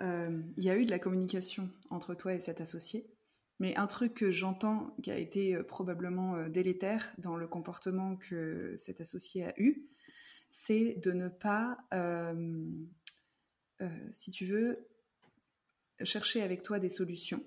il 0.56 0.64
y 0.64 0.70
a 0.70 0.76
eu 0.76 0.84
de 0.84 0.90
la 0.90 0.98
communication 0.98 1.70
entre 1.90 2.14
toi 2.14 2.34
et 2.34 2.40
cet 2.40 2.60
associé. 2.60 3.06
Mais 3.60 3.76
un 3.76 3.86
truc 3.86 4.14
que 4.14 4.32
j'entends 4.32 4.96
qui 5.02 5.12
a 5.12 5.16
été 5.16 5.56
probablement 5.62 6.48
délétère 6.48 7.14
dans 7.18 7.36
le 7.36 7.46
comportement 7.46 8.16
que 8.16 8.74
cet 8.76 9.00
associé 9.00 9.44
a 9.44 9.54
eu, 9.56 9.86
c'est 10.54 10.94
de 11.02 11.10
ne 11.10 11.28
pas, 11.28 11.78
euh, 11.92 12.70
euh, 13.82 14.08
si 14.12 14.30
tu 14.30 14.46
veux, 14.46 14.88
chercher 16.04 16.42
avec 16.42 16.62
toi 16.62 16.78
des 16.78 16.90
solutions 16.90 17.44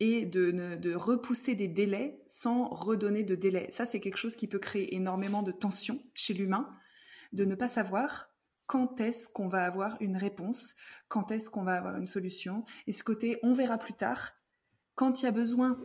et 0.00 0.26
de, 0.26 0.94
repousser 0.94 1.54
des 1.54 1.68
délais 1.68 2.22
sans 2.26 2.68
redonner 2.68 3.24
de 3.24 3.34
délais. 3.34 3.70
Ça, 3.70 3.86
c'est 3.86 4.00
quelque 4.00 4.16
chose 4.16 4.36
qui 4.36 4.46
peut 4.46 4.58
créer 4.58 4.94
énormément 4.94 5.42
de 5.42 5.52
tension 5.52 6.02
chez 6.14 6.34
l'humain, 6.34 6.68
de 7.32 7.44
ne 7.44 7.54
pas 7.54 7.68
savoir 7.68 8.30
quand 8.66 9.00
est-ce 9.00 9.28
qu'on 9.28 9.48
va 9.48 9.64
avoir 9.64 9.96
une 10.00 10.16
réponse, 10.16 10.74
quand 11.08 11.30
est-ce 11.30 11.50
qu'on 11.50 11.64
va 11.64 11.76
avoir 11.76 11.96
une 11.96 12.06
solution. 12.06 12.64
Et 12.86 12.92
ce 12.92 13.02
côté, 13.02 13.38
on 13.42 13.54
verra 13.54 13.78
plus 13.78 13.94
tard, 13.94 14.32
quand 14.94 15.22
il 15.22 15.24
y 15.24 15.28
a 15.28 15.32
besoin 15.32 15.78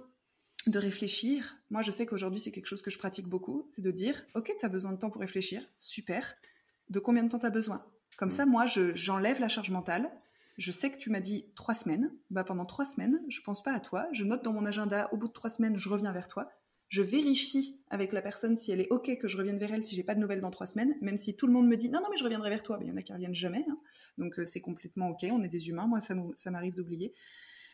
de 0.67 0.80
réfléchir. 0.80 1.58
Moi, 1.69 1.82
je 1.82 1.91
sais 1.91 2.06
qu'aujourd'hui, 2.06 2.39
c'est 2.39 2.52
quelque 2.52 2.67
chose 2.67 2.82
que 2.82 2.91
je 2.91 2.97
pratique 2.97 3.28
beaucoup, 3.28 3.69
c'est 3.71 3.82
de 3.82 3.91
dire, 3.91 4.26
OK, 4.36 4.54
tu 4.58 4.65
as 4.65 4.69
besoin 4.69 4.91
de 4.91 4.97
temps 4.97 5.10
pour 5.10 5.21
réfléchir, 5.21 5.67
super. 5.78 6.36
De 6.89 6.99
combien 6.99 7.23
de 7.23 7.30
temps 7.30 7.39
tu 7.39 7.45
as 7.45 7.49
besoin? 7.49 7.86
Comme 8.17 8.30
mm. 8.30 8.36
ça, 8.36 8.45
moi, 8.45 8.65
j'enlève 8.65 9.39
la 9.39 9.49
charge 9.49 9.71
mentale. 9.71 10.12
Je 10.58 10.72
sais 10.72 10.92
que 10.92 10.98
tu 10.98 11.10
m'as 11.10 11.20
dit 11.20 11.52
trois 11.56 11.76
semaines. 11.76 12.13
Bah, 12.30 12.44
pendant 12.44 12.66
trois 12.66 12.86
semaines, 12.86 13.20
je 13.28 13.42
pense 13.42 13.63
pas 13.63 13.74
à 13.74 13.80
toi. 13.80 14.08
Je 14.12 14.24
note 14.24 14.44
dans 14.44 14.54
mon 14.54 14.66
agenda, 14.66 15.10
au 15.12 15.18
bout 15.18 15.28
de 15.28 15.34
trois 15.34 15.50
semaines, 15.50 15.78
je 15.78 15.89
reviens 15.89 16.12
vers 16.12 16.28
toi. 16.28 16.52
Je 16.89 17.02
vérifie 17.02 17.82
avec 17.89 18.13
la 18.13 18.22
personne 18.22 18.56
si 18.56 18.72
elle 18.72 18.80
est 18.80 18.92
OK 18.92 19.18
que 19.18 19.28
je 19.28 19.38
revienne 19.38 19.58
vers 19.58 19.74
elle 19.74 19.84
si 19.84 19.96
j'ai 19.96 20.04
pas 20.04 20.13
de 20.13 20.20
nouvelles 20.20 20.42
dans 20.42 20.52
trois 20.52 20.68
semaines, 20.68 20.96
même 21.02 21.18
si 21.18 21.36
tout 21.36 21.48
le 21.48 21.54
monde 21.54 21.68
me 21.68 21.76
dit 21.76 21.89
non, 21.89 22.02
non, 22.02 22.08
mais 22.12 22.18
je 22.18 22.24
reviendrai 22.24 22.52
vers 22.52 22.62
toi. 22.62 22.78
Mais 22.78 22.86
il 22.86 22.89
y 22.89 22.92
en 22.92 22.98
a 22.98 23.02
qui 23.02 23.13
reviennent 23.13 23.34
jamais. 23.34 23.66
Hein. 23.68 23.80
Donc, 24.20 24.39
euh, 24.39 24.46
c'est 24.46 24.62
complètement 24.62 25.10
OK. 25.10 25.26
On 25.32 25.44
est 25.44 25.50
des 25.50 25.70
humains. 25.70 25.88
Moi, 25.88 26.00
ça 26.02 26.52
m'arrive 26.52 26.76
d'oublier. 26.76 27.13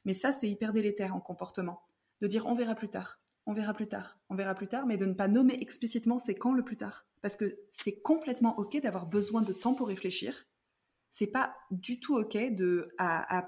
Mais 0.05 0.13
ça, 0.13 0.31
c'est 0.31 0.49
hyper 0.49 0.73
délétère 0.73 1.15
en 1.15 1.19
comportement 1.19 1.81
de 2.21 2.27
dire 2.27 2.45
on 2.45 2.53
verra 2.53 2.75
plus 2.75 2.89
tard, 2.89 3.21
on 3.45 3.53
verra 3.53 3.73
plus 3.73 3.87
tard, 3.87 4.19
on 4.29 4.35
verra 4.35 4.55
plus 4.55 4.67
tard, 4.67 4.85
mais 4.85 4.97
de 4.97 5.05
ne 5.05 5.13
pas 5.13 5.27
nommer 5.27 5.57
explicitement 5.61 6.19
c'est 6.19 6.35
quand 6.35 6.53
le 6.53 6.63
plus 6.63 6.77
tard. 6.77 7.07
Parce 7.21 7.35
que 7.35 7.59
c'est 7.71 8.01
complètement 8.01 8.57
ok 8.57 8.81
d'avoir 8.81 9.07
besoin 9.07 9.41
de 9.41 9.53
temps 9.53 9.73
pour 9.73 9.87
réfléchir. 9.87 10.45
C'est 11.11 11.27
pas 11.27 11.55
du 11.71 11.99
tout 11.99 12.17
ok 12.17 12.37
de, 12.55 12.93
à, 12.97 13.47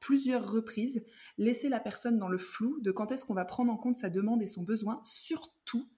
plusieurs 0.00 0.50
reprises, 0.50 1.04
laisser 1.38 1.68
la 1.68 1.78
personne 1.78 2.18
dans 2.18 2.28
le 2.28 2.38
flou 2.38 2.80
de 2.80 2.90
quand 2.90 3.12
est-ce 3.12 3.24
qu'on 3.24 3.34
va 3.34 3.44
prendre 3.44 3.72
en 3.72 3.76
compte 3.76 3.96
sa 3.96 4.10
demande 4.10 4.42
et 4.42 4.48
son 4.48 4.62
besoin, 4.62 5.00
surtout 5.04 5.88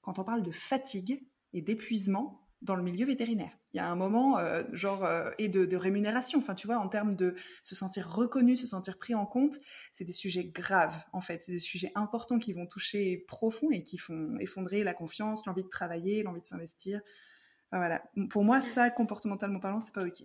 quand 0.00 0.20
on 0.20 0.24
parle 0.24 0.42
de 0.42 0.52
fatigue 0.52 1.26
et 1.52 1.60
d'épuisement 1.60 2.46
dans 2.62 2.76
le 2.76 2.82
milieu 2.82 3.06
vétérinaire. 3.06 3.56
Il 3.72 3.76
y 3.76 3.80
a 3.80 3.90
un 3.90 3.96
moment, 3.96 4.38
euh, 4.38 4.62
genre, 4.72 5.04
euh, 5.04 5.30
et 5.38 5.48
de, 5.48 5.76
rémunération, 5.76 6.38
enfin, 6.38 6.54
tu 6.54 6.66
vois, 6.66 6.78
en 6.78 6.88
termes 6.88 7.14
de 7.14 7.34
se 7.62 7.74
sentir 7.74 8.10
reconnu, 8.10 8.56
se 8.56 8.66
sentir 8.66 8.96
pris 8.96 9.14
en 9.14 9.26
compte, 9.26 9.58
c'est 9.92 10.04
des 10.04 10.12
sujets 10.12 10.44
graves, 10.44 10.96
en 11.12 11.20
fait. 11.20 11.42
C'est 11.42 11.52
des 11.52 11.58
sujets 11.58 11.92
importants 11.94 12.38
qui 12.38 12.54
vont 12.54 12.66
toucher 12.66 13.24
profond 13.28 13.70
et 13.70 13.82
qui 13.82 13.98
font 13.98 14.36
effondrer 14.38 14.82
la 14.82 14.94
confiance, 14.94 15.44
l'envie 15.44 15.62
de 15.62 15.68
travailler, 15.68 16.22
l'envie 16.22 16.40
de 16.40 16.46
s'investir. 16.46 17.02
voilà. 17.70 18.02
Pour 18.30 18.44
moi, 18.44 18.62
ça, 18.62 18.88
comportementalement 18.90 19.60
parlant, 19.60 19.80
c'est 19.80 19.92
pas 19.92 20.06
OK. 20.06 20.22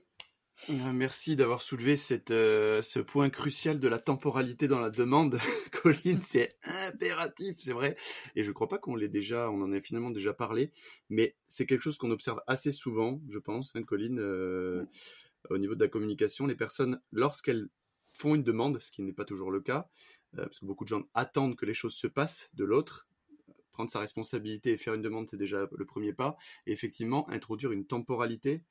Ah, 0.70 0.94
merci 0.94 1.36
d'avoir 1.36 1.62
soulevé 1.62 1.96
euh, 2.30 2.82
ce 2.84 3.00
point 3.00 3.32
crucial 3.32 3.80
de 3.80 3.88
la 3.88 3.98
temporalité 3.98 4.68
dans 4.68 4.80
la 4.80 4.92
demande, 4.92 5.40
Colline. 5.82 6.22
C'est 6.22 6.56
impératif, 6.88 7.58
c'est 7.60 7.74
vrai. 7.74 7.98
Et 8.36 8.44
je 8.44 8.50
ne 8.50 8.54
crois 8.54 8.68
pas 8.68 8.78
qu'on 8.78 8.96
l'ait 8.96 9.10
déjà, 9.10 9.50
on 9.50 9.62
en 9.64 9.74
ait 9.74 9.82
finalement 9.82 10.12
déjà 10.12 10.34
parlé, 10.34 10.72
mais 11.10 11.36
c'est 11.48 11.66
quelque 11.66 11.82
chose 11.82 11.98
qu'on 11.98 12.12
observe 12.12 12.42
assez 12.46 12.72
souvent, 12.72 13.20
je 13.28 13.40
pense, 13.40 13.76
hein, 13.76 13.82
Colline, 13.82 14.20
euh, 14.20 14.86
au 15.50 15.58
niveau 15.58 15.74
de 15.74 15.84
la 15.84 15.90
communication. 15.90 16.46
Les 16.46 16.56
personnes, 16.56 17.02
lorsqu'elles 17.12 17.68
font 18.12 18.36
une 18.36 18.44
demande, 18.44 18.80
ce 18.80 18.92
qui 18.92 19.02
n'est 19.02 19.14
pas 19.14 19.26
toujours 19.26 19.50
le 19.50 19.62
cas, 19.62 19.90
euh, 20.38 20.44
parce 20.44 20.60
que 20.60 20.66
beaucoup 20.66 20.84
de 20.84 20.90
gens 20.90 21.04
attendent 21.16 21.56
que 21.56 21.66
les 21.66 21.74
choses 21.74 21.96
se 21.96 22.08
passent 22.08 22.52
de 22.54 22.66
l'autre, 22.66 23.08
prendre 23.72 23.90
sa 23.90 24.00
responsabilité 24.00 24.72
et 24.72 24.78
faire 24.78 24.94
une 24.94 25.02
demande, 25.02 25.28
c'est 25.28 25.38
déjà 25.38 25.68
le 25.72 25.86
premier 25.86 26.14
pas. 26.14 26.38
Et 26.68 26.72
effectivement, 26.72 27.28
introduire 27.30 27.72
une 27.72 27.88
temporalité 27.88 28.64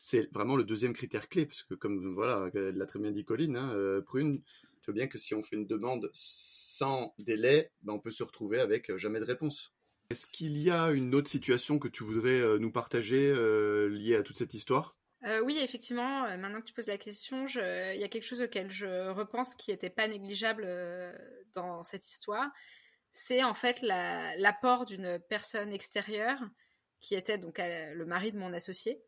c'est 0.00 0.32
vraiment 0.32 0.54
le 0.54 0.62
deuxième 0.62 0.92
critère 0.92 1.28
clé, 1.28 1.44
parce 1.44 1.64
que 1.64 1.74
comme 1.74 2.14
voilà, 2.14 2.48
l'a 2.54 2.86
très 2.86 3.00
bien 3.00 3.10
dit 3.10 3.24
Colline, 3.24 3.56
hein, 3.56 3.72
euh, 3.74 4.00
Prune, 4.00 4.40
tu 4.80 4.86
vois 4.86 4.94
bien 4.94 5.08
que 5.08 5.18
si 5.18 5.34
on 5.34 5.42
fait 5.42 5.56
une 5.56 5.66
demande 5.66 6.08
sans 6.14 7.14
délai, 7.18 7.72
ben, 7.82 7.94
on 7.94 7.98
peut 7.98 8.12
se 8.12 8.22
retrouver 8.22 8.60
avec 8.60 8.90
euh, 8.90 8.96
jamais 8.96 9.18
de 9.18 9.24
réponse. 9.24 9.74
Est-ce 10.10 10.28
qu'il 10.28 10.56
y 10.56 10.70
a 10.70 10.92
une 10.92 11.16
autre 11.16 11.28
situation 11.28 11.80
que 11.80 11.88
tu 11.88 12.04
voudrais 12.04 12.40
euh, 12.40 12.58
nous 12.58 12.70
partager 12.70 13.34
liée 13.90 14.14
à 14.14 14.22
toute 14.22 14.38
cette 14.38 14.54
histoire? 14.54 14.96
Oui, 15.42 15.58
effectivement, 15.58 16.28
maintenant 16.38 16.60
que 16.60 16.66
tu 16.66 16.74
poses 16.74 16.86
la 16.86 16.96
question, 16.96 17.46
il 17.46 17.98
y 17.98 18.04
a 18.04 18.08
quelque 18.08 18.24
chose 18.24 18.40
auquel 18.40 18.70
je 18.70 19.10
repense 19.10 19.56
qui 19.56 19.72
n'était 19.72 19.90
pas 19.90 20.06
négligeable 20.06 20.64
dans 21.54 21.82
cette 21.82 22.06
histoire. 22.06 22.48
C'est 23.10 23.42
en 23.42 23.52
fait 23.52 23.82
l'apport 23.82 24.86
d'une 24.86 25.18
personne 25.28 25.72
extérieure 25.72 26.38
qui 27.00 27.16
était 27.16 27.36
donc 27.36 27.58
le 27.58 28.04
mari 28.04 28.30
de 28.30 28.38
mon 28.38 28.52
associé, 28.52 29.02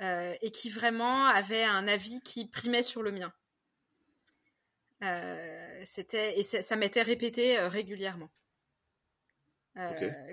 euh, 0.00 0.34
et 0.40 0.50
qui 0.50 0.70
vraiment 0.70 1.26
avait 1.26 1.62
un 1.62 1.86
avis 1.86 2.22
qui 2.22 2.46
primait 2.46 2.82
sur 2.82 3.02
le 3.02 3.12
mien. 3.12 3.34
Euh, 5.02 5.80
c'était 5.84 6.38
et 6.38 6.42
ça, 6.42 6.76
m'était 6.76 7.02
répété 7.02 7.58
euh, 7.58 7.68
régulièrement. 7.68 8.30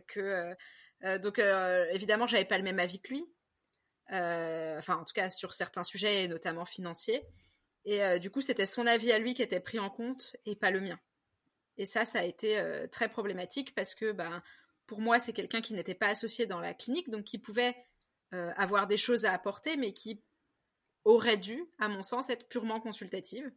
que 0.08 0.56
donc 1.17 1.39
évidemment, 1.91 2.25
j'avais 2.25 2.45
pas 2.45 2.58
le 2.58 2.63
même 2.63 2.80
avis 2.80 3.01
que 3.01 3.10
lui. 3.10 3.25
enfin, 4.10 4.95
en 4.95 5.03
tout 5.03 5.13
cas 5.13 5.30
sur 5.30 5.53
certains 5.53 5.84
sujets, 5.84 6.27
notamment 6.30 6.65
financiers. 6.65 7.25
Et 7.84 8.19
du 8.19 8.30
coup, 8.32 8.41
c'était 8.41 8.65
son 8.65 8.88
avis 8.88 9.12
à 9.12 9.19
lui 9.19 9.34
qui 9.34 9.41
était 9.41 9.60
pris 9.60 9.80
en 9.80 9.89
compte 9.89 10.36
et 10.45 10.56
pas 10.56 10.71
le 10.71 10.80
mien. 10.80 10.99
Et 11.77 11.86
ça, 11.86 12.06
ça 12.06 12.19
a 12.19 12.23
été 12.23 12.62
très 12.91 13.10
problématique 13.10 13.75
parce 13.75 13.95
que, 13.95 14.13
ben, 14.13 14.41
pour 14.88 15.01
moi, 15.01 15.19
c'est 15.19 15.34
quelqu'un 15.34 15.62
qui 15.62 15.73
n'était 15.73 15.93
pas 15.93 16.08
associé 16.08 16.45
dans 16.45 16.60
la 16.60 16.73
clinique, 16.73 17.10
donc 17.10 17.25
qui 17.25 17.38
pouvait 17.38 17.75
avoir 18.31 18.87
des 18.87 18.97
choses 18.97 19.25
à 19.25 19.33
apporter, 19.33 19.77
mais 19.77 19.93
qui 19.93 20.21
aurait 21.05 21.37
dû, 21.37 21.63
à 21.79 21.87
mon 21.87 22.03
sens, 22.03 22.29
être 22.29 22.47
purement 22.49 22.81
consultative. 22.81 23.49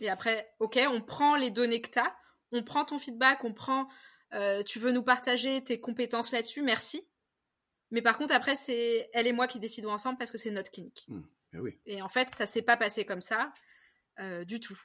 Et 0.00 0.08
après, 0.08 0.50
ok, 0.58 0.78
on 0.88 1.02
prend 1.02 1.36
les 1.36 1.50
données 1.50 1.82
que 1.82 1.90
tu 1.90 1.98
as, 1.98 2.16
on 2.52 2.62
prend 2.62 2.84
ton 2.84 2.98
feedback, 2.98 3.44
on 3.44 3.52
prend, 3.52 3.88
euh, 4.32 4.62
tu 4.62 4.78
veux 4.78 4.92
nous 4.92 5.02
partager 5.02 5.62
tes 5.62 5.78
compétences 5.78 6.32
là-dessus, 6.32 6.62
merci. 6.62 7.06
Mais 7.90 8.02
par 8.02 8.16
contre, 8.16 8.34
après, 8.34 8.54
c'est 8.54 9.10
elle 9.12 9.26
et 9.26 9.32
moi 9.32 9.46
qui 9.46 9.58
décidons 9.58 9.90
ensemble 9.90 10.16
parce 10.16 10.30
que 10.30 10.38
c'est 10.38 10.50
notre 10.50 10.70
clinique. 10.70 11.04
Mmh, 11.08 11.20
oui. 11.54 11.78
Et 11.84 12.00
en 12.00 12.08
fait, 12.08 12.30
ça 12.30 12.46
s'est 12.46 12.62
pas 12.62 12.76
passé 12.76 13.04
comme 13.04 13.20
ça 13.20 13.52
euh, 14.20 14.44
du 14.44 14.58
tout. 14.58 14.80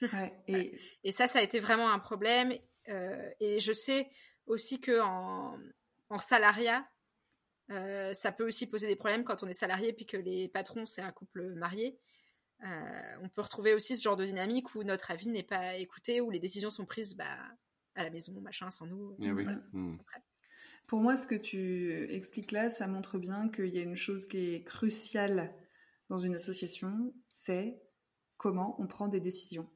et... 0.48 0.80
et... 1.02 1.12
ça, 1.12 1.28
ça 1.28 1.40
a 1.40 1.42
été 1.42 1.60
vraiment 1.60 1.90
un 1.90 1.98
problème. 1.98 2.54
Euh, 2.88 3.30
et 3.40 3.60
je 3.60 3.72
sais 3.72 4.08
aussi 4.46 4.80
que 4.80 5.00
en, 5.00 5.58
en 6.08 6.18
salariat, 6.18 6.86
ça 7.68 8.32
peut 8.32 8.46
aussi 8.46 8.68
poser 8.68 8.88
des 8.88 8.96
problèmes 8.96 9.24
quand 9.24 9.42
on 9.42 9.48
est 9.48 9.54
salarié 9.54 9.92
puis 9.92 10.06
que 10.06 10.16
les 10.16 10.48
patrons, 10.48 10.86
c'est 10.86 11.02
un 11.02 11.12
couple 11.12 11.54
marié. 11.54 11.98
Euh, 12.62 13.16
on 13.22 13.28
peut 13.28 13.42
retrouver 13.42 13.74
aussi 13.74 13.96
ce 13.96 14.02
genre 14.02 14.16
de 14.16 14.24
dynamique 14.24 14.74
où 14.74 14.82
notre 14.84 15.10
avis 15.10 15.28
n'est 15.28 15.42
pas 15.42 15.76
écouté, 15.76 16.20
où 16.20 16.30
les 16.30 16.38
décisions 16.38 16.70
sont 16.70 16.86
prises 16.86 17.16
bah, 17.16 17.38
à 17.94 18.04
la 18.04 18.10
maison, 18.10 18.40
machin, 18.40 18.70
sans 18.70 18.86
nous. 18.86 19.16
Eh 19.20 19.30
hmm. 19.30 19.98
Pour 20.86 21.00
moi, 21.00 21.16
ce 21.16 21.26
que 21.26 21.34
tu 21.34 22.04
expliques 22.10 22.52
là, 22.52 22.70
ça 22.70 22.86
montre 22.86 23.18
bien 23.18 23.48
qu'il 23.48 23.74
y 23.74 23.78
a 23.78 23.82
une 23.82 23.96
chose 23.96 24.26
qui 24.26 24.54
est 24.54 24.62
cruciale 24.62 25.54
dans 26.08 26.18
une 26.18 26.34
association, 26.34 27.14
c'est 27.28 27.82
comment 28.36 28.80
on 28.80 28.86
prend 28.86 29.08
des 29.08 29.20
décisions. 29.20 29.70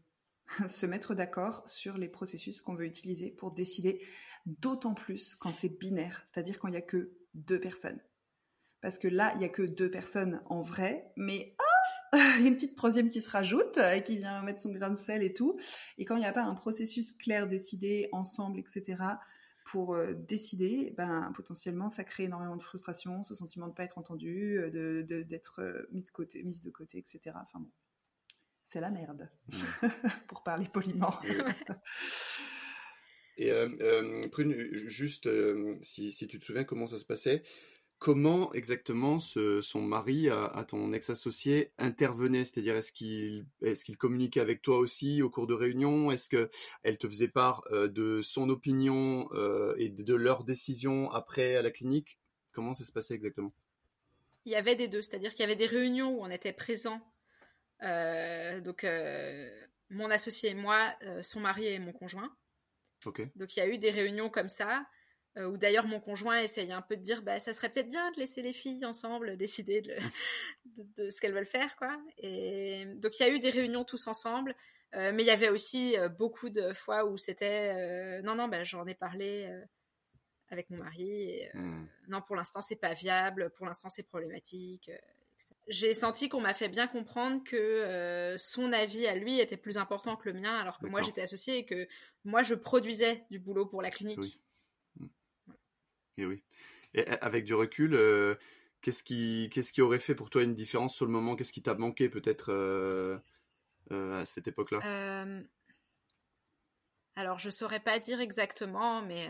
Se 0.69 0.87
mettre 0.87 1.15
d'accord 1.15 1.69
sur 1.69 1.99
les 1.99 2.09
processus 2.09 2.63
qu'on 2.63 2.75
veut 2.75 2.87
utiliser 2.87 3.31
pour 3.31 3.53
décider, 3.53 4.07
d'autant 4.47 4.95
plus 4.95 5.35
quand 5.35 5.51
c'est 5.51 5.79
binaire, 5.79 6.23
c'est-à-dire 6.27 6.59
quand 6.59 6.69
il 6.69 6.73
n'y 6.73 6.79
a 6.79 6.83
que 6.83 7.13
deux 7.35 7.61
personnes. 7.61 8.01
Parce 8.81 8.99
que 8.99 9.09
là, 9.09 9.33
il 9.35 9.39
n'y 9.39 9.45
a 9.45 9.49
que 9.49 9.63
deux 9.63 9.91
personnes 9.91 10.41
en 10.47 10.61
vrai, 10.61 11.13
mais 11.17 11.57
a 12.13 12.39
une 12.39 12.55
petite 12.55 12.77
troisième 12.77 13.09
qui 13.09 13.21
se 13.21 13.31
rajoute 13.31 13.79
et 13.79 14.03
qui 14.03 14.17
vient 14.17 14.43
mettre 14.43 14.61
son 14.61 14.73
grain 14.73 14.91
de 14.91 14.97
sel 14.97 15.23
et 15.23 15.33
tout. 15.33 15.59
Et 15.99 16.05
quand 16.05 16.17
il 16.17 16.21
n'y 16.21 16.27
a 16.27 16.33
pas 16.33 16.45
un 16.45 16.55
processus 16.55 17.13
clair 17.13 17.49
décidé 17.49 18.09
ensemble, 18.13 18.59
etc., 18.59 18.97
pour 19.65 19.95
euh, 19.95 20.15
décider, 20.15 20.95
ben, 20.97 21.31
potentiellement, 21.35 21.91
ça 21.91 22.03
crée 22.03 22.25
énormément 22.25 22.57
de 22.57 22.63
frustration, 22.63 23.23
ce 23.23 23.35
sentiment 23.35 23.67
de 23.67 23.73
ne 23.73 23.77
pas 23.77 23.85
être 23.85 23.99
entendu, 23.99 24.59
euh, 24.59 25.03
d'être 25.25 25.61
euh, 25.61 25.87
mis 25.93 26.03
de 26.03 26.11
côté, 26.11 26.43
mise 26.43 26.63
de 26.63 26.71
côté, 26.71 26.97
etc. 26.97 27.21
Enfin 27.35 27.61
bon, 27.61 27.71
c'est 28.65 28.81
la 28.81 28.91
merde, 28.91 29.31
pour 30.29 30.43
parler 30.43 30.67
poliment. 30.73 31.15
Et 33.39 33.53
Prune, 34.31 34.69
juste, 34.73 35.29
si, 35.81 36.13
si, 36.13 36.27
tu 36.27 36.39
te 36.39 36.45
souviens 36.45 36.65
comment 36.65 36.87
ça 36.87 36.99
se 36.99 37.05
passait, 37.05 37.43
comment 37.99 38.53
exactement 38.53 39.19
son 39.21 39.83
mari, 39.83 40.29
à, 40.31 40.65
ton 40.67 40.93
ex-associé, 40.93 41.73
intervenait? 41.79 42.45
C'est-à-dire, 42.45 42.77
est-ce 42.77 42.93
qu'il 42.93 43.47
est 43.63 43.83
qu'il 43.83 43.97
communiquait 43.97 44.41
avec 44.41 44.63
toi 44.63 44.79
aussi 44.79 45.23
au 45.23 45.31
cours 45.31 45.47
de 45.47 45.55
réunions 45.55 46.11
Est-ce 46.11 46.29
qu'elle 46.29 46.99
te 46.99 47.09
faisait 47.09 47.29
part 47.29 47.65
euh, 47.73 47.89
de 47.89 48.23
son 48.23 48.49
opinion 48.49 49.29
euh, 49.33 49.75
et 49.79 49.89
de 49.89 50.15
leurs 50.15 50.45
décisions 50.45 51.11
après 51.11 51.57
à 51.57 51.63
la 51.63 51.71
clinique? 51.71 52.19
Comment 52.53 52.75
ça 52.75 52.85
se 52.85 52.93
passait 52.93 53.15
exactement? 53.15 53.53
Il 54.45 54.53
y 54.53 54.57
avait 54.57 54.77
des 54.77 54.89
deux, 54.89 55.03
c'est-à-dire 55.03 55.33
qu'il 55.33 55.41
y 55.41 55.45
avait 55.45 55.57
des 55.57 55.67
réunions 55.67 56.11
où 56.11 56.23
on 56.23 56.31
était 56.31 56.53
présents. 56.53 57.03
Euh, 57.83 58.61
donc, 58.61 58.87
mon 59.91 60.11
associé 60.11 60.51
et 60.51 60.55
moi, 60.55 60.95
son 61.23 61.41
mari 61.41 61.67
et 61.67 61.79
mon 61.79 61.93
conjoint. 61.93 62.35
Donc, 63.05 63.57
il 63.57 63.61
y 63.61 63.63
a 63.63 63.69
eu 63.69 63.79
des 63.79 63.91
réunions 63.91 64.31
comme 64.31 64.49
ça. 64.49 64.85
Euh, 65.39 65.47
ou 65.47 65.57
d'ailleurs 65.57 65.87
mon 65.87 66.01
conjoint 66.01 66.41
essayait 66.41 66.73
un 66.73 66.83
peu 66.83 66.97
de 66.97 67.03
dire 67.03 67.23
bah 67.23 67.39
ça 67.39 67.53
serait 67.53 67.69
peut-être 67.69 67.91
bien 67.91 68.11
de 68.13 68.19
laisser 68.19 68.43
les 68.43 68.53
filles 68.53 68.85
ensemble 68.87 69.37
décider 69.37 69.83
de, 69.83 71.11
ce 71.11 71.21
qu'elles 71.21 71.35
veulent 71.35 71.47
faire 71.47 71.77
quoi 71.77 71.97
et 72.17 72.87
donc 72.97 73.19
il 73.19 73.23
y 73.23 73.27
a 73.27 73.29
eu 73.29 73.39
des 73.39 73.51
réunions 73.51 73.85
tous 73.85 74.07
ensemble 74.07 74.55
euh, 74.95 75.13
mais 75.13 75.23
il 75.23 75.27
y 75.27 75.31
avait 75.31 75.51
aussi 75.51 75.99
euh, 75.99 76.09
beaucoup 76.09 76.49
de 76.49 76.73
fois 76.73 77.05
où 77.05 77.17
c'était 77.19 78.23
non 78.23 78.35
non 78.35 78.49
bah, 78.49 78.65
j'en 78.65 78.87
ai 78.87 78.95
parlé 78.95 79.49
avec 80.49 80.71
mon 80.71 80.79
mari 80.79 81.43
hmm. 81.55 81.87
non 82.09 82.23
pour 82.23 82.35
l'instant 82.35 82.63
c'est 82.63 82.81
pas 82.81 82.95
viable 82.95 83.51
pour 83.51 83.67
l'instant 83.67 83.91
c'est 83.91 84.05
problématique 84.05 84.91
j'ai 85.69 85.95
senti 85.95 86.29
qu'on 86.29 86.41
m'a 86.41 86.55
fait 86.55 86.69
bien 86.69 86.87
comprendre 86.87 87.43
que 87.45 88.35
son 88.39 88.73
avis 88.73 89.07
à 89.07 89.15
lui 89.15 89.41
était 89.41 89.57
plus 89.57 89.79
important 89.79 90.17
que 90.17 90.29
le 90.29 90.41
mien 90.41 90.57
alors 90.57 90.79
que 90.79 90.87
moi 90.87 91.01
j'étais 91.01 91.23
associée 91.23 91.59
et 91.59 91.65
que 91.65 91.87
moi 92.25 92.43
je 92.43 92.55
produisais 92.55 93.25
du 93.31 93.39
boulot 93.39 93.67
pour 93.67 93.83
la 93.83 93.91
clinique. 93.91 94.43
Et 96.19 96.27
oui. 96.27 96.43
Et 96.95 97.07
avec 97.07 97.45
du 97.45 97.55
recul, 97.55 97.95
euh, 97.95 98.35
qu'est-ce 98.83 99.03
qui, 99.05 99.49
qu'est-ce 99.53 99.73
qui 99.73 99.83
aurait 99.83 99.99
fait 99.99 100.15
pour 100.15 100.31
toi 100.31 100.43
une 100.43 100.55
différence 100.55 100.95
sur 100.95 101.07
le 101.07 101.13
moment? 101.13 101.37
Qu'est-ce 101.37 101.53
qui 101.53 101.63
t'a 101.63 101.75
manqué 101.75 102.09
peut-être 102.09 102.53
euh, 102.53 103.19
euh, 103.93 104.21
à 104.21 104.25
cette 104.25 104.49
époque-là? 104.49 104.81
Alors, 107.15 107.39
je 107.39 107.51
saurais 107.51 107.81
pas 107.81 107.99
dire 107.99 108.21
exactement, 108.21 109.03
mais 109.03 109.29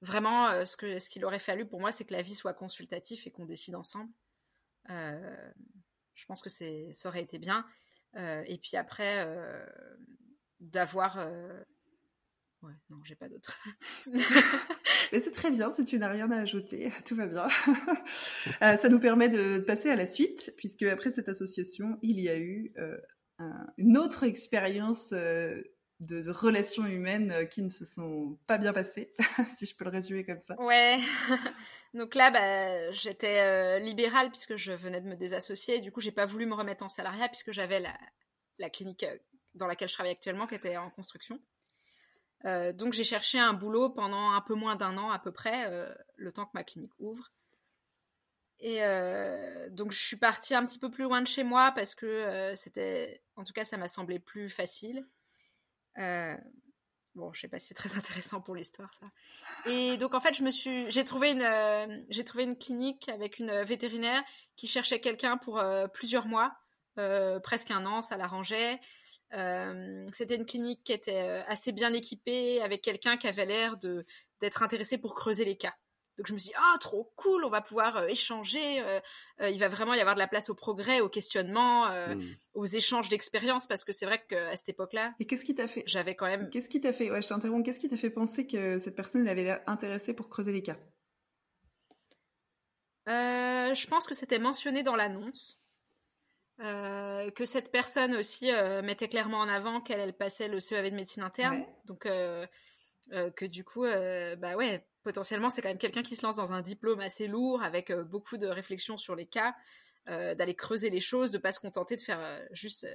vraiment, 0.00 0.64
ce, 0.64 0.76
que, 0.76 0.98
ce 0.98 1.08
qu'il 1.08 1.24
aurait 1.24 1.40
fallu 1.40 1.66
pour 1.66 1.80
moi, 1.80 1.90
c'est 1.90 2.04
que 2.04 2.12
la 2.12 2.22
vie 2.22 2.36
soit 2.36 2.54
consultative 2.54 3.22
et 3.26 3.30
qu'on 3.30 3.46
décide 3.46 3.74
ensemble. 3.74 4.10
Je 4.88 6.26
pense 6.26 6.42
que 6.42 6.50
c'est, 6.50 6.88
ça 6.92 7.08
aurait 7.08 7.22
été 7.22 7.38
bien. 7.38 7.64
et 8.16 8.58
puis 8.62 8.76
après, 8.76 9.26
d'avoir 10.60 11.18
Ouais, 12.62 12.72
non, 12.90 12.98
j'ai 13.04 13.14
pas 13.14 13.28
d'autre. 13.28 13.58
Mais 15.12 15.20
c'est 15.20 15.32
très 15.32 15.50
bien, 15.50 15.72
si 15.72 15.82
tu 15.84 15.98
n'as 15.98 16.10
rien 16.10 16.30
à 16.30 16.42
ajouter, 16.42 16.90
tout 17.06 17.14
va 17.14 17.26
bien. 17.26 17.48
Euh, 18.62 18.76
ça 18.76 18.88
nous 18.88 19.00
permet 19.00 19.28
de 19.28 19.58
passer 19.58 19.90
à 19.90 19.96
la 19.96 20.06
suite, 20.06 20.52
puisque 20.56 20.82
après 20.82 21.10
cette 21.10 21.28
association, 21.28 21.98
il 22.02 22.20
y 22.20 22.28
a 22.28 22.38
eu 22.38 22.72
euh, 22.78 22.96
une 23.78 23.96
autre 23.96 24.24
expérience 24.24 25.12
euh, 25.12 25.62
de, 26.00 26.30
relations 26.30 26.86
humaines 26.86 27.48
qui 27.48 27.62
ne 27.62 27.68
se 27.68 27.84
sont 27.84 28.38
pas 28.46 28.58
bien 28.58 28.72
passées, 28.72 29.14
si 29.50 29.66
je 29.66 29.76
peux 29.76 29.84
le 29.84 29.90
résumer 29.90 30.24
comme 30.24 30.40
ça. 30.40 30.60
Ouais. 30.60 30.98
Donc 31.94 32.14
là, 32.14 32.30
bah, 32.30 32.90
j'étais 32.90 33.80
libérale 33.80 34.30
puisque 34.30 34.56
je 34.56 34.72
venais 34.72 35.00
de 35.00 35.08
me 35.08 35.16
désassocier. 35.16 35.80
Du 35.80 35.92
coup, 35.92 36.00
j'ai 36.00 36.12
pas 36.12 36.26
voulu 36.26 36.46
me 36.46 36.54
remettre 36.54 36.84
en 36.84 36.88
salariat 36.88 37.28
puisque 37.28 37.52
j'avais 37.52 37.80
la, 37.80 38.70
clinique 38.70 39.04
dans 39.54 39.66
laquelle 39.66 39.88
je 39.88 39.94
travaille 39.94 40.12
actuellement 40.12 40.46
qui 40.46 40.54
était 40.54 40.76
en 40.76 40.90
construction. 40.90 41.40
Euh, 42.46 42.72
donc 42.72 42.92
j'ai 42.92 43.04
cherché 43.04 43.38
un 43.38 43.52
boulot 43.52 43.90
pendant 43.90 44.30
un 44.30 44.40
peu 44.40 44.54
moins 44.54 44.76
d'un 44.76 44.96
an 44.96 45.10
à 45.10 45.18
peu 45.18 45.32
près, 45.32 45.70
euh, 45.70 45.92
le 46.16 46.32
temps 46.32 46.46
que 46.46 46.52
ma 46.54 46.64
clinique 46.64 46.92
ouvre. 46.98 47.32
Et 48.60 48.82
euh, 48.82 49.68
donc 49.70 49.92
je 49.92 49.98
suis 49.98 50.16
partie 50.16 50.54
un 50.54 50.64
petit 50.66 50.78
peu 50.78 50.90
plus 50.90 51.04
loin 51.04 51.22
de 51.22 51.26
chez 51.26 51.44
moi 51.44 51.72
parce 51.74 51.94
que 51.94 52.52
c'était, 52.56 53.22
en 53.36 53.44
tout 53.44 53.52
cas, 53.52 53.64
ça 53.64 53.76
m'a 53.76 53.88
semblé 53.88 54.18
plus 54.18 54.50
facile. 54.50 55.06
Bon, 55.96 57.32
je 57.32 57.40
sais 57.40 57.48
pas 57.48 57.58
si 57.58 57.68
c'est 57.68 57.74
très 57.74 57.94
intéressant 57.98 58.40
pour 58.40 58.54
l'histoire 58.54 58.92
ça. 58.94 59.06
Et 59.70 59.96
donc 59.96 60.14
en 60.14 60.20
fait, 60.20 60.34
je 60.34 60.42
me 60.42 60.50
suis, 60.50 60.90
j'ai 60.90 61.04
trouvé 61.04 61.30
une, 61.32 62.04
j'ai 62.08 62.24
trouvé 62.24 62.44
une 62.44 62.56
clinique 62.56 63.08
avec 63.08 63.38
une 63.38 63.62
vétérinaire 63.62 64.22
qui 64.56 64.66
cherchait 64.66 65.00
quelqu'un 65.00 65.36
pour 65.36 65.62
plusieurs 65.92 66.26
mois, 66.26 66.52
presque 67.42 67.70
un 67.70 67.86
an, 67.86 68.02
ça 68.02 68.16
l'arrangeait. 68.16 68.80
Euh, 69.34 70.04
c'était 70.12 70.34
une 70.34 70.46
clinique 70.46 70.82
qui 70.84 70.92
était 70.92 71.22
euh, 71.22 71.42
assez 71.46 71.72
bien 71.72 71.92
équipée, 71.92 72.60
avec 72.62 72.82
quelqu'un 72.82 73.16
qui 73.16 73.28
avait 73.28 73.46
l'air 73.46 73.76
de 73.76 74.04
d'être 74.40 74.62
intéressé 74.62 74.98
pour 74.98 75.14
creuser 75.14 75.44
les 75.44 75.56
cas. 75.56 75.74
Donc 76.20 76.26
je 76.26 76.34
me 76.34 76.38
suis 76.38 76.50
dit, 76.50 76.54
ah, 76.56 76.76
trop 76.78 77.10
cool, 77.16 77.44
on 77.46 77.48
va 77.48 77.62
pouvoir 77.62 77.96
euh, 77.96 78.06
échanger. 78.06 78.84
il 79.40 79.58
va 79.58 79.68
vraiment 79.68 79.94
y 79.94 80.00
avoir 80.00 80.14
de 80.14 80.20
la 80.20 80.28
place 80.28 80.50
au 80.50 80.54
progrès, 80.54 81.00
au 81.00 81.08
questionnement, 81.08 81.88
hmm. 81.88 82.22
aux 82.54 82.66
échanges 82.66 83.08
d'expériences, 83.08 83.66
parce 83.66 83.84
que 83.84 83.92
c'est 83.92 84.04
vrai 84.04 84.22
qu'à 84.28 84.54
cette 84.54 84.68
époque-là. 84.68 85.14
Et 85.18 85.26
qu'est-ce 85.26 85.44
qui 85.44 85.54
t'a 85.54 85.66
fait 85.66 85.82
J'avais 85.86 86.14
quand 86.14 86.26
même. 86.26 86.50
Qu'est-ce 86.50 86.68
qui 86.68 86.80
t'a 86.80 86.92
fait 86.92 87.10
Ouais, 87.10 87.22
je 87.22 87.28
t'interromps. 87.28 87.64
Qu'est-ce 87.64 87.80
qui 87.80 87.88
t'a 87.88 87.96
fait 87.96 88.10
penser 88.10 88.46
que 88.46 88.78
cette 88.78 88.96
personne 88.96 89.26
avait 89.26 89.44
l'air 89.44 89.60
intéressée 89.66 90.14
pour 90.14 90.28
creuser 90.28 90.52
les 90.52 90.62
cas? 90.62 90.76
Je 93.72 93.86
pense 93.86 94.06
que 94.06 94.14
c'était 94.14 94.38
mentionné 94.38 94.82
dans 94.82 94.96
l'annonce. 94.96 95.60
Euh, 96.62 97.30
que 97.30 97.46
cette 97.46 97.72
personne 97.72 98.14
aussi 98.14 98.52
euh, 98.52 98.82
mettait 98.82 99.08
clairement 99.08 99.38
en 99.38 99.48
avant 99.48 99.80
qu'elle 99.80 100.12
passait 100.12 100.46
le 100.46 100.60
CEAV 100.60 100.90
de 100.90 100.96
médecine 100.96 101.22
interne. 101.22 101.64
Donc, 101.86 102.04
euh, 102.04 102.46
que 103.36 103.44
du 103.44 103.64
coup, 103.64 103.84
bah 103.84 104.56
ouais, 104.56 104.86
potentiellement, 105.02 105.50
c'est 105.50 105.62
quand 105.62 105.68
même 105.68 105.78
quelqu'un 105.78 106.02
qui 106.02 106.16
se 106.16 106.24
lance 106.24 106.36
dans 106.36 106.52
un 106.52 106.62
diplôme 106.62 107.00
assez 107.00 107.26
lourd, 107.26 107.62
avec 107.62 107.92
beaucoup 107.92 108.36
de 108.36 108.46
réflexions 108.46 108.96
sur 108.96 109.14
les 109.16 109.26
cas, 109.26 109.54
d'aller 110.06 110.54
creuser 110.54 110.90
les 110.90 111.00
choses, 111.00 111.30
de 111.30 111.38
pas 111.38 111.52
se 111.52 111.60
contenter 111.60 111.96
de 111.96 112.00
faire 112.00 112.20
juste 112.52 112.86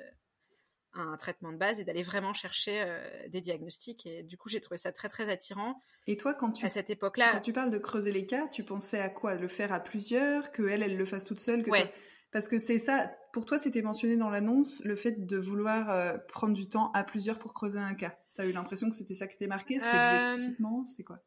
un 0.96 1.18
traitement 1.18 1.52
de 1.52 1.58
base 1.58 1.80
et 1.80 1.84
d'aller 1.84 2.04
vraiment 2.04 2.34
chercher 2.34 2.82
euh, 2.82 3.28
des 3.28 3.42
diagnostics. 3.42 4.06
Et 4.06 4.24
du 4.24 4.38
coup, 4.38 4.50
j'ai 4.50 4.60
trouvé 4.60 4.78
ça 4.78 4.92
très 4.92 5.10
très 5.10 5.30
attirant. 5.30 5.80
Et 6.08 6.18
toi, 6.18 6.34
quand 6.34 6.52
tu 6.52 6.66
à 6.66 6.70
cette 6.70 6.90
époque-là, 6.90 7.32
quand 7.34 7.42
tu 7.42 7.54
parles 7.54 7.70
de 7.70 7.78
creuser 7.78 8.12
les 8.12 8.26
cas, 8.26 8.48
tu 8.48 8.64
pensais 8.64 9.00
à 9.00 9.10
quoi? 9.10 9.36
Le 9.36 9.48
faire 9.48 9.74
à 9.74 9.80
plusieurs, 9.80 10.52
que 10.52 10.64
elle, 10.64 10.84
elle 10.84 10.98
le 10.98 11.06
fasse 11.06 11.24
toute 11.24 11.40
seule, 11.40 11.64
que 11.64 11.72
parce 12.32 12.48
que 12.48 12.58
c'est 12.58 12.80
ça. 12.80 13.12
Pour 13.34 13.46
toi, 13.46 13.58
c'était 13.58 13.82
mentionné 13.82 14.18
dans 14.18 14.30
l'annonce 14.30 14.84
le 14.84 14.96
fait 14.96 15.26
de 15.26 15.38
vouloir 15.38 15.90
euh, 15.90 16.18
prendre 16.30 16.54
du 16.54 16.68
temps 16.68 16.92
à 16.94 17.04
plusieurs 17.04 17.40
pour 17.40 17.54
creuser 17.54 17.80
un 17.80 17.94
cas. 17.94 18.18
Tu 18.36 18.42
as 18.42 18.46
eu 18.46 18.52
l'impression 18.52 18.90
que 18.90 18.96
c'était 18.96 19.14
ça 19.14 19.28
qui 19.28 19.38
t'est 19.38 19.48
marqué 19.48 19.80
C'était 19.80 19.92
dit 19.92 19.96
euh, 19.96 20.18
explicitement 20.18 20.86
C'était 20.86 21.04
quoi? 21.04 21.20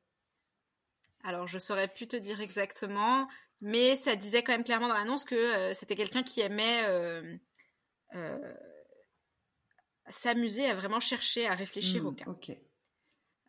Alors, 1.25 1.47
je 1.47 1.59
saurais 1.59 1.89
plus 1.89 2.07
te 2.07 2.17
dire 2.17 2.41
exactement, 2.41 3.29
mais 3.61 3.97
ça 3.97 4.15
disait 4.15 4.43
quand 4.43 4.53
même 4.53 4.65
clairement 4.65 4.89
dans 4.89 4.95
l'annonce 4.95 5.25
que 5.25 5.73
c'était 5.75 5.97
quelqu'un 5.97 6.23
qui 6.23 6.41
aimait 6.41 6.85
s'amuser 10.11 10.67
à 10.67 10.75
vraiment 10.75 11.01
chercher 11.01 11.47
à 11.47 11.55
réfléchir 11.55 12.07
au 12.07 12.13
hmm, 12.13 12.17
cas. 12.17 12.55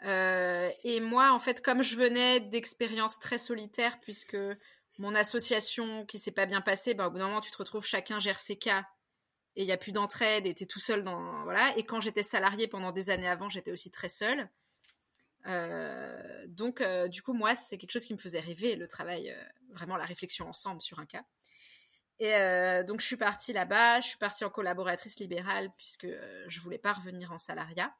Euh, 0.05 0.69
et 0.83 0.99
moi, 0.99 1.31
en 1.33 1.39
fait, 1.39 1.61
comme 1.61 1.83
je 1.83 1.95
venais 1.95 2.39
d'expériences 2.39 3.19
très 3.19 3.37
solitaires, 3.37 3.99
puisque 4.01 4.37
mon 4.97 5.15
association 5.15 6.05
qui 6.05 6.19
s'est 6.19 6.31
pas 6.31 6.45
bien 6.45 6.61
passée, 6.61 6.93
ben, 6.93 7.07
au 7.07 7.11
bout 7.11 7.17
d'un 7.17 7.27
moment, 7.27 7.41
tu 7.41 7.51
te 7.51 7.57
retrouves, 7.57 7.85
chacun 7.85 8.19
gère 8.19 8.39
ses 8.39 8.57
cas, 8.57 8.85
et 9.55 9.63
il 9.63 9.65
n'y 9.65 9.71
a 9.71 9.77
plus 9.77 9.91
d'entraide, 9.91 10.45
et 10.45 10.53
tu 10.53 10.67
tout 10.67 10.79
seul 10.79 11.03
dans. 11.03 11.43
Voilà. 11.43 11.77
Et 11.77 11.83
quand 11.83 11.99
j'étais 11.99 12.23
salariée 12.23 12.67
pendant 12.67 12.91
des 12.91 13.09
années 13.09 13.27
avant, 13.27 13.49
j'étais 13.49 13.71
aussi 13.71 13.91
très 13.91 14.09
seule. 14.09 14.49
Euh, 15.45 16.45
donc, 16.47 16.81
euh, 16.81 17.07
du 17.07 17.21
coup, 17.21 17.33
moi, 17.33 17.55
c'est 17.55 17.77
quelque 17.77 17.91
chose 17.91 18.05
qui 18.05 18.13
me 18.13 18.19
faisait 18.19 18.39
rêver, 18.39 18.75
le 18.75 18.87
travail, 18.87 19.35
vraiment 19.71 19.97
la 19.97 20.05
réflexion 20.05 20.47
ensemble 20.47 20.81
sur 20.81 20.99
un 20.99 21.05
cas. 21.05 21.23
Et 22.19 22.35
euh, 22.35 22.83
donc 22.83 22.99
je 22.99 23.05
suis 23.05 23.17
partie 23.17 23.53
là-bas, 23.53 24.01
je 24.01 24.07
suis 24.07 24.17
partie 24.17 24.43
en 24.43 24.49
collaboratrice 24.49 25.19
libérale 25.19 25.71
puisque 25.77 26.03
euh, 26.03 26.43
je 26.47 26.59
voulais 26.59 26.77
pas 26.77 26.91
revenir 26.91 27.31
en 27.31 27.39
salariat. 27.39 27.93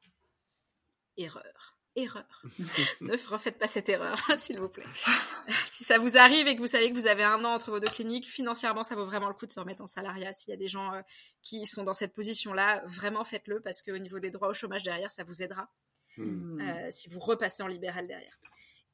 Erreur, 1.16 1.78
erreur. 1.96 2.42
ne 3.00 3.28
refaites 3.28 3.58
pas 3.58 3.66
cette 3.66 3.88
erreur, 3.88 4.18
s'il 4.38 4.60
vous 4.60 4.68
plaît. 4.68 4.86
si 5.64 5.84
ça 5.84 5.98
vous 5.98 6.16
arrive 6.16 6.46
et 6.46 6.56
que 6.56 6.60
vous 6.60 6.66
savez 6.66 6.90
que 6.90 6.94
vous 6.94 7.06
avez 7.06 7.22
un 7.22 7.44
an 7.44 7.54
entre 7.54 7.70
vos 7.70 7.80
deux 7.80 7.88
cliniques, 7.88 8.28
financièrement 8.28 8.84
ça 8.84 8.94
vaut 8.94 9.06
vraiment 9.06 9.28
le 9.28 9.34
coup 9.34 9.46
de 9.46 9.52
se 9.52 9.60
remettre 9.60 9.82
en 9.82 9.86
salariat. 9.86 10.32
S'il 10.32 10.50
y 10.50 10.54
a 10.54 10.56
des 10.56 10.68
gens 10.68 10.92
euh, 10.94 11.02
qui 11.42 11.66
sont 11.66 11.84
dans 11.84 11.94
cette 11.94 12.12
position-là, 12.12 12.82
vraiment 12.86 13.24
faites-le 13.24 13.60
parce 13.60 13.82
qu'au 13.82 13.98
niveau 13.98 14.18
des 14.18 14.30
droits 14.30 14.48
au 14.48 14.54
chômage 14.54 14.82
derrière, 14.82 15.12
ça 15.12 15.24
vous 15.24 15.42
aidera. 15.42 15.68
Hmm. 16.16 16.60
si 16.90 17.08
vous 17.08 17.20
repassez 17.20 17.62
en 17.62 17.68
libéral 17.68 18.06
derrière. 18.08 18.36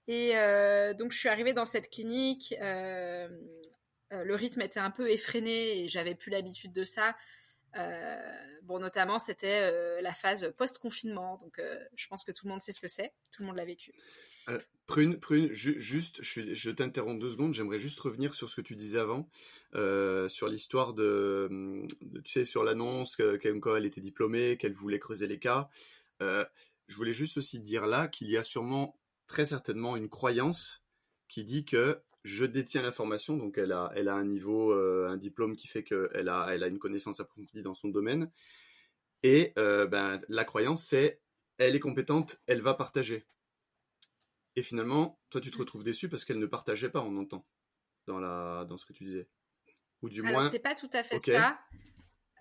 Et 0.06 0.34
donc 0.94 1.12
je 1.12 1.18
suis 1.18 1.30
arrivée 1.30 1.54
dans 1.54 1.64
cette 1.64 1.88
clinique 1.88 2.54
euh, 4.12 4.24
le 4.24 4.34
rythme 4.34 4.60
était 4.60 4.80
un 4.80 4.90
peu 4.90 5.10
effréné 5.10 5.80
et 5.80 5.88
j'avais 5.88 6.14
plus 6.14 6.30
l'habitude 6.30 6.72
de 6.72 6.84
ça. 6.84 7.16
Euh, 7.76 8.16
bon, 8.62 8.78
notamment, 8.78 9.18
c'était 9.18 9.60
euh, 9.60 10.00
la 10.00 10.12
phase 10.12 10.52
post-confinement. 10.56 11.38
Donc, 11.38 11.60
je 11.94 12.06
pense 12.08 12.24
que 12.24 12.32
tout 12.32 12.46
le 12.46 12.50
monde 12.50 12.60
sait 12.60 12.72
ce 12.72 12.80
que 12.80 12.88
c'est. 12.88 13.12
Tout 13.32 13.42
le 13.42 13.46
monde 13.46 13.56
l'a 13.56 13.64
vécu. 13.64 13.92
Prune, 14.86 15.18
Prune, 15.18 15.52
juste, 15.52 16.22
je, 16.22 16.70
t'interromps 16.70 17.18
deux 17.20 17.30
secondes. 17.30 17.52
J'aimerais 17.52 17.80
juste 17.80 17.98
revenir 17.98 18.34
sur 18.34 18.48
ce 18.48 18.54
que 18.54 18.60
tu 18.60 18.76
disais 18.76 19.00
avant, 19.00 19.28
sur 20.28 20.48
l'histoire 20.48 20.94
de, 20.94 21.84
tu 22.24 22.30
sais, 22.30 22.44
sur 22.44 22.62
l'annonce 22.62 23.16
elle 23.18 23.86
était 23.86 24.00
diplômée, 24.00 24.56
qu'elle 24.56 24.74
voulait 24.74 25.00
creuser 25.00 25.26
les 25.26 25.40
cas. 25.40 25.68
je 26.20 26.96
voulais 26.96 27.12
juste 27.12 27.38
aussi 27.38 27.58
dire 27.58 27.86
là 27.86 28.06
qu'il 28.06 28.30
y 28.30 28.36
a 28.36 28.44
sûrement, 28.44 28.96
très 29.26 29.46
certainement, 29.46 29.96
une 29.96 30.08
croyance 30.08 30.84
qui 31.28 31.44
dit 31.44 31.64
que 31.64 32.00
je 32.26 32.44
détiens 32.44 32.82
l'information, 32.82 33.36
donc 33.36 33.56
elle 33.56 33.70
a, 33.70 33.92
elle 33.94 34.08
a 34.08 34.14
un 34.14 34.24
niveau, 34.24 34.72
euh, 34.72 35.08
un 35.08 35.16
diplôme 35.16 35.54
qui 35.54 35.68
fait 35.68 35.84
qu'elle 35.84 36.28
a, 36.28 36.48
elle 36.50 36.64
a 36.64 36.66
une 36.66 36.80
connaissance 36.80 37.20
approfondie 37.20 37.62
dans 37.62 37.72
son 37.72 37.88
domaine. 37.88 38.30
Et 39.22 39.52
euh, 39.58 39.86
ben, 39.86 40.20
la 40.28 40.44
croyance, 40.44 40.84
c'est 40.84 41.20
elle 41.58 41.76
est 41.76 41.80
compétente, 41.80 42.42
elle 42.48 42.62
va 42.62 42.74
partager. 42.74 43.24
Et 44.56 44.62
finalement, 44.62 45.20
toi, 45.30 45.40
tu 45.40 45.52
te 45.52 45.58
retrouves 45.58 45.84
déçu 45.84 46.08
parce 46.08 46.24
qu'elle 46.24 46.40
ne 46.40 46.46
partageait 46.46 46.88
pas, 46.88 47.00
on 47.00 47.16
entend, 47.16 47.46
dans, 48.06 48.18
la, 48.18 48.64
dans 48.68 48.76
ce 48.76 48.86
que 48.86 48.92
tu 48.92 49.04
disais. 49.04 49.28
Ou 50.02 50.08
du 50.08 50.20
alors, 50.26 50.40
moins. 50.40 50.50
c'est 50.50 50.58
pas 50.58 50.74
tout 50.74 50.90
à 50.92 51.04
fait 51.04 51.18
ça. 51.18 51.60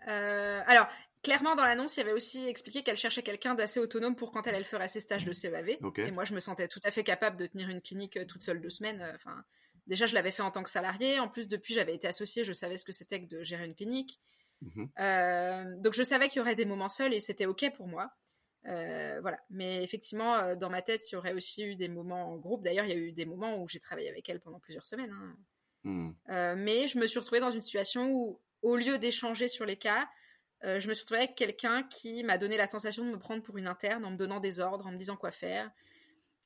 Euh, 0.07 0.61
alors, 0.65 0.87
clairement, 1.21 1.55
dans 1.55 1.63
l'annonce, 1.63 1.97
il 1.97 1.99
y 1.99 2.03
avait 2.03 2.13
aussi 2.13 2.47
expliqué 2.47 2.81
qu'elle 2.81 2.97
cherchait 2.97 3.23
quelqu'un 3.23 3.53
d'assez 3.53 3.79
autonome 3.79 4.15
pour 4.15 4.31
quand 4.31 4.47
elle, 4.47 4.55
elle 4.55 4.63
ferait 4.63 4.87
ses 4.87 4.99
stages 4.99 5.25
de 5.25 5.31
CEAV. 5.31 5.77
Et 5.97 6.11
moi, 6.11 6.23
je 6.23 6.33
me 6.33 6.39
sentais 6.39 6.67
tout 6.67 6.81
à 6.83 6.89
fait 6.89 7.03
capable 7.03 7.37
de 7.37 7.45
tenir 7.45 7.69
une 7.69 7.81
clinique 7.81 8.17
toute 8.27 8.41
seule 8.41 8.61
deux 8.61 8.71
semaines. 8.71 9.07
Enfin, 9.13 9.45
déjà, 9.87 10.05
je 10.05 10.13
l'avais 10.13 10.31
fait 10.31 10.41
en 10.41 10.51
tant 10.51 10.63
que 10.63 10.69
salarié. 10.69 11.19
En 11.19 11.27
plus, 11.27 11.47
depuis, 11.47 11.73
j'avais 11.73 11.95
été 11.95 12.07
associée, 12.07 12.43
je 12.43 12.53
savais 12.53 12.77
ce 12.77 12.85
que 12.85 12.91
c'était 12.91 13.21
que 13.21 13.27
de 13.27 13.43
gérer 13.43 13.65
une 13.65 13.75
clinique. 13.75 14.19
Mhm. 14.61 14.89
Euh, 14.99 15.75
donc, 15.79 15.93
je 15.93 16.03
savais 16.03 16.29
qu'il 16.29 16.39
y 16.39 16.41
aurait 16.41 16.55
des 16.55 16.65
moments 16.65 16.89
seuls 16.89 17.13
et 17.13 17.19
c'était 17.19 17.45
OK 17.45 17.65
pour 17.75 17.87
moi. 17.87 18.11
Euh, 18.67 19.19
voilà. 19.21 19.39
Mais 19.49 19.83
effectivement, 19.83 20.35
euh, 20.35 20.55
dans 20.55 20.69
ma 20.69 20.81
tête, 20.81 21.01
il 21.11 21.15
y 21.15 21.17
aurait 21.17 21.33
aussi 21.33 21.63
eu 21.63 21.75
des 21.75 21.87
moments 21.87 22.31
en 22.31 22.37
groupe. 22.37 22.63
D'ailleurs, 22.63 22.85
il 22.85 22.89
y 22.89 22.93
a 22.93 22.97
eu 22.97 23.11
des 23.11 23.25
moments 23.25 23.61
où 23.61 23.67
j'ai 23.67 23.79
travaillé 23.79 24.09
avec 24.09 24.27
elle 24.29 24.39
pendant 24.39 24.59
plusieurs 24.59 24.85
semaines. 24.85 25.11
Hein. 25.11 25.35
Mhm. 25.83 26.15
mais 26.57 26.87
je 26.87 26.97
me 26.97 27.05
suis 27.05 27.19
retrouvée 27.19 27.41
dans 27.41 27.51
une 27.51 27.61
situation 27.61 28.11
où, 28.11 28.41
au 28.63 28.75
lieu 28.75 28.97
d'échanger 28.97 29.47
sur 29.47 29.65
les 29.65 29.77
cas, 29.77 30.09
je 30.63 30.87
me 30.87 30.95
suis 30.95 31.03
retrouvée 31.03 31.19
avec 31.19 31.35
quelqu'un 31.35 31.83
qui 31.83 32.23
m'a 32.23 32.39
donné 32.39 32.57
la 32.57 32.65
sensation 32.65 33.05
de 33.05 33.11
me 33.11 33.19
prendre 33.19 33.43
pour 33.43 33.59
une 33.59 33.67
interne 33.67 34.03
en 34.03 34.09
me 34.09 34.17
donnant 34.17 34.39
des 34.39 34.59
ordres, 34.59 34.87
en 34.87 34.91
me 34.91 34.97
disant 34.97 35.15
quoi 35.15 35.29
faire, 35.29 35.69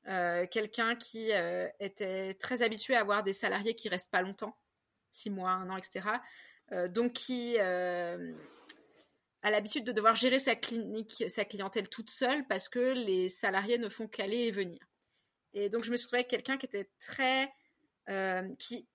euh, 0.09 0.47
quelqu'un 0.47 0.95
qui 0.95 1.31
euh, 1.31 1.67
était 1.79 2.33
très 2.35 2.63
habitué 2.63 2.95
à 2.95 3.01
avoir 3.01 3.21
des 3.23 3.33
salariés 3.33 3.75
qui 3.75 3.89
restent 3.89 4.09
pas 4.09 4.21
longtemps, 4.21 4.57
six 5.11 5.29
mois, 5.29 5.51
un 5.51 5.69
an, 5.69 5.77
etc. 5.77 6.01
Euh, 6.71 6.87
donc 6.87 7.13
qui 7.13 7.59
a 7.59 8.17
l'habitude 9.51 9.85
de 9.85 9.91
devoir 9.91 10.15
gérer 10.15 10.39
sa 10.39 10.55
clinique, 10.55 11.23
sa 11.27 11.45
clientèle 11.45 11.87
toute 11.89 12.09
seule 12.09 12.45
parce 12.47 12.67
que 12.67 12.79
les 12.79 13.29
salariés 13.29 13.77
ne 13.77 13.87
font 13.87 14.07
qu'aller 14.07 14.47
et 14.47 14.51
venir. 14.51 14.79
Et 15.53 15.69
donc 15.69 15.83
je 15.83 15.91
me 15.91 15.97
suis 15.97 16.05
retrouvée 16.05 16.19
avec 16.19 16.29
quelqu'un 16.29 16.57
qui 16.57 16.65
était 16.65 16.89
très, 16.99 17.53
qui, 18.57 18.87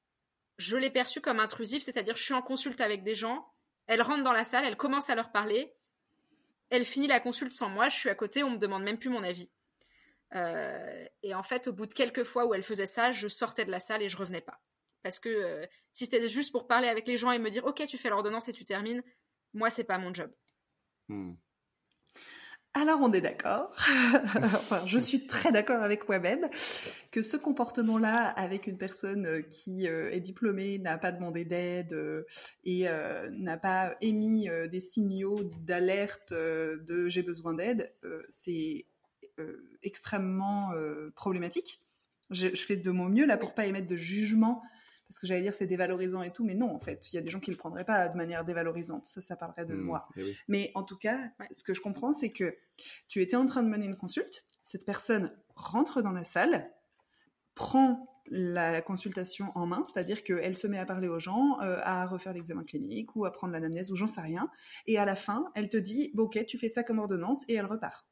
je 0.59 0.77
l'ai 0.77 0.91
perçu 0.91 1.21
comme 1.21 1.41
intrusif, 1.41 1.83
c'est-à-dire 1.83 2.17
je 2.17 2.23
suis 2.23 2.35
en 2.35 2.43
consulte 2.43 2.81
avec 2.81 3.05
des 3.05 3.15
gens, 3.15 3.49
elle 3.87 4.03
rentre 4.03 4.23
dans 4.23 4.33
la 4.33 4.45
salle, 4.45 4.65
elle 4.65 4.77
commence 4.77 5.09
à 5.09 5.15
leur 5.15 5.33
parler, 5.33 5.73
elle 6.71 6.85
finit 6.85 7.07
la 7.07 7.21
consulte 7.21 7.53
sans 7.53 7.69
moi, 7.69 7.89
je 7.89 7.97
suis 7.97 8.11
à 8.11 8.15
côté, 8.15 8.43
on 8.43 8.51
me 8.51 8.59
demande 8.59 8.83
même 8.83 8.99
plus 8.99 9.11
mon 9.11 9.23
avis. 9.23 9.49
Euh, 10.35 11.05
et 11.23 11.35
en 11.35 11.43
fait, 11.43 11.69
au 11.69 11.73
bout 11.73 11.87
de 11.87 11.93
quelques 11.93 12.25
fois 12.25 12.47
où 12.47 12.55
elle 12.55 12.63
faisait 12.63 12.87
ça, 12.87 13.13
je 13.13 13.29
sortais 13.29 13.65
de 13.65 13.71
la 13.71 13.81
salle 13.81 14.03
et 14.03 14.09
je 14.09 14.17
revenais 14.17 14.41
pas. 14.41 14.61
Parce 15.03 15.21
que 15.21 15.29
euh, 15.29 15.67
si 15.93 16.07
c'était 16.07 16.29
juste 16.29 16.53
pour 16.53 16.67
parler 16.67 16.89
avec 16.89 17.07
les 17.07 17.17
gens 17.17 17.31
et 17.31 17.39
me 17.39 17.51
dire, 17.51 17.65
ok, 17.65 17.87
tu 17.87 17.99
fais 17.99 18.09
l'ordonnance 18.09 18.49
et 18.49 18.53
tu 18.53 18.65
termines, 18.65 19.03
moi, 19.53 19.71
c'est 19.71 19.85
pas 19.85 19.99
mon 19.99 20.13
job. 20.13 20.31
Hmm. 21.09 21.35
Alors 22.77 22.99
on 23.01 23.13
est 23.13 23.21
d'accord, 23.21 23.71
enfin, 24.35 24.85
je 24.85 24.99
suis 24.99 25.29
très 25.29 25.53
d'accord 25.53 25.81
avec 25.81 26.09
moi-même, 26.09 26.49
que 27.13 27.23
ce 27.23 27.37
comportement-là 27.37 28.27
avec 28.31 28.67
une 28.67 28.79
personne 28.79 29.27
euh, 29.27 29.43
qui 29.43 29.87
est 29.87 30.19
diplômée, 30.19 30.81
n'a 30.81 30.99
pas 30.99 31.13
demandé 31.13 31.45
d'aide 31.45 31.97
et 32.65 32.89
n'a 33.31 33.59
pas 33.59 33.95
émis 34.01 34.49
des 34.73 34.81
signaux 34.81 35.45
d'alerte 35.61 36.33
de 36.33 37.07
j'ai 37.07 37.23
besoin 37.23 37.55
d'aide, 37.55 37.95
c'est 38.29 38.87
euh, 38.87 38.94
extrêmement 39.83 40.73
euh, 40.73 41.13
problématique. 41.15 41.83
Je, 42.31 42.49
fais 42.49 42.77
de 42.77 42.91
mon 42.91 43.09
mieux 43.09 43.27
là 43.27 43.37
pour 43.37 43.55
pas 43.55 43.67
émettre 43.67 43.87
de 43.87 43.97
jugement 43.97 44.63
parce 45.09 45.19
que 45.19 45.27
j'allais 45.27 45.43
dire 45.43 45.53
c'est 45.53 45.67
dévalorisant 45.67 46.23
et 46.23 46.33
tout, 46.33 46.45
mais 46.45 46.55
non, 46.55 46.75
en 46.75 46.81
fait, 46.81 47.13
il 47.13 47.17
y 47.17 47.19
a 47.19 47.23
des 47.23 47.31
gens 47.31 47.39
qui 47.39 47.51
le 47.51 47.57
prendraient 47.57 47.85
pas 47.85 48.09
de 48.09 48.17
manière 48.17 48.45
dévalorisante. 48.45 49.05
Ça, 49.05 49.21
ça 49.21 49.37
parlerait 49.37 49.67
de 49.67 49.75
mmh, 49.75 49.81
moi. 49.81 50.09
Eh 50.17 50.35
mais 50.49 50.73
en 50.75 50.83
tout 50.83 50.97
cas, 50.97 51.31
ce 51.51 51.63
que 51.63 51.75
je 51.75 51.83
comprends, 51.83 52.13
c'est 52.13 52.31
que 52.31 52.57
tu 53.09 53.21
étais 53.21 53.37
en 53.37 53.45
train 53.45 53.63
de 53.63 53.69
mener 53.69 53.85
une 53.85 53.97
consulte. 53.97 54.47
Cette 54.63 54.87
personne 54.87 55.31
rentre 55.55 56.01
dans 56.01 56.13
la 56.13 56.25
salle, 56.25 56.73
prend 57.55 58.15
la 58.27 58.81
consultation 58.81 59.53
en 59.55 59.67
main, 59.67 59.85
c'est-à-dire 59.85 60.25
qu'elle 60.25 60.57
se 60.57 60.67
met 60.67 60.79
à 60.79 60.87
parler 60.87 61.09
aux 61.09 61.21
gens, 61.21 61.61
euh, 61.61 61.79
à 61.83 62.07
refaire 62.07 62.33
l'examen 62.33 62.65
clinique 62.65 63.15
ou 63.17 63.27
à 63.27 63.33
prendre 63.33 63.53
l'anamnèse 63.53 63.93
ou 63.93 63.97
j'en 63.97 64.07
sais 64.07 64.23
rien. 64.23 64.51
Et 64.87 64.99
à 64.99 65.05
la 65.05 65.15
fin, 65.15 65.51
elle 65.55 65.69
te 65.69 65.77
dit, 65.77 66.11
bon, 66.15 66.25
ok, 66.25 66.45
tu 66.47 66.57
fais 66.57 66.71
ça 66.71 66.83
comme 66.83 66.99
ordonnance 66.99 67.45
et 67.49 67.55
elle 67.55 67.67
repart. 67.67 68.07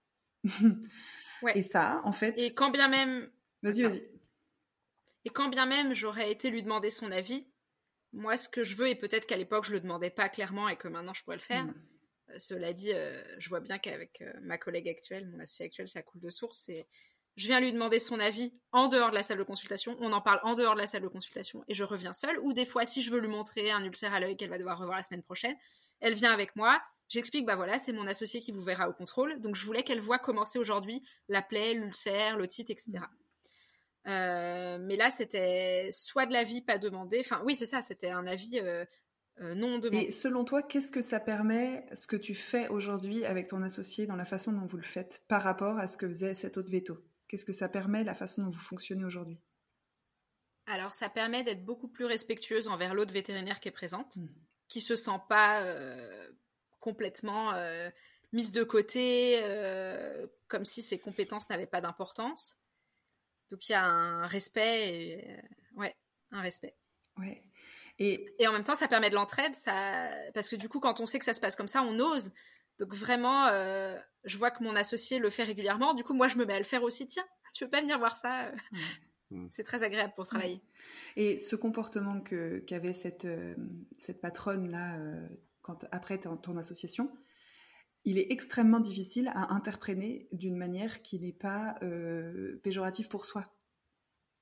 Et 1.54 1.62
ça, 1.62 2.00
en 2.04 2.12
fait. 2.12 2.34
Et 2.38 2.54
quand 2.54 2.70
bien 2.70 2.88
même. 2.88 3.30
Vas-y, 3.62 3.82
vas-y. 3.82 4.08
Et 5.24 5.30
quand 5.30 5.48
bien 5.48 5.66
même 5.66 5.94
j'aurais 5.94 6.32
été 6.32 6.50
lui 6.50 6.62
demander 6.62 6.90
son 6.90 7.10
avis, 7.10 7.46
moi, 8.12 8.36
ce 8.36 8.48
que 8.48 8.62
je 8.62 8.76
veux, 8.76 8.88
et 8.88 8.94
peut-être 8.94 9.26
qu'à 9.26 9.36
l'époque 9.36 9.64
je 9.64 9.72
le 9.72 9.80
demandais 9.80 10.10
pas 10.10 10.28
clairement 10.28 10.68
et 10.68 10.76
que 10.76 10.88
maintenant 10.88 11.14
je 11.14 11.22
pourrais 11.22 11.36
le 11.36 11.42
faire. 11.42 11.64
Hmm. 11.64 11.74
Euh, 12.30 12.38
cela 12.38 12.72
dit, 12.72 12.92
euh, 12.92 13.22
je 13.38 13.48
vois 13.48 13.60
bien 13.60 13.78
qu'avec 13.78 14.20
euh, 14.20 14.32
ma 14.42 14.58
collègue 14.58 14.88
actuelle, 14.88 15.28
mon 15.28 15.40
associé 15.40 15.66
actuel, 15.66 15.88
ça 15.88 16.02
coule 16.02 16.20
de 16.20 16.30
source. 16.30 16.58
C'est 16.66 16.86
je 17.36 17.46
viens 17.46 17.60
lui 17.60 17.72
demander 17.72 17.98
son 17.98 18.20
avis 18.20 18.52
en 18.72 18.88
dehors 18.88 19.08
de 19.08 19.14
la 19.14 19.22
salle 19.22 19.38
de 19.38 19.42
consultation, 19.42 19.96
on 20.00 20.12
en 20.12 20.20
parle 20.20 20.40
en 20.42 20.54
dehors 20.54 20.74
de 20.74 20.80
la 20.80 20.86
salle 20.86 21.02
de 21.02 21.08
consultation 21.08 21.64
et 21.66 21.72
je 21.72 21.82
reviens 21.82 22.12
seule. 22.12 22.38
Ou 22.40 22.52
des 22.52 22.66
fois, 22.66 22.84
si 22.84 23.00
je 23.00 23.10
veux 23.10 23.20
lui 23.20 23.28
montrer 23.28 23.70
un 23.70 23.82
ulcère 23.82 24.12
à 24.12 24.20
l'œil 24.20 24.36
qu'elle 24.36 24.50
va 24.50 24.58
devoir 24.58 24.78
revoir 24.78 24.98
la 24.98 25.02
semaine 25.02 25.22
prochaine, 25.22 25.56
elle 26.00 26.14
vient 26.14 26.32
avec 26.32 26.56
moi, 26.56 26.82
J'explique, 27.12 27.44
bah 27.44 27.56
voilà, 27.56 27.78
c'est 27.78 27.92
mon 27.92 28.06
associé 28.06 28.40
qui 28.40 28.52
vous 28.52 28.62
verra 28.62 28.88
au 28.88 28.94
contrôle. 28.94 29.38
Donc 29.42 29.54
je 29.54 29.66
voulais 29.66 29.82
qu'elle 29.82 30.00
voit 30.00 30.18
commencer 30.18 30.58
aujourd'hui 30.58 31.02
la 31.28 31.42
plaie, 31.42 31.74
l'ulcère, 31.74 32.38
l'otite, 32.38 32.70
etc. 32.70 33.00
Euh, 34.06 34.78
mais 34.80 34.96
là, 34.96 35.10
c'était 35.10 35.90
soit 35.92 36.24
de 36.24 36.32
l'avis 36.32 36.62
pas 36.62 36.78
demandé. 36.78 37.20
Enfin, 37.20 37.42
oui, 37.44 37.54
c'est 37.54 37.66
ça, 37.66 37.82
c'était 37.82 38.08
un 38.08 38.26
avis 38.26 38.60
euh, 38.60 38.86
non 39.38 39.78
de 39.78 39.92
Et 39.92 40.10
selon 40.10 40.46
toi, 40.46 40.62
qu'est-ce 40.62 40.90
que 40.90 41.02
ça 41.02 41.20
permet, 41.20 41.84
ce 41.92 42.06
que 42.06 42.16
tu 42.16 42.34
fais 42.34 42.68
aujourd'hui 42.68 43.26
avec 43.26 43.46
ton 43.46 43.62
associé 43.62 44.06
dans 44.06 44.16
la 44.16 44.24
façon 44.24 44.52
dont 44.52 44.64
vous 44.64 44.78
le 44.78 44.82
faites 44.82 45.22
par 45.28 45.42
rapport 45.42 45.76
à 45.76 45.88
ce 45.88 45.98
que 45.98 46.08
faisait 46.08 46.34
cet 46.34 46.56
autre 46.56 46.70
veto? 46.70 46.96
Qu'est-ce 47.28 47.44
que 47.44 47.52
ça 47.52 47.68
permet, 47.68 48.04
la 48.04 48.14
façon 48.14 48.42
dont 48.42 48.50
vous 48.50 48.58
fonctionnez 48.58 49.04
aujourd'hui? 49.04 49.38
Alors, 50.64 50.94
ça 50.94 51.10
permet 51.10 51.44
d'être 51.44 51.62
beaucoup 51.62 51.88
plus 51.88 52.06
respectueuse 52.06 52.68
envers 52.68 52.94
l'autre 52.94 53.12
vétérinaire 53.12 53.60
qui 53.60 53.68
est 53.68 53.72
présente, 53.72 54.16
mmh. 54.16 54.28
qui 54.68 54.80
se 54.80 54.96
sent 54.96 55.20
pas 55.28 55.62
complètement 56.82 57.54
mise 58.32 58.52
de 58.52 58.64
côté, 58.64 59.40
comme 60.48 60.64
si 60.66 60.82
ses 60.82 60.98
compétences 60.98 61.48
n'avaient 61.48 61.66
pas 61.66 61.80
d'importance. 61.80 62.56
Donc 63.52 63.68
il 63.68 63.72
y 63.72 63.74
a 63.74 63.84
un 63.84 64.26
respect, 64.26 64.88
et, 64.88 65.30
euh, 65.30 65.42
ouais, 65.76 65.94
un 66.30 66.40
respect. 66.40 66.74
Ouais. 67.18 67.44
Et... 67.98 68.34
et 68.38 68.48
en 68.48 68.52
même 68.52 68.64
temps, 68.64 68.74
ça 68.74 68.88
permet 68.88 69.10
de 69.10 69.14
l'entraide, 69.14 69.54
ça... 69.54 70.10
parce 70.32 70.48
que 70.48 70.56
du 70.56 70.70
coup, 70.70 70.80
quand 70.80 71.00
on 71.00 71.06
sait 71.06 71.18
que 71.18 71.24
ça 71.26 71.34
se 71.34 71.40
passe 71.40 71.54
comme 71.54 71.68
ça, 71.68 71.82
on 71.82 71.98
ose. 72.00 72.32
Donc 72.78 72.94
vraiment, 72.94 73.48
euh, 73.48 73.94
je 74.24 74.38
vois 74.38 74.50
que 74.50 74.64
mon 74.64 74.74
associé 74.74 75.18
le 75.18 75.28
fait 75.28 75.42
régulièrement. 75.42 75.92
Du 75.92 76.02
coup, 76.02 76.14
moi, 76.14 76.28
je 76.28 76.38
me 76.38 76.46
mets 76.46 76.54
à 76.54 76.58
le 76.58 76.64
faire 76.64 76.82
aussi. 76.82 77.06
Tiens, 77.06 77.26
tu 77.52 77.64
veux 77.64 77.70
pas 77.70 77.82
venir 77.82 77.98
voir 77.98 78.16
ça. 78.16 78.50
C'est 79.50 79.64
très 79.64 79.82
agréable 79.82 80.14
pour 80.16 80.26
travailler. 80.26 80.62
Et 81.16 81.38
ce 81.38 81.56
comportement 81.56 82.20
que 82.20 82.58
qu'avait 82.60 82.92
cette 82.94 83.24
euh, 83.26 83.54
cette 83.96 84.20
patronne 84.20 84.70
là, 84.70 84.98
quand 85.62 85.86
après 85.90 86.18
ton 86.18 86.56
association, 86.56 87.10
il 88.04 88.18
est 88.18 88.32
extrêmement 88.32 88.80
difficile 88.80 89.30
à 89.34 89.54
interpréter 89.54 90.28
d'une 90.32 90.56
manière 90.56 91.02
qui 91.02 91.20
n'est 91.20 91.32
pas 91.32 91.76
euh, 91.82 92.58
péjorative 92.62 93.08
pour 93.08 93.24
soi. 93.24 93.54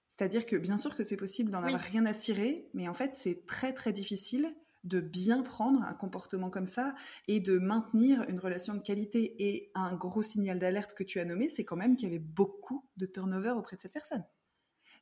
C'est-à-dire 0.09 0.47
que 0.47 0.57
bien 0.57 0.79
sûr 0.79 0.97
que 0.97 1.05
c'est 1.05 1.17
possible 1.17 1.51
d'en 1.51 1.63
avoir 1.63 1.81
rien 1.81 2.05
à 2.07 2.15
cirer, 2.15 2.69
mais 2.75 2.89
en 2.89 2.95
fait 2.95 3.15
c'est 3.15 3.47
très 3.47 3.73
très 3.73 3.93
difficile 3.93 4.55
de 4.83 5.01
bien 5.01 5.43
prendre 5.43 5.83
un 5.83 5.93
comportement 5.93 6.49
comme 6.49 6.67
ça 6.67 6.95
et 7.29 7.39
de 7.39 7.59
maintenir 7.59 8.25
une 8.29 8.41
relation 8.41 8.75
de 8.75 8.81
qualité. 8.81 9.37
Et 9.39 9.71
un 9.75 9.95
gros 9.95 10.23
signal 10.23 10.59
d'alerte 10.59 10.95
que 10.95 11.05
tu 11.05 11.21
as 11.21 11.25
nommé, 11.27 11.51
c'est 11.51 11.65
quand 11.65 11.77
même 11.77 11.97
qu'il 11.97 12.09
y 12.09 12.11
avait 12.11 12.19
beaucoup 12.19 12.89
de 12.97 13.05
turnover 13.05 13.51
auprès 13.51 13.77
de 13.77 13.83
cette 13.83 13.93
personne. 13.93 14.25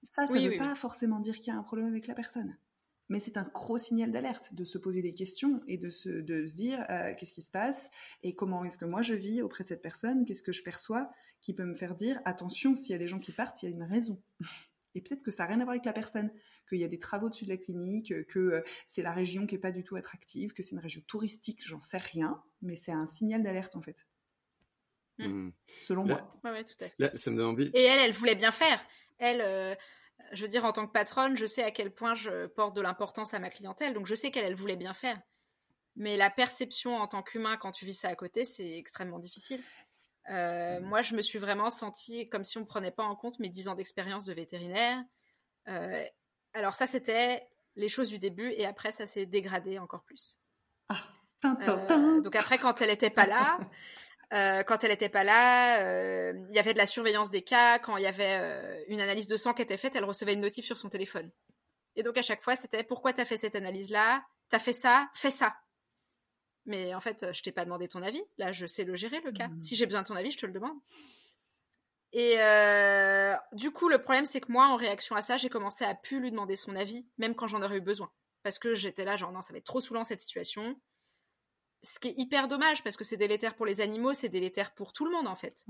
Ça, 0.03 0.27
ça 0.27 0.35
ne 0.35 0.49
veut 0.49 0.59
pas 0.59 0.75
forcément 0.75 1.21
dire 1.21 1.37
qu'il 1.37 1.53
y 1.53 1.57
a 1.57 1.59
un 1.59 1.63
problème 1.63 1.89
avec 1.89 2.07
la 2.07 2.15
personne 2.15 2.57
mais 3.09 3.21
c'est 3.21 3.37
un 3.37 3.45
gros 3.45 3.79
signal 3.79 4.13
d'alerte 4.13 4.55
de 4.55 4.65
se 4.65 4.79
poser 4.79 5.03
des 5.03 5.15
questions 5.15 5.63
et 5.67 5.79
de 5.79 5.91
se, 5.91 6.09
de 6.09 6.47
se 6.47 6.57
dire 6.57 6.85
euh, 6.91 7.15
qu'est-ce 7.15 7.33
qui 7.33 7.43
se 7.43 7.51
passe 7.51 7.91
et 8.23 8.35
comment 8.35 8.65
est-ce 8.65 8.79
que 8.79 8.85
moi 8.85 9.03
je 9.03 9.15
vis 9.15 9.43
auprès 9.43 9.65
de 9.65 9.69
cette 9.69 9.83
personne, 9.83 10.25
qu'est-ce 10.25 10.43
que 10.43 10.53
je 10.53 10.63
perçois 10.63 11.11
qui 11.41 11.55
peut 11.55 11.65
me 11.65 11.75
faire 11.75 11.95
dire 11.95 12.21
attention, 12.25 12.75
s'il 12.77 12.93
y 12.93 12.95
a 12.95 12.99
des 12.99 13.09
gens 13.09 13.19
qui 13.19 13.33
partent, 13.33 13.63
il 13.63 13.69
y 13.69 13.73
a 13.73 13.75
une 13.75 13.83
raison? 13.83 14.23
Et 14.95 15.01
peut-être 15.01 15.23
que 15.23 15.31
ça 15.31 15.45
n'a 15.45 15.51
rien 15.51 15.61
à 15.61 15.65
voir 15.65 15.75
avec 15.75 15.85
la 15.85 15.93
personne, 15.93 16.33
qu'il 16.69 16.79
y 16.79 16.85
a 16.85 16.89
des 16.89 16.99
travaux 16.99 17.29
dessus 17.29 17.45
de 17.45 17.51
la 17.51 17.57
clinique, 17.57 18.27
que 18.27 18.39
euh, 18.39 18.63
c'est 18.87 19.03
la 19.03 19.13
région 19.13 19.47
qui 19.47 19.55
n'est 19.55 19.61
pas 19.61 19.71
du 19.71 19.85
tout 19.85 19.97
attractive, 19.97 20.55
que 20.55 20.63
c'est 20.63 20.73
une 20.73 20.81
région 20.81 21.03
touristique, 21.07 21.65
j'en 21.65 21.81
sais 21.81 21.99
rien, 21.99 22.43
mais 22.63 22.77
c'est 22.77 22.91
un 22.91 23.07
signal 23.07 23.43
d'alerte 23.43 23.77
en 23.77 23.83
fait. 23.83 24.07
Mmh. 25.19 25.51
Selon 25.83 26.05
moi. 26.05 26.41
Ouais, 26.45 26.65
tout 26.65 26.75
à 26.81 26.89
fait. 26.89 27.17
ça 27.17 27.31
me 27.31 27.37
donne 27.37 27.47
envie. 27.47 27.71
Et 27.75 27.83
elle, 27.83 27.99
elle 27.99 28.13
voulait 28.13 28.37
bien 28.37 28.51
faire. 28.53 28.81
Elle, 29.19 29.41
euh, 29.41 29.75
je 30.33 30.43
veux 30.43 30.49
dire, 30.49 30.65
en 30.65 30.73
tant 30.73 30.87
que 30.87 30.93
patronne, 30.93 31.37
je 31.37 31.47
sais 31.47 31.63
à 31.63 31.71
quel 31.71 31.93
point 31.93 32.15
je 32.15 32.47
porte 32.47 32.75
de 32.75 32.81
l'importance 32.81 33.35
à 33.35 33.39
ma 33.39 33.51
clientèle, 33.51 33.95
donc 33.95 34.07
je 34.07 34.15
sais 34.15 34.31
qu'elle, 34.31 34.45
elle 34.45 34.55
voulait 34.55 34.77
bien 34.77 34.95
faire. 34.95 35.21
Mais 35.97 36.17
la 36.17 36.31
perception 36.31 36.97
en 36.97 37.09
tant 37.09 37.23
qu'humain 37.23 37.57
quand 37.57 37.73
tu 37.73 37.85
vis 37.85 37.95
ça 37.95 38.09
à 38.09 38.15
côté, 38.15 38.45
c'est 38.45 38.79
extrêmement 38.79 39.19
difficile. 39.19 39.61
Euh, 40.31 40.81
moi, 40.81 41.03
je 41.03 41.17
me 41.17 41.23
suis 41.23 41.41
vraiment 41.41 41.71
sentie 41.71 42.29
comme 42.29 42.45
si 42.45 42.57
on 42.57 42.61
ne 42.61 42.67
prenait 42.67 42.93
pas 42.93 43.03
en 43.03 43.17
compte 43.17 43.39
mes 43.41 43.49
10 43.49 43.69
ans 43.69 43.75
d'expérience 43.75 44.27
de 44.27 44.35
vétérinaire. 44.35 45.03
Euh, 45.67 46.05
alors 46.53 46.75
ça, 46.75 46.87
c'était 46.87 47.49
les 47.75 47.89
choses 47.89 48.11
du 48.11 48.19
début, 48.19 48.51
et 48.51 48.65
après, 48.65 48.93
ça 48.93 49.07
s'est 49.07 49.27
dégradé 49.27 49.79
encore 49.79 50.05
plus. 50.05 50.39
Ah, 50.89 51.03
euh, 51.45 52.21
donc 52.21 52.35
après, 52.37 52.59
quand 52.59 52.81
elle 52.81 52.91
n'était 52.91 53.11
pas 53.11 53.27
là, 53.27 53.59
Euh, 54.35 54.63
quand 54.63 54.85
elle 54.85 54.91
n'était 54.91 55.09
pas 55.09 55.25
là, 55.25 55.81
euh, 55.81 56.33
il 56.51 56.55
y 56.55 56.59
avait 56.59 56.75
de 56.75 56.79
la 56.79 56.87
surveillance 56.87 57.31
des 57.31 57.43
cas. 57.43 57.79
Quand 57.79 57.97
il 57.97 58.03
y 58.03 58.07
avait 58.07 58.37
euh, 58.39 58.85
une 58.89 59.01
analyse 59.01 59.27
de 59.27 59.37
sang 59.37 59.55
qui 59.55 59.63
était 59.63 59.79
faite, 59.79 59.97
elle 59.97 60.05
recevait 60.05 60.35
une 60.35 60.41
notif 60.41 60.67
sur 60.67 60.77
son 60.77 60.91
téléphone. 60.91 61.31
Et 61.97 62.03
donc 62.03 62.19
à 62.19 62.23
chaque 62.23 62.43
fois, 62.43 62.55
c'était 62.55 62.85
pourquoi 62.85 63.13
tu 63.13 63.21
as 63.21 63.25
fait 63.25 63.39
cette 63.39 63.57
analyse-là? 63.57 64.23
T'as 64.51 64.59
fait 64.59 64.75
ça? 64.75 65.09
Fais 65.15 65.31
ça. 65.31 65.57
Mais 66.67 66.95
en 66.95 67.01
fait, 67.01 67.33
je 67.33 67.43
t'ai 67.43 67.53
pas 67.53 67.65
demandé 67.65 67.89
ton 67.89 68.03
avis. 68.03 68.23
Là, 68.37 68.53
je 68.53 68.67
sais 68.67 68.85
le 68.85 68.95
gérer 68.95 69.21
le 69.23 69.33
cas. 69.33 69.49
Mmh. 69.49 69.61
Si 69.63 69.77
j'ai 69.77 69.87
besoin 69.87 70.03
de 70.03 70.09
ton 70.09 70.17
avis, 70.17 70.31
je 70.31 70.37
te 70.37 70.47
le 70.47 70.53
demande. 70.53 70.77
Et 72.13 72.37
du 73.53 73.71
coup, 73.71 73.89
le 73.89 74.03
problème, 74.03 74.27
c'est 74.27 74.41
que 74.41 74.53
moi, 74.53 74.67
en 74.67 74.77
réaction 74.77 75.17
à 75.17 75.23
ça, 75.23 75.39
j'ai 75.39 75.49
commencé 75.49 75.85
à 75.85 75.95
plus 75.95 76.21
lui 76.21 76.31
demander 76.31 76.57
son 76.57 76.77
avis, 76.77 77.09
même 77.17 77.35
quand 77.35 77.47
j'en 77.47 77.63
aurais 77.63 77.79
eu 77.79 77.81
besoin. 77.81 78.11
Parce 78.43 78.59
que 78.59 78.75
j'étais 78.75 79.05
là, 79.05 79.17
genre, 79.17 79.33
non, 79.33 79.41
ça 79.41 79.53
va 79.53 79.59
être 79.59 79.65
trop 79.65 79.81
saoulant 79.81 80.05
cette 80.05 80.21
situation 80.21 80.79
ce 81.83 81.99
qui 81.99 82.09
est 82.09 82.15
hyper 82.19 82.49
dommage 82.49 82.83
parce 82.83 82.97
que 82.97 83.05
c'est 83.05 83.17
délétère 83.17 83.55
pour 83.55 83.67
les 83.67 83.81
animaux, 83.81 84.13
c'est 84.13 84.29
délétère 84.29 84.73
pour 84.75 84.93
tout 84.93 85.05
le 85.05 85.13
monde 85.13 85.29
en 85.29 85.37
fait. 85.37 85.65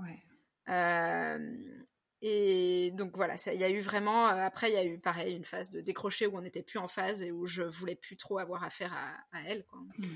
Euh, 0.68 1.82
et 2.20 2.90
donc 2.92 3.16
voilà, 3.16 3.34
il 3.46 3.60
y 3.60 3.64
a 3.64 3.70
eu 3.70 3.80
vraiment. 3.80 4.28
Euh, 4.28 4.40
après, 4.40 4.70
il 4.70 4.74
y 4.74 4.78
a 4.78 4.84
eu 4.84 4.98
pareil 4.98 5.34
une 5.34 5.44
phase 5.44 5.70
de 5.70 5.80
décrocher 5.80 6.26
où 6.26 6.36
on 6.36 6.40
n'était 6.40 6.62
plus 6.62 6.78
en 6.78 6.88
phase 6.88 7.22
et 7.22 7.30
où 7.30 7.46
je 7.46 7.62
voulais 7.62 7.94
plus 7.94 8.16
trop 8.16 8.38
avoir 8.38 8.64
affaire 8.64 8.92
à, 8.94 9.42
elle. 9.46 9.64
Mm. 9.98 10.06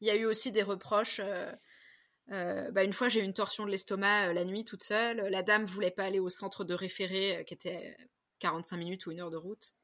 Il 0.00 0.06
y 0.06 0.10
a 0.10 0.16
eu 0.16 0.24
aussi 0.24 0.52
des 0.52 0.62
reproches. 0.62 1.20
Euh, 1.20 2.70
bah, 2.70 2.84
une 2.84 2.92
fois, 2.92 3.08
j'ai 3.08 3.20
eu 3.20 3.24
une 3.24 3.34
torsion 3.34 3.64
de 3.64 3.70
l'estomac 3.70 4.32
la 4.32 4.44
nuit 4.44 4.64
toute 4.64 4.82
seule. 4.82 5.28
La 5.28 5.42
dame 5.42 5.64
voulait 5.64 5.90
pas 5.90 6.04
aller 6.04 6.20
au 6.20 6.28
centre 6.28 6.64
de 6.64 6.74
référé 6.74 7.44
qui 7.46 7.54
était 7.54 7.96
45 8.40 8.76
minutes 8.76 9.06
ou 9.06 9.12
une 9.12 9.20
heure 9.20 9.30
de 9.30 9.36
route. 9.36 9.74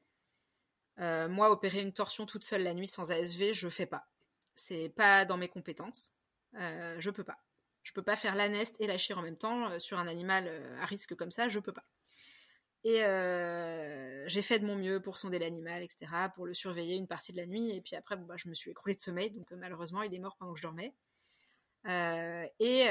moi, 0.97 1.51
opérer 1.51 1.81
une 1.81 1.93
torsion 1.93 2.25
toute 2.25 2.43
seule 2.43 2.63
la 2.63 2.73
nuit 2.73 2.87
sans 2.87 3.11
ASV, 3.11 3.53
je 3.53 3.69
fais 3.69 3.85
pas. 3.85 4.07
C'est 4.55 4.89
pas 4.89 5.25
dans 5.25 5.37
mes 5.37 5.49
compétences. 5.49 6.11
Euh, 6.59 6.95
je 6.99 7.09
peux 7.09 7.23
pas. 7.23 7.37
Je 7.83 7.91
peux 7.91 8.03
pas 8.03 8.15
faire 8.15 8.35
l'anest 8.35 8.79
et 8.79 8.87
la 8.87 8.97
chire 8.97 9.17
en 9.17 9.21
même 9.21 9.37
temps 9.37 9.69
euh, 9.69 9.79
sur 9.79 9.99
un 9.99 10.07
animal 10.07 10.45
euh, 10.47 10.79
à 10.79 10.85
risque 10.85 11.15
comme 11.15 11.31
ça. 11.31 11.49
Je 11.49 11.59
peux 11.59 11.73
pas. 11.73 11.85
Et 12.85 12.99
j'ai 14.27 14.41
fait 14.41 14.59
de 14.59 14.65
mon 14.65 14.75
mieux 14.75 15.01
pour 15.01 15.17
sonder 15.17 15.39
l'animal, 15.39 15.83
etc., 15.83 16.05
pour 16.35 16.45
le 16.45 16.53
surveiller 16.53 16.97
une 16.97 17.07
partie 17.07 17.31
de 17.31 17.37
la 17.37 17.45
nuit. 17.45 17.71
Et 17.71 17.79
puis 17.79 17.95
après, 17.95 18.17
bon, 18.17 18.25
bah, 18.25 18.35
je 18.35 18.49
me 18.49 18.53
suis 18.53 18.71
écroulée 18.71 18.93
de 18.93 18.99
sommeil, 18.99 19.31
donc 19.31 19.49
malheureusement, 19.51 20.01
il 20.01 20.13
est 20.13 20.19
mort 20.19 20.35
pendant 20.37 20.51
que 20.53 20.59
je 20.59 20.63
dormais. 20.63 20.93
et, 22.59 22.87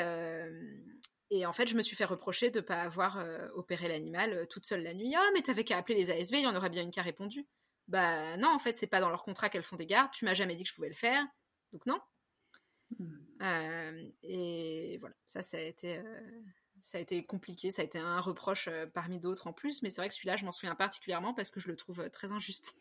et 1.31 1.45
en 1.45 1.53
fait, 1.53 1.67
je 1.67 1.77
me 1.77 1.83
suis 1.83 1.95
fait 1.95 2.07
reprocher 2.07 2.51
de 2.51 2.61
ne 2.61 2.65
pas 2.65 2.81
avoir 2.81 3.23
opéré 3.55 3.87
l'animal 3.87 4.47
toute 4.49 4.65
seule 4.65 4.83
la 4.83 4.95
nuit. 4.95 5.15
Ah, 5.15 5.29
mais 5.35 5.43
t'avais 5.43 5.63
qu'à 5.63 5.77
appeler 5.77 5.99
les 5.99 6.11
ASV, 6.11 6.39
il 6.39 6.45
y 6.45 6.47
en 6.47 6.57
aurait 6.57 6.71
bien 6.71 6.83
une 6.83 6.91
qui 6.91 7.01
a 7.01 7.03
répondu. 7.03 7.47
Bah 7.89 8.39
non, 8.39 8.49
en 8.49 8.59
fait, 8.59 8.75
c'est 8.75 8.87
pas 8.87 9.01
dans 9.01 9.11
leur 9.11 9.23
contrat 9.23 9.51
qu'elles 9.51 9.63
font 9.63 9.77
des 9.77 9.85
gardes. 9.85 10.11
Tu 10.13 10.25
m'as 10.25 10.33
jamais 10.33 10.57
dit 10.57 10.63
que 10.63 10.71
je 10.71 10.75
pouvais 10.75 10.89
le 10.89 10.95
faire. 10.95 11.23
Donc 11.73 11.87
non. 11.87 11.99
Hmm. 12.99 13.07
Euh, 13.43 14.09
et 14.23 14.99
voilà, 14.99 15.15
ça, 15.27 15.43
ça 15.43 15.57
a 15.57 15.61
été, 15.61 15.99
euh, 15.99 16.03
ça 16.81 16.99
a 16.99 17.01
été 17.01 17.25
compliqué, 17.25 17.71
ça 17.71 17.83
a 17.83 17.85
été 17.85 17.99
un 17.99 18.21
reproche 18.21 18.69
euh, 18.69 18.87
parmi 18.87 19.19
d'autres 19.19 19.47
en 19.47 19.53
plus, 19.53 19.83
mais 19.83 19.91
c'est 19.91 20.01
vrai 20.01 20.09
que 20.09 20.15
celui-là, 20.15 20.37
je 20.37 20.45
m'en 20.45 20.53
souviens 20.53 20.75
particulièrement 20.75 21.35
parce 21.35 21.51
que 21.51 21.61
je 21.61 21.69
le 21.69 21.77
trouve 21.77 22.09
très 22.11 22.33
injuste. 22.33 22.77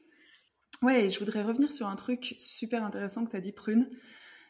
Ouais, 0.82 1.10
je 1.10 1.20
voudrais 1.20 1.44
revenir 1.44 1.72
sur 1.72 1.88
un 1.88 1.96
truc 1.96 2.36
super 2.38 2.84
intéressant 2.84 3.26
que 3.26 3.32
tu 3.32 3.38
as 3.38 3.42
dit, 3.42 3.52
Prune. 3.52 3.90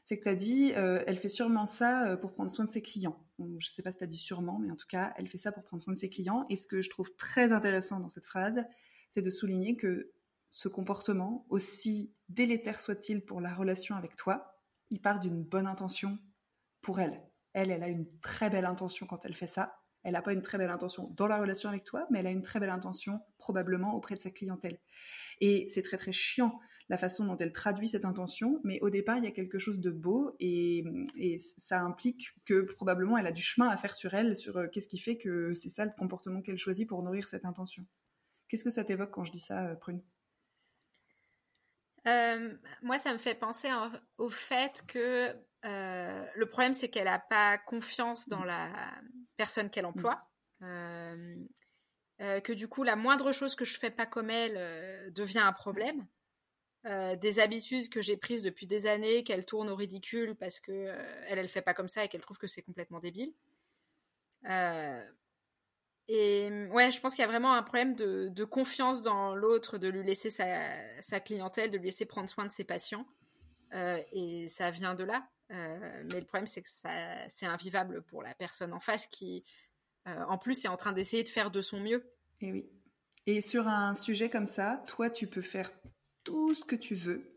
C'est 0.03 0.17
que 0.17 0.23
tu 0.23 0.29
as 0.29 0.35
dit, 0.35 0.71
elle 0.71 1.17
fait 1.17 1.29
sûrement 1.29 1.67
ça 1.67 2.17
pour 2.17 2.33
prendre 2.33 2.51
soin 2.51 2.65
de 2.65 2.69
ses 2.69 2.81
clients. 2.81 3.23
je 3.37 3.43
ne 3.43 3.59
sais 3.59 3.83
pas 3.83 3.91
si 3.91 3.99
tu 3.99 4.03
as 4.03 4.07
dit 4.07 4.17
sûrement, 4.17 4.57
mais 4.57 4.71
en 4.71 4.75
tout 4.75 4.87
cas, 4.87 5.13
elle 5.17 5.27
fait 5.27 5.37
ça 5.37 5.51
pour 5.51 5.63
prendre 5.63 5.81
soin 5.81 5.93
de 5.93 5.99
ses 5.99 6.09
clients. 6.09 6.45
Et 6.49 6.55
ce 6.55 6.65
que 6.65 6.81
je 6.81 6.89
trouve 6.89 7.13
très 7.17 7.51
intéressant 7.51 7.99
dans 7.99 8.09
cette 8.09 8.25
phrase, 8.25 8.63
c'est 9.09 9.21
de 9.21 9.29
souligner 9.29 9.75
que 9.75 10.11
ce 10.51 10.67
comportement, 10.67 11.45
aussi 11.49 12.13
délétère 12.29 12.79
soit-il 12.79 13.25
pour 13.25 13.41
la 13.41 13.53
relation 13.53 13.95
avec 13.95 14.15
toi, 14.15 14.59
il 14.89 15.01
part 15.01 15.19
d'une 15.19 15.43
bonne 15.43 15.65
intention 15.65 16.19
pour 16.81 16.99
elle. 16.99 17.23
Elle, 17.53 17.71
elle 17.71 17.83
a 17.83 17.87
une 17.87 18.07
très 18.19 18.49
belle 18.49 18.65
intention 18.65 19.07
quand 19.07 19.25
elle 19.25 19.33
fait 19.33 19.47
ça. 19.47 19.77
Elle 20.03 20.13
n'a 20.13 20.21
pas 20.21 20.33
une 20.33 20.41
très 20.41 20.57
belle 20.57 20.69
intention 20.69 21.09
dans 21.15 21.27
la 21.27 21.39
relation 21.39 21.69
avec 21.69 21.83
toi, 21.83 22.05
mais 22.09 22.19
elle 22.19 22.27
a 22.27 22.31
une 22.31 22.41
très 22.41 22.59
belle 22.59 22.69
intention 22.69 23.21
probablement 23.37 23.95
auprès 23.95 24.15
de 24.15 24.21
sa 24.21 24.29
clientèle. 24.31 24.79
Et 25.39 25.67
c'est 25.69 25.83
très 25.83 25.97
très 25.97 26.11
chiant 26.11 26.59
la 26.89 26.97
façon 26.97 27.25
dont 27.25 27.37
elle 27.37 27.53
traduit 27.53 27.87
cette 27.87 28.03
intention, 28.03 28.59
mais 28.65 28.81
au 28.81 28.89
départ, 28.89 29.17
il 29.17 29.23
y 29.23 29.27
a 29.27 29.31
quelque 29.31 29.59
chose 29.59 29.79
de 29.79 29.91
beau 29.91 30.35
et, 30.41 30.83
ça 31.57 31.81
implique 31.81 32.33
que 32.43 32.61
probablement 32.61 33.17
elle 33.17 33.27
a 33.27 33.31
du 33.31 33.41
chemin 33.41 33.69
à 33.69 33.77
faire 33.77 33.95
sur 33.95 34.13
elle, 34.13 34.35
sur 34.35 34.57
euh, 34.57 34.67
qu'est-ce 34.67 34.89
qui 34.89 34.99
fait 34.99 35.17
que 35.17 35.53
c'est 35.53 35.69
ça 35.69 35.85
le 35.85 35.91
comportement 35.97 36.41
qu'elle 36.41 36.57
choisit 36.57 36.89
pour 36.89 37.01
nourrir 37.03 37.29
cette 37.29 37.45
intention. 37.45 37.85
Qu'est-ce 38.49 38.65
que 38.65 38.69
ça 38.69 38.83
t'évoque 38.83 39.11
quand 39.11 39.23
je 39.23 39.31
dis 39.31 39.39
ça, 39.39 39.69
euh, 39.69 39.75
Prune? 39.75 40.01
Euh, 42.07 42.57
moi, 42.81 42.97
ça 42.97 43.13
me 43.13 43.17
fait 43.17 43.35
penser 43.35 43.69
au 44.17 44.29
fait 44.29 44.83
que 44.87 45.35
euh, 45.65 46.25
le 46.35 46.45
problème, 46.47 46.73
c'est 46.73 46.89
qu'elle 46.89 47.05
n'a 47.05 47.19
pas 47.19 47.57
confiance 47.57 48.27
dans 48.27 48.43
la 48.43 48.71
personne 49.37 49.69
qu'elle 49.69 49.85
emploie. 49.85 50.27
Euh, 50.63 51.35
que 52.19 52.53
du 52.53 52.67
coup, 52.67 52.83
la 52.83 52.95
moindre 52.95 53.31
chose 53.31 53.55
que 53.55 53.65
je 53.65 53.77
fais 53.77 53.89
pas 53.89 54.05
comme 54.05 54.29
elle 54.29 55.11
devient 55.13 55.39
un 55.39 55.53
problème. 55.53 56.07
des 56.83 57.39
habitudes 57.39 57.89
que 57.89 58.01
j'ai 58.01 58.17
prises 58.17 58.43
depuis 58.43 58.67
des 58.67 58.87
années, 58.87 59.23
qu'elle 59.23 59.45
tourne 59.45 59.69
au 59.69 59.75
ridicule 59.75 60.35
parce 60.35 60.59
que 60.59 60.71
elle, 61.27 61.39
elle 61.39 61.47
fait 61.47 61.61
pas 61.61 61.73
comme 61.73 61.87
ça 61.87 62.03
et 62.03 62.07
qu'elle 62.09 62.21
trouve 62.21 62.37
que 62.37 62.47
c'est 62.47 62.61
complètement 62.63 62.99
débile. 62.99 63.33
Et 66.13 66.49
ouais, 66.71 66.91
je 66.91 66.99
pense 66.99 67.15
qu'il 67.15 67.21
y 67.21 67.25
a 67.25 67.29
vraiment 67.29 67.53
un 67.53 67.63
problème 67.63 67.95
de, 67.95 68.43
confiance 68.43 69.01
dans 69.01 69.33
l'autre, 69.33 69.77
de 69.77 69.87
lui 69.87 70.03
laisser 70.03 70.29
sa, 70.29 71.19
clientèle, 71.21 71.71
de 71.71 71.77
lui 71.77 71.85
laisser 71.85 72.05
prendre 72.05 72.27
soin 72.27 72.45
de 72.45 72.51
ses 72.51 72.65
patients. 72.65 73.05
et 73.71 74.45
ça 74.49 74.71
vient 74.71 74.93
de 74.93 75.05
là. 75.05 75.25
mais 75.49 76.19
le 76.19 76.25
problème, 76.25 76.47
c'est 76.47 76.61
que 76.61 76.69
c'est 77.29 77.45
invivable 77.45 78.01
pour 78.01 78.23
la 78.23 78.33
personne 78.33 78.73
en 78.73 78.81
face 78.81 79.07
qui, 79.07 79.45
en 80.05 80.37
plus, 80.37 80.65
est 80.65 80.67
en 80.67 80.75
train 80.75 80.91
d'essayer 80.91 81.23
de 81.23 81.29
faire 81.29 81.49
de 81.49 81.61
son 81.61 81.79
mieux. 81.79 82.03
Et 82.41 82.51
oui. 82.51 82.69
Et 83.25 83.39
sur 83.39 83.69
un 83.69 83.93
sujet 83.93 84.29
comme 84.29 84.47
ça, 84.47 84.83
toi, 84.87 85.09
tu 85.09 85.27
peux 85.27 85.41
faire 85.41 85.71
tout 86.25 86.53
ce 86.53 86.65
que 86.65 86.75
tu 86.75 86.93
veux. 86.93 87.30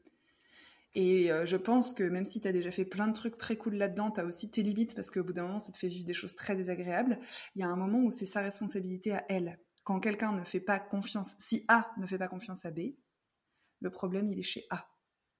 Et 0.94 1.32
euh, 1.32 1.44
je 1.44 1.56
pense 1.56 1.92
que 1.92 2.04
même 2.04 2.24
si 2.24 2.40
tu 2.40 2.46
as 2.46 2.52
déjà 2.52 2.70
fait 2.70 2.84
plein 2.84 3.08
de 3.08 3.12
trucs 3.12 3.36
très 3.36 3.56
cool 3.56 3.74
là-dedans, 3.74 4.10
tu 4.12 4.20
as 4.20 4.24
aussi 4.24 4.50
tes 4.50 4.62
limites 4.62 4.94
parce 4.94 5.10
qu'au 5.10 5.24
bout 5.24 5.32
d'un 5.32 5.42
moment, 5.42 5.58
ça 5.58 5.72
te 5.72 5.78
fait 5.78 5.88
vivre 5.88 6.06
des 6.06 6.14
choses 6.14 6.36
très 6.36 6.54
désagréables. 6.54 7.18
Il 7.56 7.60
y 7.60 7.64
a 7.64 7.68
un 7.68 7.76
moment 7.76 7.98
où 7.98 8.10
c'est 8.10 8.26
sa 8.26 8.40
responsabilité 8.40 9.12
à 9.12 9.24
elle. 9.28 9.58
Quand 9.82 10.00
quelqu'un 10.00 10.32
ne 10.32 10.44
fait 10.44 10.60
pas 10.60 10.78
confiance, 10.78 11.34
si 11.38 11.64
A 11.68 11.90
ne 11.98 12.06
fait 12.06 12.18
pas 12.18 12.28
confiance 12.28 12.64
à 12.64 12.70
B, 12.70 12.94
le 13.80 13.90
problème, 13.90 14.28
il 14.28 14.38
est 14.38 14.42
chez 14.42 14.64
A. 14.70 14.93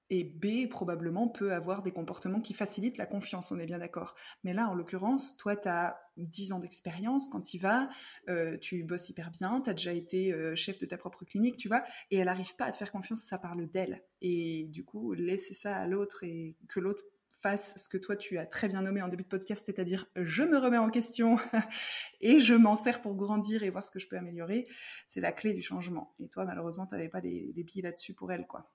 Et 0.09 0.23
B, 0.23 0.69
probablement, 0.69 1.27
peut 1.27 1.53
avoir 1.53 1.81
des 1.81 1.91
comportements 1.91 2.41
qui 2.41 2.53
facilitent 2.53 2.97
la 2.97 3.05
confiance, 3.05 3.51
on 3.51 3.59
est 3.59 3.65
bien 3.65 3.79
d'accord. 3.79 4.15
Mais 4.43 4.53
là, 4.53 4.69
en 4.69 4.75
l'occurrence, 4.75 5.35
toi, 5.37 5.55
tu 5.55 5.67
as 5.67 5.99
10 6.17 6.53
ans 6.53 6.59
d'expérience 6.59 7.27
quand 7.27 7.41
tu 7.41 7.57
vas, 7.57 7.89
euh, 8.29 8.57
tu 8.57 8.83
bosses 8.83 9.09
hyper 9.09 9.31
bien, 9.31 9.61
tu 9.61 9.69
as 9.69 9.73
déjà 9.73 9.93
été 9.93 10.31
euh, 10.31 10.55
chef 10.55 10.79
de 10.79 10.85
ta 10.85 10.97
propre 10.97 11.25
clinique, 11.25 11.57
tu 11.57 11.67
vois, 11.67 11.83
et 12.11 12.17
elle 12.17 12.25
n'arrive 12.25 12.55
pas 12.55 12.65
à 12.65 12.71
te 12.71 12.77
faire 12.77 12.91
confiance, 12.91 13.21
ça 13.21 13.37
parle 13.37 13.67
d'elle. 13.67 14.03
Et 14.21 14.65
du 14.69 14.85
coup, 14.85 15.13
laisser 15.13 15.53
ça 15.53 15.75
à 15.75 15.87
l'autre 15.87 16.23
et 16.23 16.55
que 16.67 16.79
l'autre 16.79 17.03
fasse 17.41 17.75
ce 17.77 17.89
que 17.89 17.97
toi 17.97 18.15
tu 18.15 18.37
as 18.39 18.45
très 18.47 18.67
bien 18.67 18.81
nommé 18.81 19.01
en 19.01 19.07
début 19.07 19.23
de 19.23 19.27
podcast, 19.29 19.63
c'est-à-dire 19.65 20.07
je 20.15 20.43
me 20.43 20.57
remets 20.57 20.79
en 20.79 20.89
question 20.89 21.35
et 22.21 22.39
je 22.39 22.53
m'en 22.53 22.75
sers 22.75 23.01
pour 23.01 23.13
grandir 23.15 23.61
et 23.61 23.69
voir 23.69 23.85
ce 23.85 23.91
que 23.91 23.99
je 23.99 24.07
peux 24.07 24.17
améliorer, 24.17 24.67
c'est 25.05 25.21
la 25.21 25.31
clé 25.31 25.53
du 25.53 25.61
changement. 25.61 26.15
Et 26.19 26.27
toi, 26.27 26.45
malheureusement, 26.45 26.87
tu 26.87 26.95
n'avais 26.95 27.09
pas 27.09 27.19
les, 27.19 27.51
les 27.55 27.63
billes 27.63 27.83
là-dessus 27.83 28.13
pour 28.13 28.31
elle, 28.31 28.47
quoi. 28.47 28.71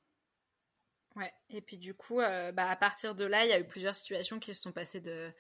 Ouais, 1.17 1.33
et 1.51 1.61
puis 1.61 1.77
du 1.77 1.95
coup, 1.95 2.21
euh, 2.21 2.53
bah, 2.53 2.69
à 2.69 2.77
partir 2.77 3.15
de 3.15 3.25
là, 3.25 3.45
il 3.45 3.51
y 3.51 3.53
a 3.53 3.59
eu 3.59 3.67
plusieurs 3.67 3.97
situations 3.97 4.39
qui 4.39 4.55
se 4.55 4.63
sont 4.63 4.73
passées 4.73 5.01
de, 5.01 5.31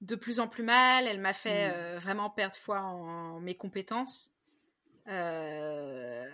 de 0.00 0.14
plus 0.14 0.40
en 0.40 0.48
plus 0.48 0.62
mal. 0.62 1.06
Elle 1.06 1.20
m'a 1.20 1.34
fait 1.34 1.68
mm. 1.68 1.72
euh, 1.74 1.98
vraiment 1.98 2.30
perdre 2.30 2.56
foi 2.56 2.80
en, 2.80 3.40
mes 3.40 3.54
compétences. 3.54 4.30
Euh, 5.06 6.26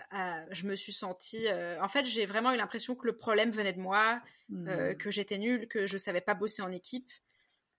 je 0.51 0.65
me 0.65 0.75
suis 0.75 0.93
sentie. 0.93 1.45
en 1.81 1.87
fait, 1.89 2.05
j'ai 2.05 2.25
vraiment 2.25 2.53
eu 2.53 2.57
l'impression 2.57 2.95
que 2.95 3.05
le 3.05 3.15
problème 3.15 3.51
venait 3.51 3.73
de 3.73 3.81
moi, 3.81 4.21
mm. 4.49 4.95
que 4.95 5.11
j'étais 5.11 5.37
nulle, 5.37 5.67
que 5.67 5.85
je 5.85 5.97
savais 5.97 6.21
pas 6.21 6.33
bosser 6.33 6.61
en 6.61 6.71
équipe. 6.71 7.11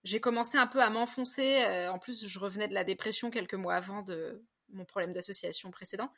J'ai 0.05 0.21
commencé 0.21 0.59
un 0.59 0.67
peu 0.67 0.83
à 0.83 0.91
m'enfoncer. 0.91 1.65
en 1.89 1.99
plus, 1.99 2.27
je 2.27 2.39
revenais 2.39 2.69
de 2.69 2.75
la 2.75 2.85
dépression 2.85 3.31
quelques 3.31 3.55
mois 3.55 3.75
avant 3.75 4.03
de 4.03 4.45
mon 4.73 4.85
problème 4.85 5.13
d'association 5.13 5.71
précédent. 5.71 6.11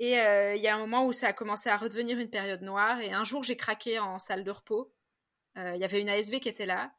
Et 0.00 0.18
euh, 0.18 0.56
il 0.56 0.62
y 0.62 0.66
a 0.66 0.74
un 0.74 0.78
moment 0.78 1.06
où 1.06 1.12
ça 1.12 1.28
a 1.28 1.32
commencé 1.34 1.68
à 1.68 1.76
redevenir 1.76 2.18
une 2.18 2.30
période 2.30 2.62
noire. 2.62 3.00
Et 3.00 3.12
un 3.12 3.22
jour, 3.22 3.44
j'ai 3.44 3.56
craqué 3.56 3.98
en 3.98 4.18
salle 4.18 4.44
de 4.44 4.50
repos. 4.50 4.90
Euh, 5.58 5.72
il 5.74 5.80
y 5.80 5.84
avait 5.84 6.00
une 6.00 6.08
ASV 6.08 6.40
qui 6.40 6.48
était 6.48 6.64
là. 6.64 6.90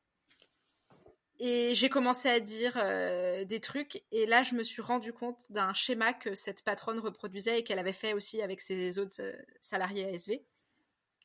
Et 1.39 1.73
j'ai 1.73 1.89
commencé 1.89 2.29
à 2.29 2.39
dire 2.39 2.73
euh, 2.77 3.43
des 3.43 3.59
trucs. 3.59 4.03
Et 4.11 4.27
là, 4.27 4.43
je 4.43 4.53
me 4.53 4.61
suis 4.61 4.83
rendu 4.83 5.13
compte 5.13 5.51
d'un 5.51 5.73
schéma 5.73 6.13
que 6.13 6.35
cette 6.35 6.63
patronne 6.63 6.99
reproduisait 6.99 7.59
et 7.59 7.63
qu'elle 7.63 7.79
avait 7.79 7.91
fait 7.91 8.13
aussi 8.13 8.39
avec 8.43 8.61
ses 8.61 8.99
autres 8.99 9.19
salariés 9.61 10.13
ASV. 10.13 10.39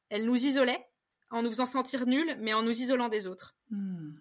Elle 0.08 0.24
nous 0.24 0.46
isolait 0.46 0.82
en 1.30 1.42
nous 1.42 1.50
faisant 1.50 1.66
sentir 1.66 2.06
nuls, 2.06 2.38
mais 2.40 2.54
en 2.54 2.62
nous 2.62 2.70
isolant 2.70 3.10
des 3.10 3.26
autres. 3.26 3.54
Hmm. 3.68 4.14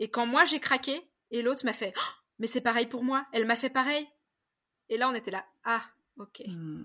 Et 0.00 0.10
quand 0.10 0.26
moi 0.26 0.44
j'ai 0.44 0.58
craqué, 0.58 1.08
et 1.30 1.42
l'autre 1.42 1.64
m'a 1.64 1.72
fait 1.72 1.92
oh, 1.96 2.12
Mais 2.40 2.48
c'est 2.48 2.60
pareil 2.60 2.86
pour 2.86 3.04
moi, 3.04 3.26
elle 3.32 3.46
m'a 3.46 3.54
fait 3.54 3.70
pareil. 3.70 4.08
Et 4.88 4.96
là, 4.96 5.08
on 5.08 5.14
était 5.14 5.30
là 5.30 5.44
Ah, 5.62 5.84
Ok. 6.18 6.42
Hmm. 6.46 6.84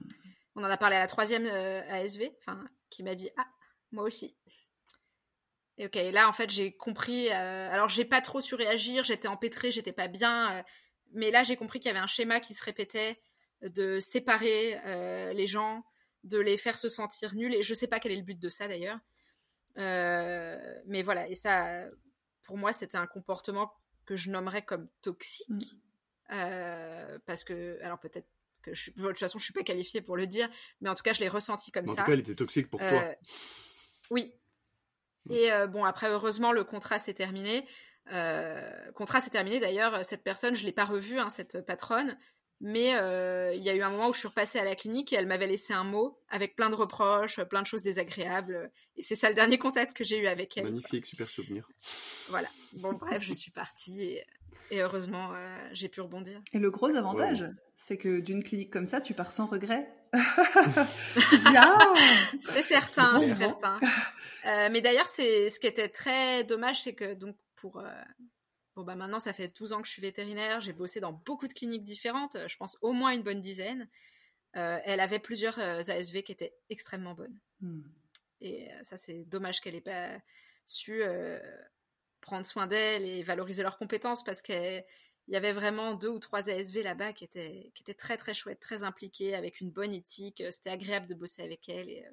On 0.56 0.64
en 0.64 0.70
a 0.70 0.78
parlé 0.78 0.96
à 0.98 1.00
la 1.00 1.08
troisième 1.08 1.46
euh, 1.46 1.82
ASV, 1.90 2.30
enfin, 2.40 2.66
qui 2.90 3.04
m'a 3.04 3.16
dit 3.16 3.30
ah 3.38 3.48
moi 3.92 4.04
aussi. 4.04 4.36
Et 5.78 5.86
ok, 5.86 5.96
là 6.12 6.28
en 6.28 6.34
fait 6.34 6.50
j'ai 6.50 6.76
compris. 6.76 7.30
Euh, 7.30 7.70
alors 7.72 7.88
j'ai 7.88 8.06
pas 8.06 8.22
trop 8.22 8.42
su 8.42 8.56
réagir, 8.56 9.04
j'étais 9.04 9.28
empêtrée, 9.28 9.72
j'étais 9.72 9.94
pas 9.94 10.08
bien, 10.08 10.58
euh, 10.58 10.64
mais 11.14 11.32
là 11.32 11.44
j'ai 11.44 11.56
compris 11.56 11.80
qu'il 11.80 11.90
y 11.90 11.92
avait 11.92 12.04
un 12.04 12.08
schéma 12.08 12.40
qui 12.40 12.54
se 12.54 12.64
répétait 12.64 13.22
de 13.62 14.00
séparer 14.00 14.80
les 15.36 15.46
gens, 15.46 15.84
de 16.24 16.40
les 16.40 16.58
faire 16.58 16.78
se 16.80 16.90
sentir 16.90 17.36
nuls. 17.36 17.54
Et 17.54 17.62
je 17.62 17.74
sais 17.76 17.88
pas 17.88 18.00
quel 18.00 18.12
est 18.12 18.18
le 18.18 18.24
but 18.24 18.40
de 18.40 18.50
ça 18.50 18.68
d'ailleurs. 18.68 18.98
mais 19.76 21.04
voilà, 21.04 21.30
et 21.30 21.36
ça, 21.36 21.86
pour 22.42 22.58
moi, 22.58 22.74
c'était 22.74 22.98
un 22.98 23.06
comportement 23.06 23.72
que 24.06 24.16
je 24.16 24.32
nommerais 24.32 24.66
comme 24.66 24.90
toxique. 25.04 25.48
Hmm. 26.30 27.20
parce 27.28 27.44
que, 27.44 27.78
alors 27.84 28.00
peut-être 28.00 28.28
je, 28.72 28.91
de 28.91 29.07
toute 29.07 29.18
façon, 29.18 29.39
je 29.39 29.43
suis 29.43 29.53
pas 29.53 29.64
qualifiée 29.64 30.01
pour 30.01 30.18
le 30.18 30.28
dire, 30.28 30.49
mais 30.82 30.89
en 30.89 30.93
tout 30.93 31.03
cas, 31.03 31.14
je 31.14 31.20
l'ai 31.20 31.30
ressenti 31.30 31.72
comme 31.72 31.88
ça. 31.88 31.93
En 31.93 31.95
tout 31.97 32.03
cas, 32.03 32.14
elle 32.14 32.20
était 32.20 32.36
toxique 32.36 32.70
pour 32.70 32.80
toi. 32.80 32.89
Euh, 32.89 33.14
oui. 34.09 34.34
Mm. 35.26 35.32
Et 35.32 35.51
euh, 35.51 35.68
bon, 35.68 35.84
après, 35.84 36.09
heureusement, 36.09 36.51
le 36.51 36.64
contrat 36.64 36.99
s'est 36.99 37.14
terminé. 37.14 37.66
Euh, 38.12 38.91
contrat 38.93 39.22
s'est 39.22 39.30
terminé. 39.30 39.59
D'ailleurs, 39.59 40.05
cette 40.05 40.24
personne, 40.24 40.55
je 40.55 40.66
l'ai 40.66 40.72
pas 40.72 40.86
revue, 40.86 41.20
hein, 41.20 41.30
cette 41.30 41.66
patronne, 41.66 42.18
mais 42.62 42.89
il 43.55 43.64
y 43.64 43.70
a 43.70 43.76
eu 43.76 43.82
un 43.82 43.89
moment 43.89 44.09
où 44.09 44.14
je 44.14 44.20
suis 44.20 44.28
repassée 44.28 44.59
à 44.59 44.64
la 44.64 44.76
clinique 44.76 45.12
et 45.12 45.18
elle 45.18 45.28
m'avait 45.28 45.47
laissé 45.47 45.74
un 45.74 45.84
mot 45.84 46.18
avec 46.30 46.55
plein 46.55 46.70
de 46.70 46.76
reproches, 46.76 47.41
plein 47.43 47.62
de 47.62 47.68
choses 47.68 47.84
désagréables. 47.84 48.72
Et 48.97 49.03
c'est 49.03 49.16
ça 49.16 49.30
le 49.30 49.36
dernier 49.36 49.57
contact 49.59 49.95
que 49.95 50.03
j'ai 50.03 50.18
eu 50.18 50.28
avec 50.28 50.57
elle. 50.57 50.66
Magnifique, 50.66 51.05
super 51.05 51.28
souvenir. 51.28 51.68
Voilà. 52.30 52.47
Bon, 52.74 52.93
bref, 52.93 53.22
je 53.24 53.34
suis 53.34 53.51
partie. 53.51 54.03
Et... 54.03 54.26
Et 54.72 54.82
heureusement, 54.82 55.34
euh, 55.34 55.57
j'ai 55.74 55.89
pu 55.89 55.99
rebondir. 55.99 56.41
Et 56.53 56.59
le 56.59 56.72
gros 56.72 56.95
avantage, 56.95 57.43
c'est 57.76 57.97
que 57.97 58.22
d'une 58.22 58.41
clinique 58.41 58.72
comme 58.72 58.86
ça, 58.86 59.01
tu 59.01 59.14
pars 59.14 59.34
sans 59.34 59.45
regret. 59.45 59.93
c'est 62.39 62.62
certain, 62.62 63.20
c'est 63.20 63.34
certain. 63.34 63.76
Euh, 64.45 64.70
mais 64.72 64.80
d'ailleurs, 64.80 65.09
c'est 65.09 65.49
ce 65.49 65.59
qui 65.59 65.68
était 65.68 65.89
très 65.89 66.45
dommage, 66.45 66.84
c'est 66.84 66.93
que 66.93 67.14
donc 67.16 67.36
pour 67.57 67.80
euh, 67.80 67.89
bon 68.76 68.84
bah 68.84 68.95
maintenant 68.95 69.19
ça 69.19 69.34
fait 69.34 69.49
12 69.49 69.74
ans 69.74 69.82
que 69.82 69.88
je 69.88 69.93
suis 69.93 70.01
vétérinaire, 70.01 70.61
j'ai 70.61 70.74
bossé 70.74 70.99
dans 70.99 71.13
beaucoup 71.13 71.47
de 71.47 71.53
cliniques 71.53 71.84
différentes, 71.84 72.38
je 72.47 72.57
pense 72.57 72.78
au 72.82 72.93
moins 72.93 73.11
une 73.11 73.24
bonne 73.24 73.41
dizaine. 73.41 73.89
elle 74.53 74.99
avait 74.99 75.19
plusieurs 75.19 75.59
ASV 75.59 76.24
qui 76.24 76.32
étaient 76.32 76.53
extrêmement 76.69 77.13
bonnes. 77.13 77.39
Hmm. 77.59 77.82
Et 78.41 78.69
ça, 78.82 78.97
c'est 78.97 79.24
dommage 79.26 79.61
qu'elle 79.61 79.76
ait 79.76 79.82
pas 79.82 80.17
su 80.65 81.03
prendre 82.22 82.45
soin 82.45 82.67
d'elles 82.67 83.03
et 83.03 83.24
valoriser 83.24 83.63
leurs 83.63 83.78
compétences 83.78 84.24
parce 84.24 84.41
qu'il 84.41 84.86
y 85.28 85.36
avait 85.36 85.53
vraiment 85.53 85.95
deux 85.95 86.09
ou 86.09 86.19
trois 86.19 86.49
ASV 86.49 86.84
là-bas 86.84 87.13
qui 87.13 87.24
étaient, 87.24 87.72
qui 87.74 87.84
étaient 87.84 87.93
très 87.95 88.17
très 88.17 88.34
chouettes, 88.34 88.59
très 88.59 88.84
impliquées, 88.84 89.36
avec 89.36 89.59
une 89.59 89.72
bonne 89.72 89.91
éthique. 89.91 90.43
C'était 90.51 90.69
agréable 90.69 91.07
de 91.07 91.15
bosser 91.15 91.41
avec. 91.41 91.67
Et, 91.67 92.05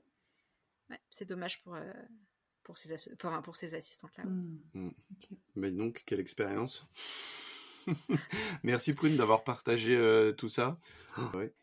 euh, 0.90 0.96
c'est 1.10 1.26
dommage 1.26 1.62
pour, 1.62 1.74
euh, 1.74 1.92
pour, 2.68 2.76
ces, 2.76 3.16
pour, 3.16 3.42
pour 3.42 3.56
ces 3.56 3.74
assistantes-là. 3.74 4.24
Hmm. 4.24 4.60
Hmm. 4.74 4.90
Mais 5.56 5.70
donc, 5.70 6.02
quelle 6.06 6.20
expérience 6.20 6.86
Merci 8.62 8.92
Prune 8.92 9.16
d'avoir 9.16 9.42
partagé 9.42 9.96
euh, 9.96 10.32
tout 10.32 10.50
ça. 10.50 10.78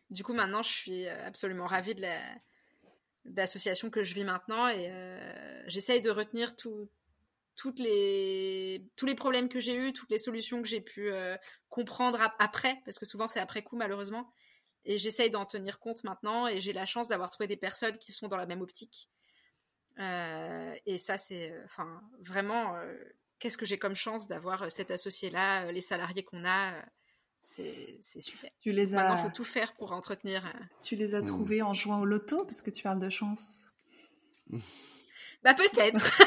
Du 0.10 0.24
coup, 0.24 0.34
maintenant, 0.34 0.64
je 0.64 0.72
suis 0.72 1.08
absolument 1.08 1.68
ravie 1.68 1.96
de 1.96 2.02
la 2.02 2.20
d'association 3.26 3.90
que 3.90 4.04
je 4.04 4.14
vis 4.14 4.24
maintenant 4.24 4.68
et 4.68 4.92
j'essaye 5.66 6.00
de 6.00 6.12
retenir 6.12 6.56
tout, 6.56 6.88
toutes 7.56 7.80
les, 7.80 8.86
tous 8.96 9.06
les 9.06 9.16
problèmes 9.16 9.50
que 9.50 9.60
j'ai 9.60 9.76
eus, 9.76 9.94
toutes 9.94 10.12
les 10.12 10.18
solutions 10.18 10.62
que 10.62 10.68
j'ai 10.68 10.82
pu 10.82 11.12
euh, 11.12 11.38
comprendre 11.70 12.20
après, 12.40 12.82
parce 12.86 13.00
que 13.00 13.06
souvent 13.06 13.28
c'est 13.28 13.40
après 13.40 13.64
coup 13.64 13.78
malheureusement. 13.78 14.32
Et 14.84 14.98
j'essaye 14.98 15.32
d'en 15.32 15.46
tenir 15.46 15.80
compte 15.80 16.04
maintenant 16.04 16.48
et 16.48 16.62
j'ai 16.62 16.74
la 16.74 16.86
chance 16.86 17.08
d'avoir 17.08 17.32
trouvé 17.32 17.48
des 17.48 17.58
personnes 17.58 17.98
qui 17.98 18.12
sont 18.12 18.28
dans 18.28 18.38
la 18.38 18.46
même 18.46 18.62
optique. 18.62 19.10
Euh, 20.00 20.76
et 20.86 20.98
ça, 20.98 21.18
c'est 21.18 21.52
euh, 21.52 21.62
enfin 21.66 22.02
vraiment, 22.22 22.76
qu'est-ce 23.40 23.58
que 23.58 23.66
j'ai 23.66 23.78
comme 23.78 23.96
chance 23.96 24.28
d'avoir 24.28 24.72
cet 24.72 24.92
associé-là, 24.92 25.72
les 25.72 25.82
salariés 25.82 26.24
qu'on 26.24 26.46
a. 26.46 26.74
c'est 27.42 28.00
super. 28.20 28.50
Tu 28.60 28.72
les 28.72 28.94
as... 28.94 28.98
Maintenant, 28.98 29.18
il 29.18 29.24
faut 29.30 29.36
tout 29.36 29.44
faire 29.44 29.74
pour 29.76 29.92
entretenir. 29.92 30.52
Tu 30.82 30.96
les 30.96 31.16
as 31.16 31.22
mmh. 31.22 31.26
trouvés 31.26 31.62
en 31.62 31.74
jouant 31.74 32.02
au 32.02 32.06
loto, 32.06 32.46
parce 32.46 32.62
que 32.62 32.72
tu 32.72 32.84
parles 32.84 33.00
de 33.00 33.10
chance? 33.10 33.68
Bah 35.46 35.54
peut-être. 35.54 36.20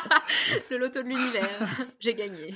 le 0.70 0.78
loto 0.78 1.02
de 1.02 1.08
l'univers. 1.08 1.68
J'ai 2.00 2.14
gagné. 2.14 2.54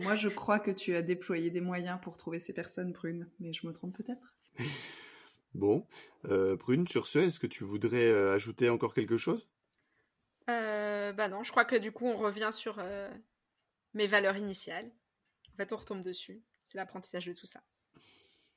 moi, 0.00 0.16
je 0.16 0.30
crois 0.30 0.58
que 0.58 0.70
tu 0.70 0.96
as 0.96 1.02
déployé 1.02 1.50
des 1.50 1.60
moyens 1.60 1.98
pour 2.02 2.16
trouver 2.16 2.38
ces 2.40 2.54
personnes, 2.54 2.94
Prune, 2.94 3.28
mais 3.38 3.52
je 3.52 3.66
me 3.66 3.72
trompe 3.74 3.94
peut-être? 3.94 4.32
Bon, 5.54 5.86
euh, 6.24 6.56
Prune, 6.56 6.88
sur 6.88 7.06
ce, 7.06 7.18
est-ce 7.18 7.38
que 7.38 7.46
tu 7.46 7.64
voudrais 7.64 8.06
euh, 8.06 8.34
ajouter 8.34 8.70
encore 8.70 8.94
quelque 8.94 9.18
chose? 9.18 9.46
Euh, 10.50 11.12
Bah 11.12 11.28
non, 11.28 11.42
je 11.42 11.50
crois 11.50 11.64
que 11.64 11.76
du 11.76 11.92
coup, 11.92 12.06
on 12.06 12.16
revient 12.16 12.50
sur 12.52 12.78
euh, 12.78 13.10
mes 13.94 14.06
valeurs 14.06 14.36
initiales. 14.36 14.90
En 15.52 15.56
fait, 15.56 15.72
on 15.72 15.76
retombe 15.76 16.02
dessus. 16.02 16.42
C'est 16.64 16.78
l'apprentissage 16.78 17.26
de 17.26 17.32
tout 17.32 17.46
ça. 17.46 17.60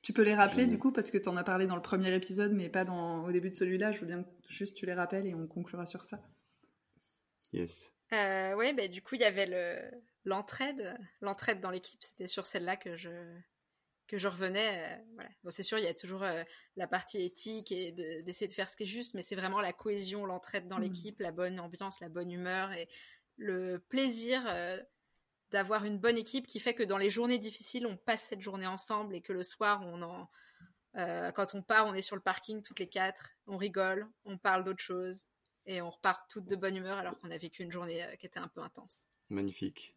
Tu 0.02 0.12
peux 0.12 0.22
les 0.22 0.34
rappeler 0.34 0.66
du 0.66 0.78
coup 0.78 0.92
parce 0.92 1.10
que 1.10 1.16
tu 1.16 1.30
en 1.30 1.36
as 1.38 1.44
parlé 1.44 1.66
dans 1.66 1.76
le 1.76 1.82
premier 1.82 2.14
épisode 2.14 2.52
mais 2.52 2.68
pas 2.68 2.84
dans, 2.84 3.24
au 3.24 3.32
début 3.32 3.48
de 3.48 3.54
celui-là. 3.54 3.90
Je 3.90 4.00
veux 4.00 4.06
bien 4.06 4.24
juste 4.48 4.76
tu 4.76 4.84
les 4.84 4.92
rappelles 4.92 5.26
et 5.26 5.34
on 5.34 5.46
conclura 5.46 5.86
sur 5.86 6.02
ça. 6.04 6.20
Yes. 7.52 7.90
Euh, 8.12 8.54
oui, 8.54 8.74
bah, 8.74 8.88
du 8.88 9.00
coup, 9.02 9.14
il 9.14 9.22
y 9.22 9.24
avait 9.24 9.46
le, 9.46 9.80
l'entraide. 10.24 10.94
L'entraide 11.20 11.60
dans 11.60 11.70
l'équipe, 11.70 12.02
c'était 12.02 12.26
sur 12.26 12.44
celle-là 12.44 12.76
que 12.76 12.96
je, 12.96 13.10
que 14.06 14.18
je 14.18 14.28
revenais. 14.28 15.02
voilà. 15.14 15.30
Bon, 15.42 15.50
c'est 15.50 15.62
sûr, 15.62 15.78
il 15.78 15.84
y 15.84 15.88
a 15.88 15.94
toujours 15.94 16.24
la 16.76 16.86
partie 16.86 17.22
éthique 17.22 17.72
et 17.72 17.92
d'essayer 18.22 18.48
de, 18.48 18.52
faire 18.52 18.68
ce 18.68 18.76
qui 18.76 18.84
est 18.84 18.86
juste, 18.86 19.14
mais 19.14 19.22
c'est 19.22 19.36
vraiment 19.36 19.60
la 19.60 19.72
cohésion, 19.72 20.26
l'entraide 20.26 20.68
dans 20.68 20.78
mmh. 20.78 20.82
l'équipe, 20.82 21.20
la 21.20 21.32
bonne 21.32 21.58
ambiance, 21.58 22.00
la 22.00 22.08
bonne 22.08 22.30
humeur 22.30 22.72
et 22.72 22.88
le 23.36 23.78
plaisir 23.78 24.46
d'avoir 25.50 25.84
une 25.84 25.98
bonne 25.98 26.18
équipe 26.18 26.46
qui 26.46 26.60
fait 26.60 26.74
que 26.74 26.82
dans 26.82 26.98
les 26.98 27.10
journées 27.10 27.38
difficiles, 27.38 27.86
on 27.86 27.96
passe 27.96 28.24
cette 28.24 28.40
journée 28.40 28.66
ensemble 28.66 29.14
et 29.14 29.20
que 29.20 29.32
le 29.32 29.42
soir, 29.42 29.82
on 29.84 30.02
en, 30.02 30.28
euh, 30.96 31.32
quand 31.32 31.54
on 31.54 31.62
part, 31.62 31.86
on 31.86 31.94
est 31.94 32.02
sur 32.02 32.16
le 32.16 32.22
parking 32.22 32.62
toutes 32.62 32.78
les 32.78 32.88
quatre, 32.88 33.30
on 33.46 33.56
rigole, 33.56 34.08
on 34.24 34.38
parle 34.38 34.64
d'autre 34.64 34.82
chose 34.82 35.24
et 35.66 35.82
on 35.82 35.90
repart 35.90 36.28
toutes 36.30 36.46
de 36.46 36.56
bonne 36.56 36.76
humeur 36.76 36.98
alors 36.98 37.18
qu'on 37.18 37.30
a 37.30 37.38
vécu 37.38 37.62
une 37.62 37.72
journée 37.72 38.04
euh, 38.04 38.16
qui 38.16 38.26
était 38.26 38.38
un 38.38 38.48
peu 38.48 38.60
intense. 38.60 39.06
Magnifique. 39.28 39.96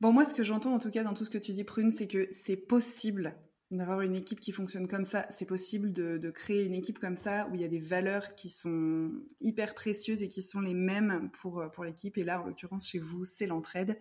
Bon, 0.00 0.12
moi, 0.12 0.24
ce 0.24 0.34
que 0.34 0.44
j'entends 0.44 0.74
en 0.74 0.78
tout 0.78 0.90
cas 0.90 1.04
dans 1.04 1.14
tout 1.14 1.24
ce 1.24 1.30
que 1.30 1.38
tu 1.38 1.52
dis, 1.52 1.64
Prune, 1.64 1.90
c'est 1.90 2.06
que 2.06 2.26
c'est 2.30 2.56
possible 2.56 3.34
d'avoir 3.70 4.02
une 4.02 4.14
équipe 4.14 4.40
qui 4.40 4.52
fonctionne 4.52 4.88
comme 4.88 5.04
ça. 5.04 5.26
C'est 5.30 5.46
possible 5.46 5.90
de, 5.92 6.18
de, 6.18 6.30
créer 6.30 6.64
une 6.64 6.74
équipe 6.74 6.98
comme 6.98 7.16
ça 7.16 7.48
où 7.48 7.54
il 7.54 7.60
y 7.60 7.64
a 7.64 7.68
des 7.68 7.80
valeurs 7.80 8.34
qui 8.34 8.50
sont 8.50 9.10
hyper 9.40 9.74
précieuses 9.74 10.22
et 10.22 10.28
qui 10.28 10.42
sont 10.42 10.60
les 10.60 10.74
mêmes 10.74 11.30
pour, 11.40 11.64
pour 11.72 11.84
l'équipe. 11.84 12.18
Et 12.18 12.24
là, 12.24 12.42
en 12.42 12.46
l'occurrence, 12.46 12.86
chez 12.86 12.98
vous, 12.98 13.24
c'est 13.24 13.46
l'entraide. 13.46 13.98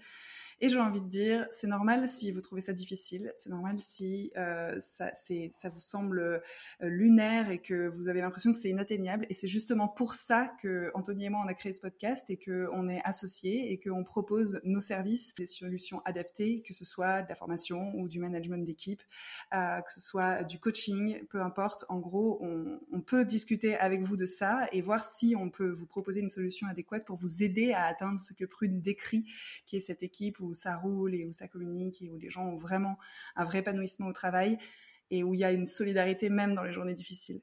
Et 0.61 0.69
j'ai 0.69 0.79
envie 0.79 1.01
de 1.01 1.07
dire, 1.07 1.47
c'est 1.51 1.67
normal 1.67 2.07
si 2.07 2.31
vous 2.31 2.41
trouvez 2.41 2.61
ça 2.61 2.73
difficile, 2.73 3.33
c'est 3.35 3.49
normal 3.49 3.79
si 3.79 4.31
euh, 4.37 4.79
ça, 4.79 5.11
ça 5.15 5.69
vous 5.69 5.79
semble 5.79 6.19
euh, 6.19 6.39
lunaire 6.81 7.49
et 7.49 7.59
que 7.59 7.87
vous 7.87 8.07
avez 8.07 8.21
l'impression 8.21 8.51
que 8.51 8.57
c'est 8.57 8.69
inatteignable. 8.69 9.25
Et 9.29 9.33
c'est 9.33 9.47
justement 9.47 9.87
pour 9.87 10.13
ça 10.13 10.53
que 10.61 10.91
Anthony 10.93 11.25
et 11.25 11.29
moi 11.29 11.41
on 11.43 11.47
a 11.47 11.53
créé 11.53 11.73
ce 11.73 11.81
podcast 11.81 12.29
et 12.29 12.37
que 12.37 12.69
on 12.71 12.87
est 12.87 13.01
associés 13.03 13.71
et 13.71 13.79
qu'on 13.79 14.03
propose 14.03 14.61
nos 14.63 14.79
services, 14.79 15.35
des 15.35 15.45
solutions 15.45 16.01
adaptées, 16.05 16.61
que 16.61 16.73
ce 16.73 16.85
soit 16.85 17.21
de 17.21 17.29
la 17.29 17.35
formation 17.35 17.93
ou 17.95 18.07
du 18.07 18.19
management 18.19 18.65
d'équipe, 18.65 19.01
euh, 19.53 19.81
que 19.81 19.91
ce 19.91 20.01
soit 20.01 20.43
du 20.43 20.59
coaching, 20.59 21.25
peu 21.27 21.41
importe. 21.41 21.85
En 21.89 21.99
gros, 21.99 22.39
on, 22.41 23.01
peut 23.05 23.23
discuter 23.23 23.75
avec 23.75 24.01
vous 24.01 24.17
de 24.17 24.25
ça 24.25 24.67
et 24.71 24.81
voir 24.81 25.05
si 25.05 25.35
on 25.37 25.51
peut 25.51 25.69
vous 25.69 25.85
proposer 25.85 26.21
une 26.21 26.31
solution 26.31 26.65
adéquate 26.67 27.05
pour 27.05 27.17
vous 27.17 27.43
aider 27.43 27.71
à 27.71 27.85
atteindre 27.85 28.19
ce 28.19 28.33
que 28.33 28.45
Prune 28.45 28.81
décrit, 28.81 29.25
qui 29.67 29.77
est 29.77 29.81
cette 29.81 30.01
équipe 30.01 30.39
ça 30.53 30.77
roule 30.77 31.15
et 31.15 31.25
où 31.25 31.33
ça 31.33 31.47
communique 31.47 32.01
et 32.01 32.09
où 32.09 32.17
les 32.17 32.29
gens 32.29 32.45
ont 32.45 32.55
vraiment 32.55 32.97
un 33.35 33.45
vrai 33.45 33.59
épanouissement 33.59 34.07
au 34.07 34.13
travail 34.13 34.57
et 35.11 35.23
où 35.23 35.33
il 35.33 35.39
y 35.39 35.43
a 35.43 35.51
une 35.51 35.65
solidarité 35.65 36.29
même 36.29 36.55
dans 36.55 36.63
les 36.63 36.71
journées 36.71 36.93
difficiles. 36.93 37.41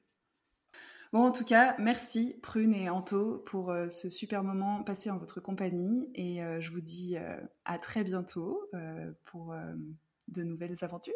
Bon, 1.13 1.27
en 1.27 1.31
tout 1.31 1.45
cas, 1.45 1.75
merci 1.77 2.39
Prune 2.41 2.73
et 2.73 2.89
Anto 2.89 3.43
pour 3.45 3.69
euh, 3.69 3.87
ce 3.87 4.09
super 4.09 4.43
moment 4.43 4.83
passé 4.83 5.11
en 5.11 5.17
votre 5.17 5.39
compagnie 5.39 6.09
et 6.15 6.43
euh, 6.43 6.59
je 6.59 6.71
vous 6.71 6.81
dis 6.81 7.17
euh, 7.17 7.37
à 7.65 7.77
très 7.77 8.03
bientôt 8.03 8.67
pour 9.25 9.55
de 10.27 10.43
nouvelles 10.43 10.77
aventures. 10.81 11.13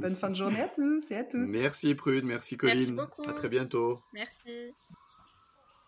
Bonne 0.00 0.16
fin 0.16 0.30
de 0.30 0.34
journée 0.34 0.60
à 0.60 0.68
tous 0.68 1.10
et 1.12 1.16
à 1.16 1.24
toutes. 1.24 1.40
Merci 1.40 1.94
Prune, 1.94 2.26
merci 2.26 2.56
Colline. 2.56 2.76
Merci 2.76 2.92
beaucoup. 2.92 3.30
À 3.30 3.32
très 3.32 3.48
bientôt. 3.48 4.02
Merci. 4.12 4.72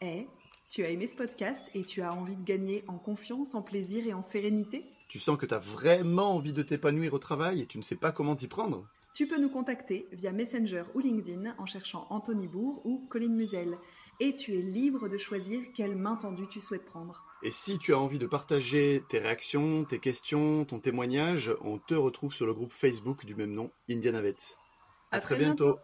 Et 0.01 0.28
tu 0.75 0.85
as 0.85 0.91
aimé 0.91 1.07
ce 1.07 1.14
podcast 1.14 1.68
et 1.77 1.85
tu 1.85 2.03
as 2.03 2.12
envie 2.12 2.35
de 2.35 2.43
gagner 2.43 2.83
en 2.89 2.99
confiance, 2.99 3.55
en 3.55 3.62
plaisir 3.62 4.05
et 4.09 4.12
en 4.12 4.22
sérénité 4.22 4.85
Tu 5.09 5.20
sens 5.20 5.39
que 5.39 5.47
tu 5.47 5.55
as 5.55 5.59
vraiment 5.59 6.35
envie 6.35 6.53
de 6.53 6.64
t'épanouir 6.64 7.14
au 7.14 7.20
travail 7.20 7.61
et 7.61 7.66
tu 7.66 7.79
ne 7.79 7.85
sais 7.85 7.95
pas 7.95 8.11
comment 8.11 8.35
t'y 8.35 8.49
prendre 8.49 8.85
Tu 9.14 9.29
peux 9.29 9.41
nous 9.41 9.51
contacter 9.51 10.09
via 10.11 10.33
Messenger 10.33 10.83
ou 10.97 10.99
LinkedIn 10.99 11.55
en 11.59 11.66
cherchant 11.66 12.09
Anthony 12.11 12.49
Bourg 12.49 12.83
ou 12.85 13.07
Colline 13.09 13.37
Musel. 13.37 13.79
Et 14.18 14.35
tu 14.35 14.59
es 14.59 14.62
libre 14.62 15.09
de 15.09 15.16
choisir 15.16 15.62
quelle 15.77 15.95
main 15.95 16.16
tendue 16.16 16.49
tu 16.49 16.61
souhaites 16.61 16.87
prendre. 16.87 17.25
Et 17.45 17.53
si 17.53 17.79
tu 17.79 17.95
as 17.95 17.99
envie 18.01 18.18
de 18.18 18.27
partager 18.27 19.05
tes 19.09 19.20
réactions, 19.20 19.85
tes 19.85 20.01
questions, 20.01 20.64
ton 20.64 20.81
témoignage, 20.81 21.53
on 21.61 21.79
te 21.79 21.95
retrouve 21.95 22.35
sur 22.35 22.47
le 22.47 22.53
groupe 22.53 22.72
Facebook 22.72 23.25
du 23.25 23.37
même 23.37 23.55
nom, 23.55 23.70
Indianavet. 23.89 24.35
À, 25.12 25.20
très, 25.20 25.37
bientôt. 25.37 25.79